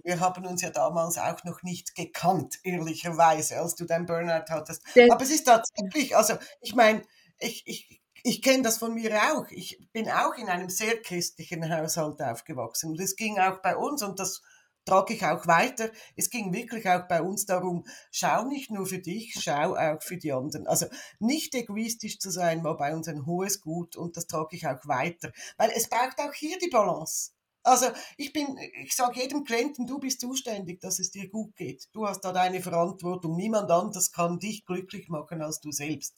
Wir 0.04 0.20
haben 0.20 0.44
uns 0.46 0.62
ja 0.62 0.70
damals 0.70 1.18
auch 1.18 1.42
noch 1.44 1.62
nicht 1.62 1.94
gekannt, 1.94 2.59
ehrlicherweise, 2.62 3.59
als 3.59 3.74
du 3.74 3.85
dein 3.85 4.07
Burnout 4.07 4.44
hattest. 4.48 4.83
Aber 5.11 5.22
es 5.22 5.31
ist 5.31 5.44
tatsächlich, 5.44 6.14
also 6.14 6.35
ich 6.61 6.74
meine, 6.74 7.02
ich, 7.38 7.66
ich 7.66 8.00
ich 8.22 8.42
kenne 8.42 8.62
das 8.62 8.78
von 8.78 8.94
mir 8.94 9.14
auch. 9.33 9.46
Ich 9.50 9.78
bin 9.92 10.09
auch 10.09 10.35
in 10.35 10.48
einem 10.48 10.68
sehr 10.68 11.00
christlichen 11.00 11.68
Haushalt 11.70 12.20
aufgewachsen. 12.20 12.90
Und 12.90 13.00
es 13.00 13.16
ging 13.16 13.38
auch 13.38 13.61
bei 13.62 13.76
uns, 13.76 14.02
und 14.02 14.18
das 14.18 14.42
trage 14.85 15.14
ich 15.14 15.24
auch 15.24 15.46
weiter, 15.46 15.90
es 16.16 16.31
ging 16.31 16.52
wirklich 16.52 16.88
auch 16.88 17.07
bei 17.09 17.22
uns 17.22 17.44
darum, 17.44 17.85
schau 18.11 18.44
nicht 18.44 18.70
nur 18.70 18.87
für 18.87 18.98
dich, 18.98 19.37
schau 19.38 19.76
auch 19.76 20.02
für 20.02 20.16
die 20.16 20.33
anderen. 20.33 20.66
Also 20.66 20.87
nicht 21.18 21.54
egoistisch 21.54 22.18
zu 22.18 22.31
sein, 22.31 22.64
war 22.64 22.76
bei 22.76 22.94
uns 22.94 23.07
ein 23.09 23.26
hohes 23.26 23.61
Gut 23.61 23.96
und 23.96 24.16
das 24.16 24.26
trage 24.26 24.57
ich 24.57 24.66
auch 24.66 24.87
weiter. 24.87 25.31
Weil 25.57 25.70
es 25.74 25.88
braucht 25.88 26.18
auch 26.18 26.33
hier 26.33 26.59
die 26.59 26.70
Balance. 26.70 27.33
Also 27.64 27.87
ich 28.16 28.33
bin, 28.33 28.57
ich 28.83 28.94
sage 28.94 29.20
jedem 29.20 29.44
Klienten, 29.44 29.87
du 29.87 29.98
bist 29.98 30.20
zuständig, 30.20 30.81
dass 30.81 30.98
es 30.98 31.11
dir 31.11 31.28
gut 31.28 31.54
geht. 31.54 31.88
Du 31.92 32.07
hast 32.07 32.22
da 32.22 32.33
deine 32.33 32.62
Verantwortung. 32.62 33.37
Niemand 33.37 33.70
anders 33.70 34.11
kann 34.11 34.38
dich 34.38 34.64
glücklich 34.64 35.09
machen 35.09 35.42
als 35.42 35.61
du 35.61 35.70
selbst. 35.70 36.16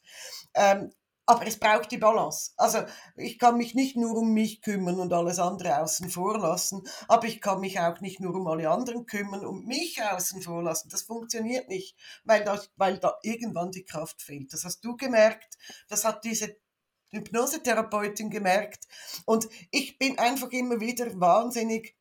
Ähm, 0.55 0.93
aber 1.31 1.47
es 1.47 1.61
braucht 1.61 1.93
die 1.93 1.99
Balance. 1.99 2.51
Also 2.57 2.81
ich 3.15 3.39
kann 3.39 3.57
mich 3.57 3.77
nicht 3.77 3.97
nur 3.97 4.17
um 4.17 4.33
mich 4.33 4.63
kümmern 4.63 4.99
und 4.99 5.13
alles 5.13 5.39
andere 5.39 5.81
außen 5.81 6.11
vor 6.11 6.37
lassen, 6.37 6.83
aber 7.07 7.29
ich 7.29 7.41
kann 7.41 7.61
mich 7.61 7.79
auch 7.79 8.01
nicht 8.01 8.19
nur 8.19 8.35
um 8.35 8.49
alle 8.49 8.69
anderen 8.69 9.07
kümmern 9.07 9.47
und 9.47 9.65
mich 9.65 10.03
außen 10.03 10.43
vor 10.43 10.61
lassen. 10.61 10.89
Das 10.89 11.03
funktioniert 11.03 11.69
nicht, 11.69 11.97
weil 12.25 12.43
da, 12.43 12.61
weil 12.75 12.99
da 12.99 13.15
irgendwann 13.23 13.71
die 13.71 13.85
Kraft 13.85 14.23
fehlt. 14.23 14.53
Das 14.53 14.65
hast 14.65 14.81
du 14.81 14.97
gemerkt, 14.97 15.57
das 15.89 16.05
hat 16.05 16.25
diese 16.25 16.57
Hypnosetherapeutin 17.13 18.29
gemerkt 18.29 18.89
und 19.25 19.49
ich 19.71 19.99
bin 19.99 20.19
einfach 20.19 20.51
immer 20.51 20.81
wieder 20.81 21.07
wahnsinnig 21.21 21.97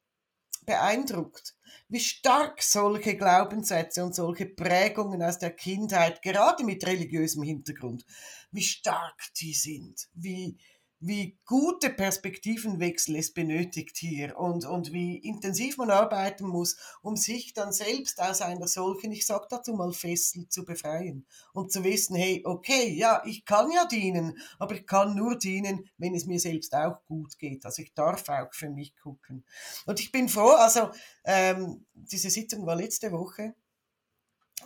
beeindruckt, 0.66 1.56
wie 1.88 2.00
stark 2.00 2.62
solche 2.62 3.16
Glaubenssätze 3.16 4.04
und 4.04 4.14
solche 4.14 4.46
Prägungen 4.46 5.24
aus 5.24 5.40
der 5.40 5.52
Kindheit, 5.52 6.22
gerade 6.22 6.64
mit 6.64 6.86
religiösem 6.86 7.42
Hintergrund, 7.42 8.06
wie 8.52 8.64
stark 8.64 9.34
die 9.40 9.54
sind, 9.54 10.10
wie, 10.14 10.58
wie 11.02 11.38
gute 11.46 11.90
Perspektivenwechsel 11.90 13.16
es 13.16 13.34
benötigt 13.34 13.98
hier 13.98 14.38
und, 14.38 14.66
und 14.66 14.92
wie 14.92 15.18
intensiv 15.18 15.78
man 15.78 15.92
arbeiten 15.92 16.46
muss, 16.46 16.78
um 17.02 17.16
sich 17.16 17.54
dann 17.54 17.72
selbst 17.72 18.20
aus 18.22 18.42
einer 18.42 18.68
solchen, 18.68 19.12
ich 19.12 19.26
sag 19.26 19.48
dazu 19.48 19.74
mal, 19.74 19.94
Fessel 19.94 20.50
zu 20.50 20.66
befreien 20.66 21.26
und 21.54 21.72
zu 21.72 21.84
wissen, 21.86 22.16
hey, 22.16 22.42
okay, 22.44 22.90
ja, 22.90 23.24
ich 23.26 23.46
kann 23.46 23.72
ja 23.72 23.86
dienen, 23.86 24.38
aber 24.58 24.76
ich 24.76 24.86
kann 24.86 25.16
nur 25.16 25.38
dienen, 25.38 25.90
wenn 25.98 26.16
es 26.16 26.26
mir 26.26 26.40
selbst 26.40 26.76
auch 26.76 27.04
gut 27.06 27.38
geht. 27.40 27.66
Also 27.66 27.82
ich 27.82 27.94
darf 27.94 28.28
auch 28.28 28.54
für 28.54 28.70
mich 28.70 28.96
gucken. 28.98 29.46
Und 29.86 30.02
ich 30.02 30.12
bin 30.12 30.28
froh, 30.28 30.52
also 30.58 30.90
ähm, 31.24 31.86
diese 31.94 32.30
Sitzung 32.30 32.66
war 32.66 32.76
letzte 32.76 33.12
Woche 33.14 33.56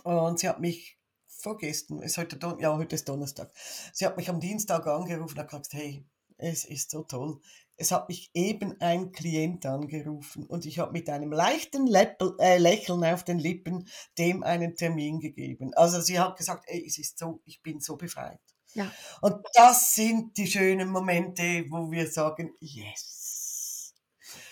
und 0.02 0.40
sie 0.40 0.48
hat 0.48 0.60
mich 0.60 0.98
vorgestern, 1.44 2.02
ist 2.02 2.18
heute, 2.18 2.38
ja, 2.58 2.76
heute 2.76 2.96
ist 2.96 3.08
Donnerstag. 3.08 3.52
Sie 3.92 4.04
hat 4.04 4.16
mich 4.16 4.28
am 4.28 4.40
Dienstag 4.40 4.86
angerufen 4.86 5.38
und 5.38 5.46
gesagt, 5.46 5.72
hey, 5.72 6.04
es 6.38 6.64
ist 6.64 6.90
so 6.90 7.02
toll. 7.02 7.40
Es 7.76 7.92
hat 7.92 8.08
mich 8.08 8.30
eben 8.34 8.80
ein 8.80 9.12
Klient 9.12 9.66
angerufen 9.66 10.46
und 10.46 10.64
ich 10.64 10.78
habe 10.78 10.92
mit 10.92 11.08
einem 11.08 11.32
leichten 11.32 11.86
Läppel, 11.86 12.34
äh, 12.38 12.58
Lächeln 12.58 13.04
auf 13.04 13.24
den 13.24 13.38
Lippen 13.38 13.88
dem 14.16 14.42
einen 14.42 14.76
Termin 14.76 15.20
gegeben. 15.20 15.74
Also 15.74 16.00
sie 16.00 16.18
hat 16.18 16.36
gesagt, 16.36 16.64
ey, 16.68 16.84
es 16.86 16.98
ist 16.98 17.18
so, 17.18 17.40
ich 17.44 17.62
bin 17.62 17.80
so 17.80 17.96
befreit. 17.96 18.40
Ja. 18.74 18.90
Und 19.20 19.36
das 19.54 19.94
sind 19.94 20.36
die 20.36 20.46
schönen 20.46 20.88
Momente, 20.88 21.64
wo 21.68 21.90
wir 21.90 22.08
sagen, 22.08 22.54
yes, 22.60 23.92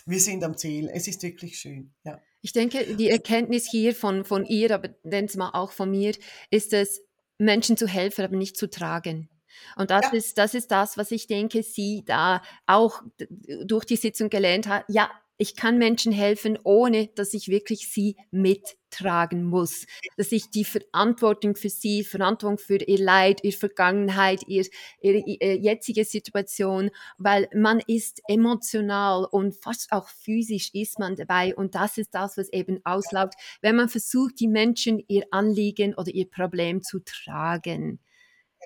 wir 0.05 0.21
sind 0.21 0.45
am 0.45 0.57
Ziel. 0.57 0.89
Es 0.93 1.07
ist 1.07 1.23
wirklich 1.23 1.59
schön. 1.59 1.95
Ja. 2.05 2.21
Ich 2.43 2.53
denke, 2.53 2.97
die 2.97 3.09
Erkenntnis 3.09 3.71
hier 3.71 3.95
von, 3.95 4.25
von 4.25 4.45
ihr, 4.45 4.75
aber 4.75 4.89
denn 5.05 5.29
mal 5.37 5.51
auch 5.55 5.73
von 5.73 5.91
mir, 5.91 6.15
ist 6.51 6.73
es, 6.73 7.03
Menschen 7.39 7.77
zu 7.77 7.87
helfen, 7.87 8.25
aber 8.25 8.37
nicht 8.37 8.57
zu 8.57 8.69
tragen. 8.69 9.29
Und 9.77 9.91
das, 9.91 10.07
ja. 10.07 10.13
ist, 10.13 10.39
das 10.39 10.55
ist 10.55 10.71
das, 10.71 10.97
was 10.97 11.11
ich 11.11 11.27
denke, 11.27 11.63
sie 11.63 12.05
da 12.05 12.43
auch 12.67 13.03
durch 13.65 13.85
die 13.85 13.97
Sitzung 13.97 14.31
gelernt 14.31 14.67
hat. 14.67 14.85
Ja, 14.89 15.11
ich 15.43 15.57
kann 15.57 15.77
Menschen 15.77 16.13
helfen, 16.13 16.57
ohne 16.63 17.09
dass 17.09 17.35
ich 17.35 17.49
wirklich 17.49 17.93
sie 17.93 18.15
mittragen 18.31 19.43
muss. 19.43 19.87
Dass 20.17 20.31
ich 20.31 20.51
die 20.51 20.65
Verantwortung 20.65 21.57
für 21.57 21.69
sie, 21.69 22.05
Verantwortung 22.05 22.59
für 22.59 22.77
ihr 22.77 22.99
Leid, 22.99 23.41
ihre 23.43 23.57
Vergangenheit, 23.57 24.45
ihr, 24.47 24.65
ihre, 25.01 25.19
ihre 25.19 25.55
jetzige 25.59 26.05
Situation, 26.05 26.91
weil 27.19 27.49
man 27.53 27.81
ist 27.89 28.21
emotional 28.29 29.25
und 29.25 29.57
fast 29.57 29.91
auch 29.91 30.09
physisch 30.09 30.71
ist 30.75 31.01
man 31.01 31.17
dabei 31.17 31.57
und 31.57 31.75
das 31.75 31.99
ist 31.99 32.15
das, 32.15 32.37
was 32.37 32.49
eben 32.53 32.79
auslaugt, 32.85 33.35
wenn 33.63 33.75
man 33.75 33.89
versucht, 33.89 34.39
die 34.39 34.47
Menschen 34.47 35.03
ihr 35.09 35.25
Anliegen 35.33 35.95
oder 35.97 36.15
ihr 36.15 36.31
Problem 36.31 36.83
zu 36.83 37.01
tragen. 37.01 37.99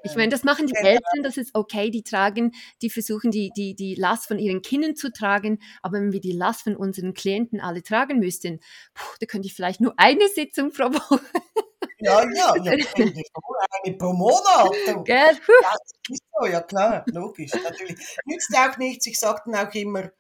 Ich 0.07 0.17
meine, 0.17 0.31
das 0.31 0.45
machen 0.45 0.67
die 0.67 0.73
genau. 0.73 0.89
Eltern, 0.89 1.23
das 1.23 1.37
ist 1.37 1.55
okay, 1.55 1.91
die 1.91 2.03
tragen, 2.03 2.53
die 2.83 2.91
versuchen 2.91 3.31
die, 3.31 3.51
die, 3.57 3.75
die 3.75 3.95
Last 3.95 4.27
von 4.27 4.39
ihren 4.39 4.63
Kindern 4.63 4.97
zu 4.97 5.13
tragen, 5.13 5.59
aber 5.83 5.99
wenn 5.99 6.13
wir 6.13 6.21
die 6.21 6.33
Last 6.33 6.63
von 6.63 6.77
unseren 6.77 7.15
Klienten 7.15 7.61
alle 7.61 7.83
tragen 7.83 8.19
müssten, 8.19 8.61
puh, 8.95 9.17
da 9.21 9.27
könnte 9.27 9.47
ich 9.47 9.55
vielleicht 9.55 9.81
nur 9.81 9.95
eine 9.97 10.29
Sitzung 10.29 10.73
pro 10.73 10.85
Woche. 10.85 11.21
Ja, 11.99 12.23
ja, 12.23 12.55
ja 12.63 12.73
eine 13.85 13.97
pro 13.97 14.13
Monat. 14.13 15.07
Ja, 15.07 15.29
das 15.29 15.39
ist 16.11 16.23
so, 16.39 16.47
ja 16.47 16.61
klar, 16.61 17.05
logisch, 17.07 17.53
natürlich. 17.53 17.99
Nützt 18.25 18.55
auch 18.57 18.77
nichts, 18.77 19.07
ich 19.07 19.19
sage 19.19 19.43
dann 19.47 19.67
auch 19.67 19.75
immer, 19.75 20.11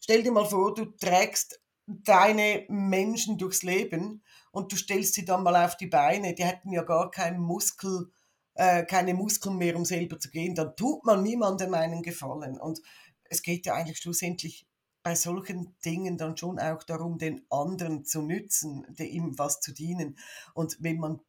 stell 0.00 0.22
dir 0.22 0.32
mal 0.32 0.46
vor, 0.46 0.74
du 0.74 0.86
trägst 0.86 1.60
deine 1.86 2.64
Menschen 2.68 3.38
durchs 3.38 3.62
Leben 3.62 4.22
und 4.50 4.72
du 4.72 4.76
stellst 4.76 5.14
sie 5.14 5.24
dann 5.24 5.42
mal 5.42 5.64
auf 5.64 5.76
die 5.76 5.86
Beine, 5.86 6.34
die 6.34 6.44
hätten 6.44 6.72
ja 6.72 6.82
gar 6.82 7.10
keinen 7.10 7.40
Muskel, 7.40 8.10
äh, 8.56 8.84
keine 8.84 9.14
Muskeln 9.14 9.58
mehr, 9.58 9.76
um 9.76 9.84
selber 9.84 10.18
zu 10.18 10.30
gehen, 10.30 10.54
dann 10.54 10.74
tut 10.76 11.04
man 11.04 11.22
niemandem 11.22 11.74
einen 11.74 12.02
Gefallen. 12.02 12.58
Und 12.58 12.80
es 13.24 13.42
geht 13.42 13.66
ja 13.66 13.74
eigentlich 13.74 13.98
schlussendlich 13.98 14.66
bei 15.02 15.14
solchen 15.14 15.76
Dingen 15.84 16.18
dann 16.18 16.36
schon 16.36 16.58
auch 16.58 16.82
darum, 16.82 17.18
den 17.18 17.46
anderen 17.48 18.04
zu 18.04 18.22
nützen, 18.22 18.84
ihm 18.98 19.38
was 19.38 19.60
zu 19.60 19.72
dienen. 19.72 20.18
Und 20.54 20.76
wenn 20.80 20.98
man 20.98 21.20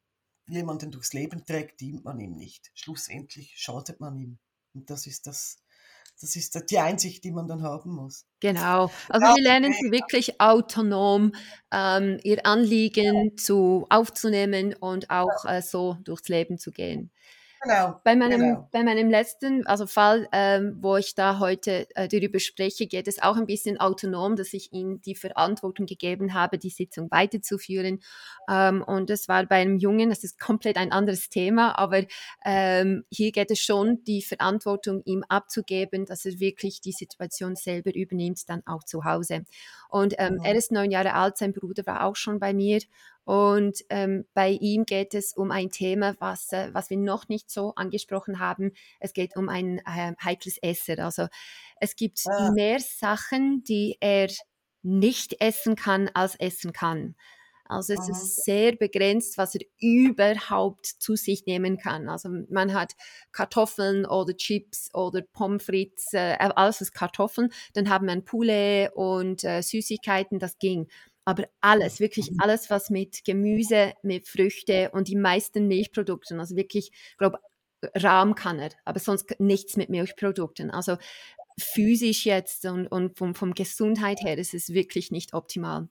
jemanden 0.48 0.90
durchs 0.90 1.12
Leben 1.12 1.44
trägt, 1.44 1.80
dient 1.80 2.04
man 2.04 2.18
ihm 2.18 2.32
nicht. 2.32 2.72
Schlussendlich 2.74 3.54
schadet 3.56 4.00
man 4.00 4.16
ihm. 4.16 4.38
Und 4.74 4.90
das 4.90 5.06
ist 5.06 5.26
das, 5.26 5.62
das 6.20 6.36
ist 6.36 6.70
die 6.70 6.78
Einsicht, 6.78 7.22
die 7.24 7.30
man 7.30 7.46
dann 7.46 7.62
haben 7.62 7.94
muss. 7.94 8.26
Genau. 8.40 8.90
Also 9.08 9.26
ja, 9.26 9.34
wir 9.36 9.42
lernen 9.42 9.72
sie 9.72 9.90
wirklich 9.90 10.40
autonom, 10.40 11.32
ähm, 11.72 12.18
ihr 12.22 12.44
Anliegen 12.44 13.36
zu 13.36 13.86
aufzunehmen 13.88 14.74
und 14.74 15.10
auch 15.10 15.44
äh, 15.44 15.62
so 15.62 15.96
durchs 16.04 16.28
Leben 16.28 16.58
zu 16.58 16.72
gehen. 16.72 17.10
Genau. 17.62 18.00
Bei 18.04 18.14
meinem, 18.14 18.40
genau. 18.40 18.68
bei 18.70 18.84
meinem 18.84 19.10
letzten, 19.10 19.66
also 19.66 19.86
Fall, 19.86 20.28
ähm, 20.32 20.76
wo 20.80 20.96
ich 20.96 21.14
da 21.14 21.38
heute 21.38 21.88
äh, 21.96 22.06
darüber 22.06 22.38
spreche, 22.38 22.86
geht 22.86 23.08
es 23.08 23.20
auch 23.20 23.36
ein 23.36 23.46
bisschen 23.46 23.78
autonom, 23.80 24.36
dass 24.36 24.52
ich 24.52 24.72
ihm 24.72 25.00
die 25.02 25.14
Verantwortung 25.14 25.86
gegeben 25.86 26.34
habe, 26.34 26.58
die 26.58 26.70
Sitzung 26.70 27.10
weiterzuführen. 27.10 28.00
Ähm, 28.48 28.82
und 28.82 29.10
das 29.10 29.28
war 29.28 29.44
bei 29.46 29.56
einem 29.56 29.78
Jungen, 29.78 30.10
das 30.10 30.22
ist 30.22 30.38
komplett 30.38 30.76
ein 30.76 30.92
anderes 30.92 31.30
Thema, 31.30 31.76
aber 31.78 32.04
ähm, 32.44 33.04
hier 33.10 33.32
geht 33.32 33.50
es 33.50 33.60
schon, 33.60 34.04
die 34.04 34.22
Verantwortung 34.22 35.02
ihm 35.04 35.24
abzugeben, 35.28 36.06
dass 36.06 36.24
er 36.24 36.38
wirklich 36.38 36.80
die 36.80 36.92
Situation 36.92 37.56
selber 37.56 37.94
übernimmt, 37.94 38.48
dann 38.48 38.62
auch 38.66 38.84
zu 38.84 39.04
Hause. 39.04 39.44
Und 39.88 40.14
ähm, 40.18 40.34
mhm. 40.34 40.44
er 40.44 40.54
ist 40.54 40.70
neun 40.70 40.90
Jahre 40.90 41.14
alt, 41.14 41.38
sein 41.38 41.52
Bruder 41.52 41.86
war 41.86 42.04
auch 42.04 42.16
schon 42.16 42.38
bei 42.38 42.52
mir 42.52 42.80
und 43.28 43.84
ähm, 43.90 44.24
bei 44.32 44.52
ihm 44.52 44.86
geht 44.86 45.12
es 45.12 45.34
um 45.34 45.50
ein 45.50 45.68
Thema, 45.68 46.14
was, 46.18 46.50
äh, 46.50 46.70
was 46.72 46.88
wir 46.88 46.96
noch 46.96 47.28
nicht 47.28 47.50
so 47.50 47.74
angesprochen 47.74 48.38
haben. 48.38 48.72
Es 49.00 49.12
geht 49.12 49.36
um 49.36 49.50
ein 49.50 49.80
äh, 49.80 50.14
heikles 50.24 50.56
Essen. 50.62 50.98
Also 51.00 51.26
es 51.78 51.94
gibt 51.94 52.22
ah. 52.26 52.52
mehr 52.52 52.80
Sachen, 52.80 53.62
die 53.64 53.98
er 54.00 54.28
nicht 54.82 55.42
essen 55.42 55.76
kann, 55.76 56.08
als 56.14 56.36
essen 56.36 56.72
kann. 56.72 57.16
Also 57.66 57.92
es 57.92 58.00
Aha. 58.00 58.12
ist 58.12 58.44
sehr 58.46 58.76
begrenzt, 58.76 59.36
was 59.36 59.54
er 59.54 59.60
überhaupt 59.78 60.86
zu 60.86 61.14
sich 61.14 61.44
nehmen 61.44 61.76
kann. 61.76 62.08
Also 62.08 62.30
man 62.48 62.72
hat 62.72 62.94
Kartoffeln 63.30 64.06
oder 64.06 64.34
Chips 64.34 64.88
oder 64.94 65.20
Pommes 65.20 65.64
frites, 65.64 66.14
äh, 66.14 66.36
alles 66.38 66.80
ist 66.80 66.92
Kartoffeln. 66.92 67.50
Dann 67.74 67.90
haben 67.90 68.06
wir 68.06 68.18
Poulet 68.22 68.90
und 68.94 69.44
äh, 69.44 69.60
Süßigkeiten, 69.60 70.38
das 70.38 70.58
ging 70.58 70.88
aber 71.28 71.44
alles, 71.60 72.00
wirklich 72.00 72.30
mhm. 72.30 72.38
alles, 72.40 72.70
was 72.70 72.88
mit 72.88 73.22
Gemüse, 73.22 73.92
mit 74.02 74.26
Früchte 74.26 74.90
und 74.92 75.08
die 75.08 75.16
meisten 75.16 75.68
Milchprodukten, 75.68 76.40
also 76.40 76.56
wirklich, 76.56 76.90
ich 76.90 77.18
glaube, 77.18 77.38
Rahm 77.94 78.34
kann 78.34 78.58
er, 78.58 78.70
aber 78.86 78.98
sonst 78.98 79.38
nichts 79.38 79.76
mit 79.76 79.90
Milchprodukten. 79.90 80.70
Also 80.70 80.96
physisch 81.60 82.24
jetzt 82.24 82.64
und, 82.64 82.86
und 82.86 83.18
vom, 83.18 83.34
vom 83.34 83.52
Gesundheit 83.52 84.22
her 84.22 84.38
ist 84.38 84.54
es 84.54 84.72
wirklich 84.72 85.10
nicht 85.10 85.34
optimal. 85.34 85.88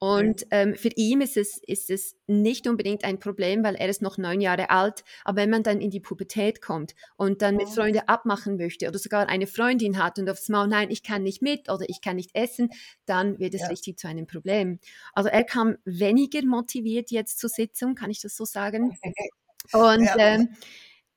Und 0.00 0.46
ähm, 0.50 0.76
für 0.76 0.90
ihn 0.94 1.20
ist 1.20 1.36
es, 1.36 1.58
ist 1.58 1.90
es 1.90 2.16
nicht 2.28 2.68
unbedingt 2.68 3.04
ein 3.04 3.18
Problem, 3.18 3.64
weil 3.64 3.74
er 3.74 3.88
ist 3.88 4.00
noch 4.00 4.16
neun 4.16 4.40
Jahre 4.40 4.70
alt. 4.70 5.02
Aber 5.24 5.38
wenn 5.38 5.50
man 5.50 5.64
dann 5.64 5.80
in 5.80 5.90
die 5.90 5.98
Pubertät 5.98 6.62
kommt 6.62 6.94
und 7.16 7.42
dann 7.42 7.56
mit. 7.56 7.68
Freunden 7.68 8.02
abmachen 8.06 8.56
möchte 8.56 8.88
oder 8.88 8.98
sogar 8.98 9.28
eine 9.28 9.46
Freundin 9.46 10.02
hat 10.02 10.18
und 10.18 10.30
aufs 10.30 10.48
Maul, 10.48 10.68
nein, 10.68 10.90
ich 10.90 11.02
kann 11.02 11.22
nicht 11.22 11.42
mit 11.42 11.68
oder 11.68 11.84
ich 11.88 12.00
kann 12.00 12.16
nicht 12.16 12.30
essen, 12.34 12.70
dann 13.06 13.38
wird 13.38 13.54
es 13.54 13.62
ja. 13.62 13.68
richtig 13.68 13.98
zu 13.98 14.06
einem 14.08 14.26
Problem. 14.26 14.78
Also 15.12 15.30
er 15.30 15.44
kam 15.44 15.76
weniger 15.84 16.44
motiviert 16.44 17.10
jetzt 17.10 17.38
zur 17.40 17.50
Sitzung, 17.50 17.94
kann 17.94 18.10
ich 18.10 18.20
das 18.20 18.36
so 18.36 18.44
sagen? 18.44 18.96
Und 19.72 20.04
ja. 20.04 20.16
ähm, 20.16 20.48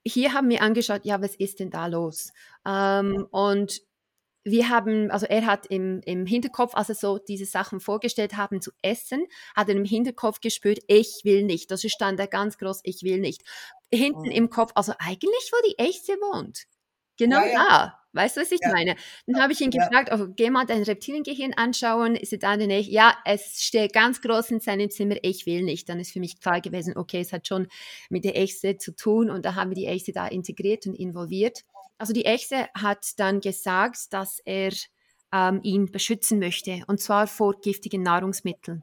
hier 0.03 0.33
haben 0.33 0.49
wir 0.49 0.61
angeschaut, 0.61 1.05
ja, 1.05 1.21
was 1.21 1.35
ist 1.35 1.59
denn 1.59 1.69
da 1.69 1.85
los? 1.87 2.33
Ähm, 2.65 3.27
und 3.31 3.81
wir 4.43 4.69
haben, 4.69 5.11
also 5.11 5.25
er 5.25 5.45
hat 5.45 5.67
im, 5.67 6.01
im 6.05 6.25
Hinterkopf, 6.25 6.73
als 6.75 6.89
er 6.89 6.95
so 6.95 7.17
diese 7.17 7.45
Sachen 7.45 7.79
vorgestellt 7.79 8.37
haben 8.37 8.61
zu 8.61 8.71
essen, 8.81 9.25
hat 9.55 9.69
er 9.69 9.75
im 9.75 9.85
Hinterkopf 9.85 10.39
gespürt, 10.41 10.79
ich 10.87 11.21
will 11.23 11.43
nicht. 11.43 11.69
Das 11.71 11.81
stand 11.89 12.19
da 12.19 12.25
ganz 12.25 12.57
groß, 12.57 12.81
ich 12.83 13.03
will 13.03 13.19
nicht. 13.19 13.43
Hinten 13.93 14.29
oh. 14.29 14.31
im 14.31 14.49
Kopf, 14.49 14.71
also 14.75 14.93
eigentlich, 14.97 15.51
wo 15.51 15.69
die 15.69 15.79
Echte 15.79 16.13
wohnt. 16.13 16.65
Genau 17.17 17.41
ja, 17.41 17.47
ja. 17.47 17.67
da. 17.69 17.97
Weißt 18.13 18.35
du, 18.35 18.41
was 18.41 18.51
ich 18.51 18.59
ja. 18.61 18.71
meine? 18.71 18.95
Dann 19.25 19.41
habe 19.41 19.53
ich 19.53 19.61
ihn 19.61 19.69
gefragt, 19.69 20.09
oh, 20.11 20.27
geh 20.35 20.49
mal 20.49 20.65
dein 20.65 20.83
Reptiliengehirn 20.83 21.53
anschauen. 21.53 22.15
Ist 22.15 22.33
er 22.33 22.39
da 22.39 22.55
in 22.55 22.67
der 22.67 22.81
Ja, 22.81 23.15
es 23.25 23.63
steht 23.63 23.93
ganz 23.93 24.21
groß 24.21 24.51
in 24.51 24.59
seinem 24.59 24.89
Zimmer, 24.89 25.15
ich 25.21 25.45
will 25.45 25.61
nicht. 25.63 25.87
Dann 25.87 25.99
ist 25.99 26.11
für 26.11 26.19
mich 26.19 26.41
klar 26.41 26.59
gewesen, 26.59 26.97
okay, 26.97 27.21
es 27.21 27.31
hat 27.31 27.47
schon 27.47 27.67
mit 28.09 28.25
der 28.25 28.37
Echte 28.37 28.77
zu 28.77 28.95
tun 28.95 29.29
und 29.29 29.45
da 29.45 29.55
haben 29.55 29.69
wir 29.71 29.75
die 29.75 29.85
Echte 29.85 30.11
da 30.11 30.27
integriert 30.27 30.87
und 30.87 30.95
involviert. 30.95 31.61
Also 32.01 32.13
die 32.13 32.25
Echse 32.25 32.67
hat 32.73 33.19
dann 33.19 33.41
gesagt, 33.41 34.11
dass 34.11 34.39
er 34.43 34.71
ähm, 35.31 35.59
ihn 35.61 35.91
beschützen 35.91 36.39
möchte 36.39 36.81
und 36.87 36.99
zwar 36.99 37.27
vor 37.27 37.61
giftigen 37.61 38.01
Nahrungsmitteln. 38.01 38.81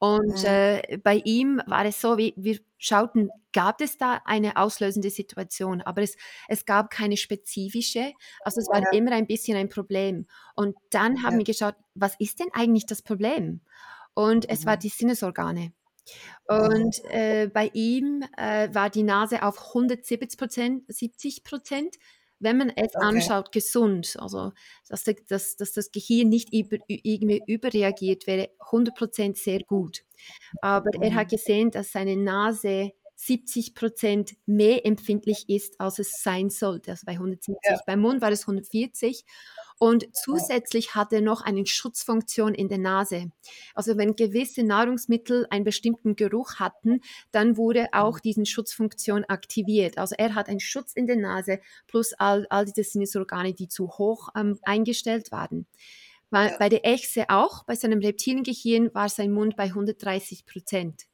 Und 0.00 0.42
äh, 0.42 0.98
bei 1.04 1.22
ihm 1.24 1.62
war 1.68 1.84
es 1.84 2.00
so, 2.00 2.18
wie 2.18 2.34
wir 2.36 2.58
schauten, 2.76 3.30
gab 3.52 3.80
es 3.80 3.96
da 3.96 4.22
eine 4.24 4.56
auslösende 4.56 5.08
Situation, 5.10 5.82
aber 5.82 6.02
es, 6.02 6.16
es 6.48 6.66
gab 6.66 6.90
keine 6.90 7.16
spezifische. 7.16 8.12
Also 8.40 8.60
es 8.60 8.68
war 8.68 8.80
ja. 8.80 8.90
immer 8.90 9.12
ein 9.12 9.28
bisschen 9.28 9.56
ein 9.56 9.68
Problem. 9.68 10.26
Und 10.56 10.74
dann 10.90 11.22
haben 11.22 11.34
ja. 11.34 11.38
wir 11.38 11.44
geschaut, 11.44 11.76
was 11.94 12.16
ist 12.18 12.40
denn 12.40 12.48
eigentlich 12.54 12.86
das 12.86 13.02
Problem? 13.02 13.60
Und 14.14 14.48
mhm. 14.48 14.50
es 14.52 14.66
war 14.66 14.74
mhm. 14.74 14.80
die 14.80 14.88
Sinnesorgane. 14.88 15.72
Und 16.48 17.04
äh, 17.10 17.48
bei 17.52 17.70
ihm 17.72 18.24
äh, 18.36 18.68
war 18.74 18.90
die 18.90 19.04
Nase 19.04 19.44
auf 19.44 19.68
170 19.68 20.36
Prozent, 20.36 20.82
70 20.88 21.44
Prozent 21.44 21.96
wenn 22.40 22.58
man 22.58 22.70
es 22.70 22.94
okay. 22.94 23.04
anschaut, 23.04 23.52
gesund, 23.52 24.16
also 24.18 24.52
dass, 24.88 25.04
dass, 25.04 25.56
dass 25.56 25.72
das 25.72 25.90
Gehirn 25.90 26.28
nicht 26.28 26.52
über, 26.52 26.78
irgendwie 26.86 27.42
überreagiert, 27.46 28.26
wäre 28.26 28.50
100% 28.60 29.36
sehr 29.36 29.60
gut. 29.60 30.04
Aber 30.60 30.90
mhm. 30.96 31.02
er 31.02 31.14
hat 31.14 31.26
mhm. 31.26 31.36
gesehen, 31.36 31.70
dass 31.70 31.92
seine 31.92 32.16
Nase 32.16 32.92
70% 33.18 34.36
mehr 34.46 34.86
empfindlich 34.86 35.48
ist, 35.48 35.80
als 35.80 35.98
es 35.98 36.22
sein 36.22 36.50
sollte. 36.50 36.92
Also 36.92 37.04
bei 37.04 37.12
170. 37.12 37.56
Ja. 37.64 37.80
Beim 37.84 38.00
Mund 38.00 38.20
war 38.20 38.30
es 38.30 38.42
140. 38.42 39.24
Und 39.80 40.08
zusätzlich 40.12 40.94
hat 40.94 41.12
er 41.12 41.20
noch 41.20 41.40
eine 41.40 41.64
Schutzfunktion 41.64 42.54
in 42.54 42.68
der 42.68 42.78
Nase. 42.78 43.30
Also 43.74 43.96
wenn 43.96 44.16
gewisse 44.16 44.64
Nahrungsmittel 44.64 45.46
einen 45.50 45.64
bestimmten 45.64 46.16
Geruch 46.16 46.56
hatten, 46.56 47.00
dann 47.30 47.56
wurde 47.56 47.88
auch 47.92 48.16
mhm. 48.16 48.22
diese 48.24 48.46
Schutzfunktion 48.46 49.24
aktiviert. 49.24 49.98
Also 49.98 50.14
er 50.18 50.34
hat 50.34 50.48
einen 50.48 50.60
Schutz 50.60 50.92
in 50.92 51.06
der 51.06 51.16
Nase 51.16 51.60
plus 51.86 52.12
all, 52.14 52.46
all 52.50 52.64
diese 52.64 52.84
Sinnesorgane, 52.84 53.54
die 53.54 53.68
zu 53.68 53.88
hoch 53.88 54.28
ähm, 54.36 54.58
eingestellt 54.62 55.30
waren. 55.30 55.66
Bei, 56.30 56.54
bei 56.58 56.68
der 56.68 56.84
Echse 56.84 57.30
auch, 57.30 57.64
bei 57.64 57.74
seinem 57.74 58.00
Reptiliengehirn 58.00 58.94
war 58.94 59.08
sein 59.08 59.32
Mund 59.32 59.56
bei 59.56 59.64
130 59.64 60.44
Prozent. 60.44 61.07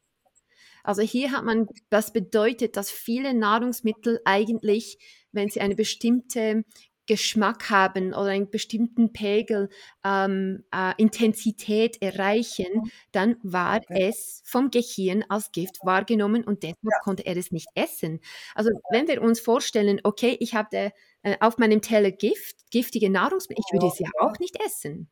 Also 0.85 1.03
hier 1.03 1.33
hat 1.33 1.45
man, 1.45 1.67
das 1.91 2.13
bedeutet, 2.13 2.77
dass 2.77 2.91
viele 2.91 3.35
Nahrungsmittel 3.35 4.21
eigentlich, 4.25 4.99
wenn 5.33 5.49
sie 5.49 5.61
eine 5.61 5.75
bestimmte 5.75 6.65
Geschmack 7.07 7.71
haben 7.71 8.09
oder 8.15 8.29
einen 8.29 8.51
bestimmten 8.51 9.13
Pegel, 9.13 9.69
ähm, 10.05 10.65
äh, 10.75 10.93
Intensität 10.97 12.01
erreichen, 12.01 12.67
mhm. 12.73 12.91
dann 13.13 13.37
war 13.43 13.79
okay. 13.79 14.09
es 14.09 14.43
vom 14.45 14.71
Gehirn 14.71 15.25
als 15.29 15.53
Gift 15.53 15.79
wahrgenommen 15.83 16.45
und 16.45 16.63
deshalb 16.63 16.79
ja. 16.83 16.99
konnte 17.03 17.27
er 17.27 17.37
es 17.37 17.51
nicht 17.51 17.69
essen. 17.75 18.21
Also 18.55 18.71
wenn 18.91 19.09
wir 19.09 19.21
uns 19.23 19.41
vorstellen, 19.41 20.01
okay, 20.05 20.37
ich 20.41 20.55
habe 20.55 20.93
äh, 21.23 21.37
auf 21.41 21.59
meinem 21.59 21.83
Teller 21.83 22.11
Gift, 22.11 22.71
giftige 22.71 23.11
Nahrungsmittel, 23.11 23.65
ich 23.67 23.73
würde 23.73 23.93
es 23.93 23.99
ja 23.99 24.09
auch 24.21 24.39
nicht 24.39 24.59
essen. 24.65 25.11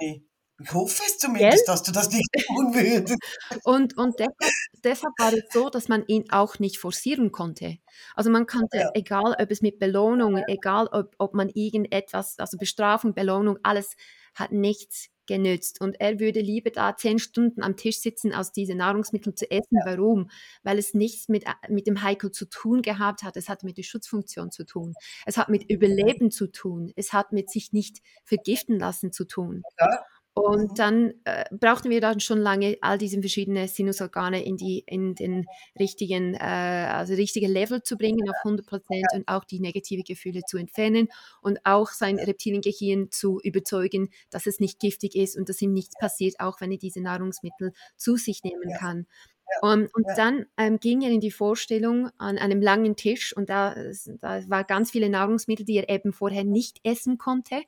Nee. 0.00 0.24
Ich 0.62 0.72
hoffe 0.72 1.02
es 1.04 1.18
zumindest, 1.18 1.64
Gell? 1.64 1.64
dass 1.66 1.82
du 1.82 1.90
das 1.90 2.10
nicht 2.10 2.28
tun 2.46 2.74
würdest. 2.74 3.18
Und, 3.64 3.96
und 3.96 4.18
deshalb, 4.18 4.34
deshalb, 4.84 5.12
war 5.18 5.32
es 5.32 5.42
so, 5.52 5.68
dass 5.68 5.88
man 5.88 6.04
ihn 6.06 6.30
auch 6.30 6.60
nicht 6.60 6.78
forcieren 6.78 7.32
konnte. 7.32 7.78
Also 8.14 8.30
man 8.30 8.46
konnte, 8.46 8.78
ja. 8.78 8.90
egal 8.94 9.36
ob 9.38 9.50
es 9.50 9.62
mit 9.62 9.80
Belohnung, 9.80 10.42
egal 10.46 10.86
ob, 10.92 11.14
ob 11.18 11.34
man 11.34 11.48
irgendetwas, 11.48 12.38
also 12.38 12.56
Bestrafung, 12.56 13.14
Belohnung, 13.14 13.58
alles 13.64 13.96
hat 14.34 14.52
nichts 14.52 15.08
genützt. 15.26 15.80
Und 15.80 16.00
er 16.00 16.20
würde 16.20 16.40
lieber 16.40 16.70
da 16.70 16.96
zehn 16.96 17.18
Stunden 17.18 17.62
am 17.62 17.76
Tisch 17.76 18.00
sitzen, 18.00 18.32
als 18.32 18.52
diese 18.52 18.74
Nahrungsmittel 18.74 19.34
zu 19.34 19.50
essen. 19.50 19.78
Ja. 19.84 19.86
Warum? 19.86 20.30
Weil 20.62 20.78
es 20.78 20.94
nichts 20.94 21.28
mit, 21.28 21.44
mit 21.68 21.86
dem 21.86 22.02
Heiko 22.02 22.28
zu 22.28 22.46
tun 22.46 22.82
gehabt 22.82 23.22
hat. 23.22 23.36
Es 23.36 23.48
hat 23.48 23.62
mit 23.62 23.78
der 23.78 23.82
Schutzfunktion 23.82 24.50
zu 24.50 24.64
tun. 24.64 24.94
Es 25.26 25.36
hat 25.36 25.48
mit 25.48 25.68
Überleben 25.70 26.30
zu 26.30 26.48
tun. 26.48 26.92
Es 26.96 27.12
hat 27.12 27.32
mit 27.32 27.50
sich 27.50 27.72
nicht 27.72 27.98
vergiften 28.24 28.78
lassen 28.78 29.12
zu 29.12 29.24
tun. 29.24 29.62
Ja. 29.80 30.04
Und 30.34 30.72
mhm. 30.72 30.74
dann 30.74 31.14
äh, 31.24 31.44
brauchten 31.52 31.90
wir 31.90 32.00
dann 32.00 32.18
schon 32.18 32.38
lange 32.38 32.76
all 32.80 32.98
diese 32.98 33.20
verschiedenen 33.20 33.68
Sinusorgane 33.68 34.44
in, 34.44 34.56
die, 34.56 34.80
in 34.86 35.14
den 35.14 35.46
richtigen, 35.78 36.34
äh, 36.34 36.38
also 36.38 37.14
richtige 37.14 37.46
Level 37.46 37.84
zu 37.84 37.96
bringen 37.96 38.28
auf 38.28 38.36
100 38.42 38.66
Prozent 38.66 39.06
und 39.14 39.28
auch 39.28 39.44
die 39.44 39.60
negative 39.60 40.02
Gefühle 40.02 40.42
zu 40.44 40.58
entfernen 40.58 41.08
und 41.40 41.64
auch 41.64 41.90
sein 41.90 42.18
Reptiliengehirn 42.18 43.12
zu 43.12 43.38
überzeugen, 43.44 44.10
dass 44.30 44.46
es 44.46 44.58
nicht 44.58 44.80
giftig 44.80 45.14
ist 45.14 45.36
und 45.36 45.48
dass 45.48 45.62
ihm 45.62 45.72
nichts 45.72 45.94
passiert, 45.96 46.40
auch 46.40 46.60
wenn 46.60 46.72
er 46.72 46.78
diese 46.78 47.00
Nahrungsmittel 47.00 47.72
zu 47.96 48.16
sich 48.16 48.42
nehmen 48.42 48.72
kann. 48.76 49.06
Um, 49.62 49.88
und 49.92 50.06
ja. 50.08 50.14
dann 50.16 50.46
ähm, 50.56 50.80
ging 50.80 51.02
er 51.02 51.10
in 51.10 51.20
die 51.20 51.30
Vorstellung 51.30 52.10
an 52.18 52.38
einem 52.38 52.60
langen 52.60 52.96
Tisch 52.96 53.36
und 53.36 53.50
da, 53.50 53.76
da 54.20 54.48
war 54.48 54.64
ganz 54.64 54.90
viele 54.90 55.08
Nahrungsmittel, 55.08 55.64
die 55.64 55.76
er 55.76 55.88
eben 55.88 56.12
vorher 56.12 56.44
nicht 56.44 56.80
essen 56.82 57.18
konnte. 57.18 57.62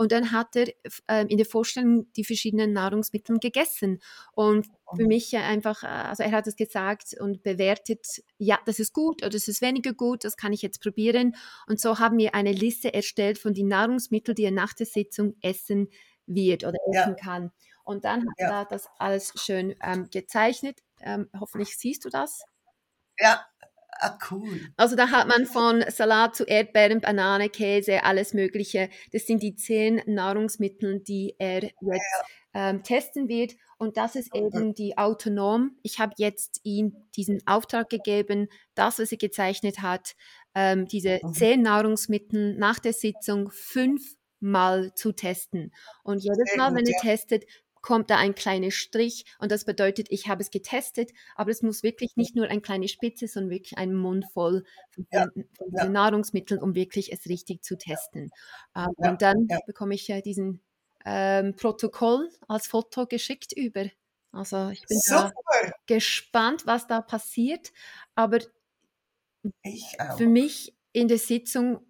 Und 0.00 0.12
dann 0.12 0.32
hat 0.32 0.56
er 0.56 0.68
äh, 1.08 1.26
in 1.26 1.36
der 1.36 1.44
Vorstellung 1.44 2.10
die 2.14 2.24
verschiedenen 2.24 2.72
Nahrungsmittel 2.72 3.38
gegessen. 3.38 4.00
Und 4.32 4.66
für 4.96 5.02
mhm. 5.02 5.08
mich 5.08 5.36
einfach, 5.36 5.82
äh, 5.82 5.88
also 5.88 6.22
er 6.22 6.30
hat 6.30 6.46
es 6.46 6.56
gesagt 6.56 7.14
und 7.20 7.42
bewertet, 7.42 8.06
ja, 8.38 8.58
das 8.64 8.78
ist 8.78 8.94
gut 8.94 9.20
oder 9.20 9.28
das 9.28 9.46
ist 9.46 9.60
weniger 9.60 9.92
gut, 9.92 10.24
das 10.24 10.38
kann 10.38 10.54
ich 10.54 10.62
jetzt 10.62 10.80
probieren. 10.80 11.36
Und 11.66 11.82
so 11.82 11.98
haben 11.98 12.16
wir 12.16 12.34
eine 12.34 12.52
Liste 12.52 12.94
erstellt 12.94 13.38
von 13.38 13.52
den 13.52 13.68
Nahrungsmitteln, 13.68 14.34
die 14.34 14.44
er 14.44 14.52
nach 14.52 14.72
der 14.72 14.86
Sitzung 14.86 15.36
essen 15.42 15.90
wird 16.24 16.64
oder 16.64 16.78
essen 16.90 17.16
ja. 17.18 17.22
kann. 17.22 17.52
Und 17.84 18.06
dann 18.06 18.22
hat 18.22 18.38
ja. 18.38 18.60
er 18.60 18.64
das 18.64 18.88
alles 18.98 19.34
schön 19.36 19.74
ähm, 19.82 20.08
gezeichnet. 20.10 20.80
Ähm, 21.02 21.28
hoffentlich 21.38 21.76
siehst 21.76 22.06
du 22.06 22.08
das. 22.08 22.42
Ja, 23.18 23.44
Ah, 24.02 24.16
cool. 24.30 24.60
Also 24.78 24.96
da 24.96 25.10
hat 25.10 25.28
man 25.28 25.44
von 25.44 25.84
Salat 25.88 26.34
zu 26.34 26.44
Erdbeeren, 26.44 27.02
Banane, 27.02 27.50
Käse, 27.50 28.02
alles 28.02 28.32
Mögliche. 28.32 28.88
Das 29.12 29.26
sind 29.26 29.42
die 29.42 29.54
zehn 29.54 30.00
Nahrungsmittel, 30.06 31.00
die 31.00 31.34
er 31.38 31.64
jetzt 31.64 32.24
ähm, 32.54 32.82
testen 32.82 33.28
wird. 33.28 33.52
Und 33.76 33.98
das 33.98 34.16
ist 34.16 34.34
eben 34.34 34.74
die 34.74 34.96
Autonom. 34.96 35.76
Ich 35.82 35.98
habe 35.98 36.14
jetzt 36.16 36.60
ihm 36.62 36.96
diesen 37.14 37.46
Auftrag 37.46 37.90
gegeben, 37.90 38.48
das, 38.74 38.98
was 38.98 39.12
er 39.12 39.18
gezeichnet 39.18 39.82
hat, 39.82 40.14
ähm, 40.54 40.86
diese 40.86 41.20
zehn 41.32 41.60
Nahrungsmittel 41.62 42.56
nach 42.56 42.78
der 42.78 42.94
Sitzung 42.94 43.50
fünfmal 43.50 44.94
zu 44.94 45.12
testen. 45.12 45.72
Und 46.02 46.22
jedes 46.22 46.56
Mal, 46.56 46.74
wenn 46.74 46.86
er 46.86 47.00
testet, 47.00 47.44
kommt 47.82 48.10
da 48.10 48.16
ein 48.16 48.34
kleiner 48.34 48.70
Strich 48.70 49.24
und 49.38 49.50
das 49.50 49.64
bedeutet, 49.64 50.08
ich 50.10 50.28
habe 50.28 50.42
es 50.42 50.50
getestet, 50.50 51.10
aber 51.34 51.50
es 51.50 51.62
muss 51.62 51.82
wirklich 51.82 52.16
nicht 52.16 52.36
nur 52.36 52.48
ein 52.48 52.62
kleine 52.62 52.88
Spitze, 52.88 53.26
sondern 53.26 53.50
wirklich 53.50 53.78
ein 53.78 53.94
Mund 53.94 54.26
voll 54.32 54.64
von, 54.90 55.06
ja, 55.10 55.26
von 55.56 55.72
ja. 55.72 55.88
Nahrungsmitteln, 55.88 56.60
um 56.60 56.74
wirklich 56.74 57.12
es 57.12 57.26
richtig 57.26 57.62
zu 57.62 57.76
testen. 57.78 58.30
Ähm, 58.76 58.88
ja, 58.98 59.10
und 59.10 59.22
dann 59.22 59.48
bekomme 59.66 59.94
ich 59.94 60.08
äh, 60.10 60.20
diesen 60.20 60.60
ähm, 61.04 61.54
Protokoll 61.56 62.30
als 62.48 62.66
Foto 62.66 63.06
geschickt 63.06 63.52
über. 63.52 63.86
Also 64.32 64.68
ich 64.68 64.84
bin 64.86 65.00
gespannt, 65.86 66.66
was 66.66 66.86
da 66.86 67.00
passiert, 67.00 67.72
aber 68.14 68.38
für 70.16 70.26
mich 70.26 70.74
in 70.92 71.08
der 71.08 71.18
Sitzung 71.18 71.80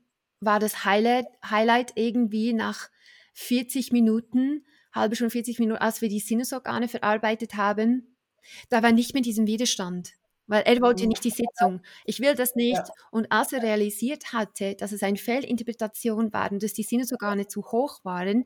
war 0.41 0.59
das 0.59 0.85
Highlight, 0.85 1.27
Highlight 1.45 1.93
irgendwie 1.97 2.53
nach 2.53 2.89
40 3.35 3.93
Minuten 3.93 4.65
halbe 4.93 5.17
Stunde, 5.17 5.31
40 5.31 5.59
Minuten, 5.59 5.81
als 5.81 6.01
wir 6.01 6.09
die 6.09 6.21
Sinnesorgane 6.21 6.89
verarbeitet 6.89 7.55
haben, 7.55 8.17
da 8.69 8.83
war 8.83 8.93
nicht 8.93 9.15
mehr 9.15 9.23
diesen 9.23 9.47
Widerstand. 9.47 10.13
Weil 10.47 10.63
er 10.63 10.81
wollte 10.81 11.07
nicht 11.07 11.23
die 11.23 11.31
Sitzung. 11.31 11.81
Ich 12.05 12.19
will 12.19 12.35
das 12.35 12.57
nicht. 12.57 12.75
Ja. 12.77 12.95
Und 13.13 13.31
als 13.31 13.53
er 13.53 13.63
realisiert 13.63 14.33
hatte, 14.33 14.75
dass 14.75 14.91
es 14.91 15.05
eine 15.05 15.17
Fehlinterpretation 15.17 16.33
war 16.33 16.51
und 16.51 16.63
dass 16.65 16.73
die 16.73 16.83
Sinnesorgane 16.83 17.47
zu 17.47 17.63
hoch 17.71 18.01
waren, 18.03 18.45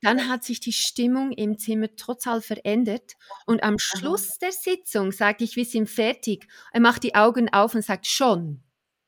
dann 0.00 0.28
hat 0.28 0.44
sich 0.44 0.60
die 0.60 0.72
Stimmung 0.72 1.32
im 1.32 1.58
Zimmer 1.58 1.96
total 1.96 2.40
verändert. 2.40 3.14
Und 3.46 3.64
am 3.64 3.80
Schluss 3.80 4.38
der 4.38 4.52
Sitzung 4.52 5.10
sagte 5.10 5.42
ich, 5.42 5.56
wir 5.56 5.64
sind 5.64 5.88
fertig. 5.88 6.46
Er 6.72 6.80
macht 6.80 7.02
die 7.02 7.16
Augen 7.16 7.52
auf 7.52 7.74
und 7.74 7.82
sagt, 7.82 8.06
schon. 8.06 8.62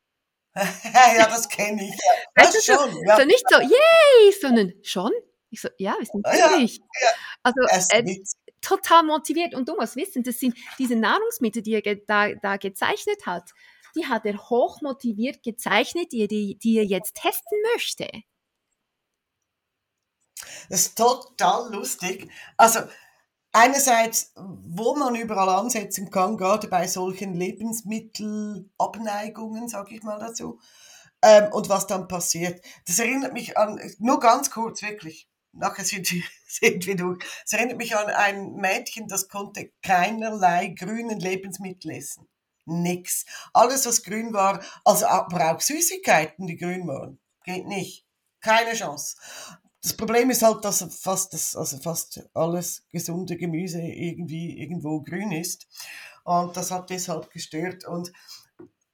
ja, 0.56 1.26
das 1.28 1.48
kenne 1.48 1.88
ich. 1.88 1.96
Das 2.34 2.46
weißt 2.46 2.56
du, 2.56 2.72
schon, 2.72 2.92
so, 2.92 3.02
ja. 3.04 3.16
so 3.18 3.24
nicht 3.24 3.44
so, 3.48 3.60
yay, 3.60 4.32
sondern 4.40 4.72
schon. 4.82 5.12
Ich 5.50 5.60
so, 5.60 5.68
ja, 5.78 5.94
wir 5.98 6.06
sind 6.06 6.26
fertig. 6.26 6.78
Ja, 6.78 6.84
ja. 7.02 7.08
Also 7.42 7.60
äh, 7.90 8.16
total 8.60 9.02
motiviert. 9.04 9.54
Und 9.54 9.68
du 9.68 9.76
musst 9.76 9.96
wissen, 9.96 10.22
das 10.22 10.38
sind 10.38 10.56
diese 10.78 10.96
Nahrungsmittel, 10.96 11.62
die 11.62 11.74
er 11.74 11.96
da, 12.06 12.32
da 12.34 12.56
gezeichnet 12.56 13.26
hat, 13.26 13.52
die 13.96 14.06
hat 14.06 14.24
er 14.26 14.50
hoch 14.50 14.80
motiviert 14.82 15.42
gezeichnet, 15.42 16.12
die, 16.12 16.28
die, 16.28 16.58
die 16.58 16.78
er 16.78 16.84
jetzt 16.84 17.14
testen 17.14 17.58
möchte. 17.72 18.08
Das 20.68 20.80
ist 20.80 20.98
total 20.98 21.72
lustig. 21.72 22.28
Also 22.56 22.80
einerseits, 23.52 24.32
wo 24.36 24.96
man 24.96 25.14
überall 25.14 25.48
ansetzen 25.48 26.10
kann, 26.10 26.36
gerade 26.36 26.66
bei 26.68 26.86
solchen 26.86 27.34
Lebensmittelabneigungen, 27.34 29.68
sage 29.68 29.94
ich 29.94 30.02
mal 30.02 30.18
dazu, 30.18 30.60
ähm, 31.22 31.52
und 31.52 31.68
was 31.68 31.86
dann 31.86 32.08
passiert. 32.08 32.64
Das 32.86 32.98
erinnert 32.98 33.32
mich 33.32 33.56
an, 33.56 33.80
nur 33.98 34.18
ganz 34.20 34.50
kurz 34.50 34.82
wirklich, 34.82 35.28
nachher 35.58 35.84
sind, 35.84 36.06
sind 36.46 36.86
wir 36.86 36.96
durch. 36.96 37.24
Es 37.44 37.52
erinnert 37.52 37.78
mich 37.78 37.96
an 37.96 38.06
ein 38.08 38.54
Mädchen, 38.54 39.08
das 39.08 39.28
konnte 39.28 39.72
keinerlei 39.82 40.68
grünen 40.68 41.20
Lebensmittel 41.20 41.92
essen. 41.92 42.28
Nix. 42.66 43.24
Alles, 43.52 43.86
was 43.86 44.02
grün 44.02 44.32
war, 44.32 44.62
also 44.84 45.06
aber 45.06 45.52
auch 45.52 45.60
Süßigkeiten, 45.60 46.46
die 46.46 46.56
grün 46.56 46.86
waren. 46.86 47.18
Geht 47.44 47.66
nicht. 47.66 48.04
Keine 48.40 48.74
Chance. 48.74 49.16
Das 49.82 49.96
Problem 49.96 50.30
ist 50.30 50.42
halt, 50.42 50.64
dass 50.64 50.84
fast, 51.00 51.32
das, 51.32 51.54
also 51.54 51.78
fast 51.78 52.28
alles 52.34 52.84
gesunde 52.90 53.36
Gemüse 53.36 53.80
irgendwie 53.80 54.58
irgendwo 54.58 55.00
grün 55.00 55.30
ist. 55.30 55.68
Und 56.24 56.56
das 56.56 56.72
hat 56.72 56.90
deshalb 56.90 57.30
gestört. 57.30 57.86
Und 57.86 58.12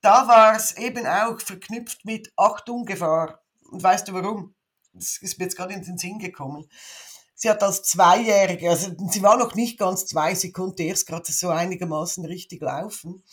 da 0.03 0.29
war 0.29 0.55
es 0.55 0.77
eben 0.77 1.07
auch 1.07 1.41
verknüpft 1.41 2.05
mit 2.05 2.31
Achtung, 2.37 2.85
Gefahr. 2.85 3.41
Und 3.71 3.83
weißt 3.83 4.09
du 4.09 4.13
warum? 4.13 4.55
Das 4.93 5.19
ist 5.21 5.39
mir 5.39 5.45
jetzt 5.45 5.57
gerade 5.57 5.75
in 5.75 5.83
den 5.83 5.99
Sinn 5.99 6.19
gekommen. 6.19 6.69
Sie 7.35 7.51
hat 7.51 7.63
als 7.63 7.83
Zweijährige, 7.83 8.71
also 8.71 8.95
sie 9.11 9.23
war 9.23 9.37
noch 9.37 9.55
nicht 9.55 9.79
ganz 9.79 10.07
zwei, 10.07 10.35
sie 10.35 10.53
konnte 10.53 10.85
erst 10.85 11.07
gerade 11.07 11.31
so 11.33 11.49
einigermaßen 11.49 12.25
richtig 12.25 12.63
laufen. 12.63 13.25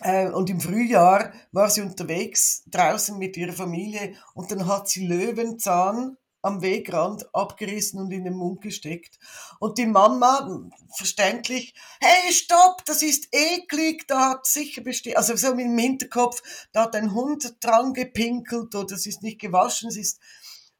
Äh, 0.00 0.28
und 0.28 0.50
im 0.50 0.60
Frühjahr 0.60 1.32
war 1.52 1.70
sie 1.70 1.80
unterwegs 1.80 2.64
draußen 2.66 3.16
mit 3.18 3.36
ihrer 3.36 3.52
Familie 3.52 4.14
und 4.34 4.50
dann 4.50 4.66
hat 4.66 4.88
sie 4.88 5.06
Löwenzahn 5.06 6.18
am 6.42 6.60
Wegrand 6.60 7.34
abgerissen 7.34 7.98
und 7.98 8.10
in 8.10 8.24
den 8.24 8.34
Mund 8.34 8.60
gesteckt. 8.60 9.18
Und 9.60 9.78
die 9.78 9.86
Mama, 9.86 10.68
verständlich, 10.94 11.74
hey, 12.00 12.32
stopp, 12.32 12.84
das 12.84 13.02
ist 13.02 13.28
eklig, 13.32 14.06
da 14.06 14.30
hat 14.30 14.46
sicher 14.46 14.82
bestimmt, 14.82 15.16
also 15.16 15.34
so 15.36 15.54
mit 15.54 15.64
dem 15.64 15.78
Hinterkopf, 15.78 16.42
da 16.72 16.82
hat 16.82 16.96
ein 16.96 17.14
Hund 17.14 17.56
dran 17.60 17.94
gepinkelt 17.94 18.74
oder 18.74 18.94
es 18.94 19.06
ist 19.06 19.22
nicht 19.22 19.40
gewaschen, 19.40 19.88
es 19.88 19.96
ist 19.96 20.20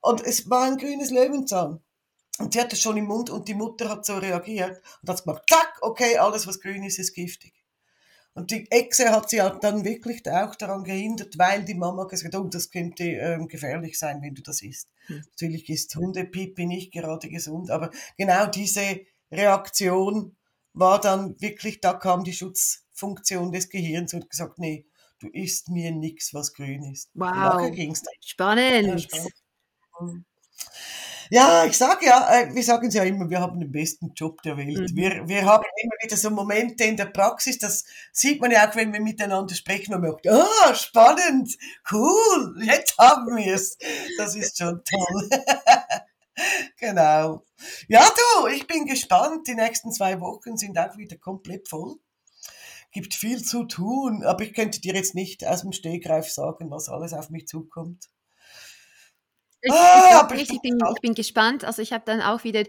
und 0.05 0.23
es 0.23 0.49
war 0.51 0.65
ein 0.65 0.77
grünes 0.77 1.11
Löwenzahn. 1.11 1.81
Und 2.39 2.53
sie 2.53 2.61
hatte 2.61 2.75
es 2.75 2.81
schon 2.81 2.97
im 2.97 3.07
Mund 3.07 3.31
und 3.31 3.49
die 3.49 3.55
Mutter 3.55 3.89
hat 3.89 4.05
so 4.05 4.19
reagiert 4.19 4.83
und 5.03 5.09
hat 5.09 5.25
gemacht, 5.25 5.45
zack, 5.49 5.79
okay, 5.81 6.19
alles 6.19 6.47
was 6.47 6.61
grün 6.61 6.83
ist, 6.85 6.99
ist 6.99 7.15
giftig. 7.15 7.55
Und 8.35 8.51
die 8.51 8.71
Echse 8.71 9.11
hat 9.11 9.31
sie 9.31 9.41
dann 9.61 9.85
wirklich 9.85 10.29
auch 10.29 10.57
daran 10.57 10.83
gehindert, 10.83 11.39
weil 11.39 11.65
die 11.65 11.75
Mama 11.75 12.05
gesagt 12.05 12.35
hat, 12.35 12.41
oh, 12.41 12.49
das 12.49 12.71
könnte 12.71 13.05
ähm, 13.05 13.47
gefährlich 13.47 13.97
sein, 13.97 14.21
wenn 14.21 14.35
du 14.35 14.43
das 14.43 14.61
isst. 14.63 14.91
Hm. 15.07 15.23
Natürlich 15.31 15.71
ist 15.71 15.95
Hundepipi 15.95 16.67
nicht 16.67 16.93
gerade 16.93 17.29
gesund, 17.29 17.71
aber 17.71 17.91
genau 18.19 18.47
diese 18.47 19.01
Reaktion 19.31 20.37
war 20.73 21.01
dann 21.01 21.41
wirklich, 21.41 21.81
da 21.81 21.95
kam 21.95 22.25
die 22.25 22.33
Schutzfunktion 22.33 23.53
des 23.53 23.69
Gehirns 23.69 24.13
und 24.13 24.29
gesagt, 24.29 24.59
nee, 24.59 24.85
du 25.21 25.29
isst 25.29 25.69
mir 25.71 25.93
nichts, 25.93 26.35
was 26.35 26.53
grün 26.53 26.83
ist. 26.93 27.11
Wow, 27.15 27.31
spannend. 28.21 28.87
Ja, 28.89 28.99
spannend. 28.99 29.44
Ja, 31.31 31.65
ich 31.65 31.77
sage 31.77 32.07
ja, 32.07 32.33
äh, 32.33 32.55
wir 32.55 32.63
sagen 32.63 32.89
es 32.89 32.95
ja 32.95 33.03
immer, 33.03 33.29
wir 33.31 33.41
haben 33.41 33.59
den 33.59 33.73
besten 33.73 34.13
Job 34.15 34.43
der 34.43 34.57
Welt. 34.57 34.91
Mhm. 34.91 34.97
Wir, 34.97 35.29
wir 35.29 35.45
haben 35.45 35.65
immer 35.83 35.95
wieder 36.03 36.17
so 36.17 36.31
Momente 36.31 36.85
in 36.85 36.97
der 36.97 37.07
Praxis, 37.07 37.59
das 37.59 37.85
sieht 38.13 38.41
man 38.41 38.51
ja 38.51 38.69
auch, 38.69 38.77
wenn 38.77 38.93
wir 38.93 39.01
miteinander 39.01 39.55
sprechen 39.55 39.95
und 39.95 40.03
man 40.03 40.13
sagt, 40.13 40.29
ah, 40.29 40.75
spannend, 40.75 41.57
cool, 41.91 42.63
jetzt 42.63 42.97
haben 42.99 43.37
wir 43.37 43.55
es. 43.55 43.77
Das 44.19 44.37
ist 44.37 44.59
schon 44.59 44.83
toll. 44.85 45.31
genau. 46.79 47.43
Ja, 47.89 48.07
du, 48.07 48.47
ich 48.49 48.67
bin 48.67 48.85
gespannt. 48.85 49.47
Die 49.47 49.55
nächsten 49.55 49.93
zwei 49.93 50.21
Wochen 50.21 50.57
sind 50.57 50.79
auch 50.79 50.97
wieder 50.97 51.17
komplett 51.17 51.69
voll. 51.69 51.97
Gibt 52.93 53.15
viel 53.15 53.43
zu 53.43 53.65
tun, 53.65 54.23
aber 54.23 54.45
ich 54.45 54.55
könnte 54.55 54.81
dir 54.81 54.95
jetzt 54.95 55.15
nicht 55.15 55.45
aus 55.45 55.63
dem 55.63 55.73
Stegreif 55.73 56.29
sagen, 56.29 56.71
was 56.71 56.89
alles 56.89 57.13
auf 57.13 57.31
mich 57.31 57.49
zukommt. 57.49 58.09
Ich, 59.65 59.73
ah, 59.73 60.29
ich, 60.35 60.51
ich, 60.51 60.61
bin, 60.61 60.79
ich 60.95 61.01
bin 61.01 61.15
gespannt. 61.15 61.65
Also 61.65 61.81
ich 61.81 61.93
habe 61.93 62.05
dann 62.05 62.21
auch 62.21 62.45
wieder 62.45 62.65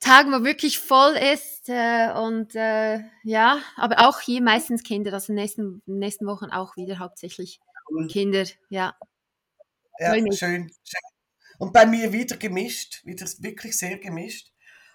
Tagen, 0.00 0.32
wo 0.32 0.44
wirklich 0.44 0.78
voll 0.78 1.16
ist 1.16 1.68
äh, 1.68 2.12
und 2.12 2.54
äh, 2.54 3.00
ja, 3.24 3.60
aber 3.76 4.06
auch 4.08 4.20
hier 4.20 4.40
meistens 4.42 4.82
Kinder, 4.82 5.12
also 5.12 5.32
in 5.32 5.36
den 5.36 5.42
nächsten, 5.42 5.82
in 5.86 5.94
den 5.94 5.98
nächsten 5.98 6.26
Wochen 6.26 6.46
auch 6.46 6.76
wieder 6.76 6.98
hauptsächlich. 6.98 7.60
Kinder, 8.08 8.44
ja. 8.68 8.96
Ja, 9.98 10.14
schön, 10.14 10.32
schön. 10.32 10.70
Und 11.58 11.72
bei 11.72 11.86
mir 11.86 12.12
wieder 12.12 12.36
gemischt, 12.36 13.04
wieder 13.04 13.26
wirklich 13.38 13.76
sehr 13.76 13.98
gemischt. 13.98 14.52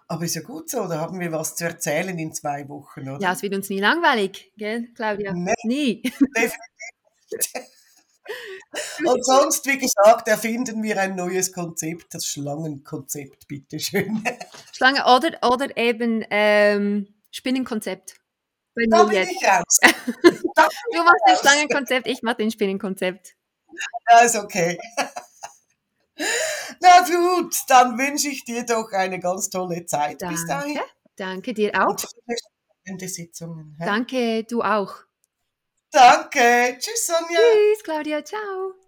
Aber 0.08 0.26
ist 0.26 0.36
ja 0.36 0.42
gut 0.42 0.70
so, 0.70 0.88
da 0.88 1.00
haben 1.00 1.20
wir 1.20 1.32
was 1.32 1.56
zu 1.56 1.64
erzählen 1.64 2.18
in 2.20 2.34
zwei 2.34 2.68
Wochen, 2.68 3.10
oder? 3.10 3.20
Ja, 3.22 3.32
es 3.32 3.42
wird 3.42 3.56
uns 3.56 3.70
nie 3.70 3.80
langweilig, 3.80 4.52
gell, 4.58 4.90
Claudia? 4.94 5.34
Nee, 5.34 5.54
nie. 5.64 6.02
Definitiv. 6.02 6.58
Und 9.06 9.26
sonst, 9.26 9.66
wie 9.66 9.78
gesagt, 9.78 10.28
erfinden 10.28 10.82
wir 10.82 11.00
ein 11.00 11.16
neues 11.16 11.52
Konzept, 11.52 12.14
das 12.14 12.26
Schlangenkonzept, 12.26 13.48
bitteschön. 13.48 14.24
Schlange 14.72 15.04
oder, 15.06 15.38
oder 15.52 15.76
eben 15.76 16.26
ähm, 16.30 17.14
Spinnenkonzept. 17.32 18.16
Bei 18.74 18.84
da 18.90 19.04
bin 19.04 19.18
jetzt. 19.18 19.32
ich 19.32 19.48
aus. 19.48 19.80
du 19.84 21.04
machst 21.04 21.24
das 21.26 21.40
Schlangenkonzept, 21.42 22.08
ich 22.08 22.22
mache 22.22 22.38
den 22.38 22.52
Spinnenkonzept. 22.52 23.36
Ja, 24.10 24.20
ist 24.20 24.38
okay. 24.38 24.80
Na 26.80 27.02
gut, 27.02 27.56
dann 27.68 27.98
wünsche 27.98 28.30
ich 28.30 28.44
dir 28.46 28.66
doch 28.66 28.92
eine 28.92 29.20
ganz 29.20 29.50
tolle 29.50 29.86
Zeit 29.86 30.22
Danke. 30.22 30.36
bis 30.36 30.48
dahin. 30.48 30.80
Danke 31.16 31.54
dir 31.54 31.72
auch. 31.76 31.98
Und 32.88 33.10
Sitzungen. 33.10 33.76
Danke, 33.80 34.44
du 34.44 34.62
auch. 34.62 35.04
Danke. 35.92 36.78
Tschüss, 36.80 37.06
Sonja. 37.06 37.40
Tschüss, 37.40 37.84
Claudia. 37.84 38.24
Ciao. 38.24 38.81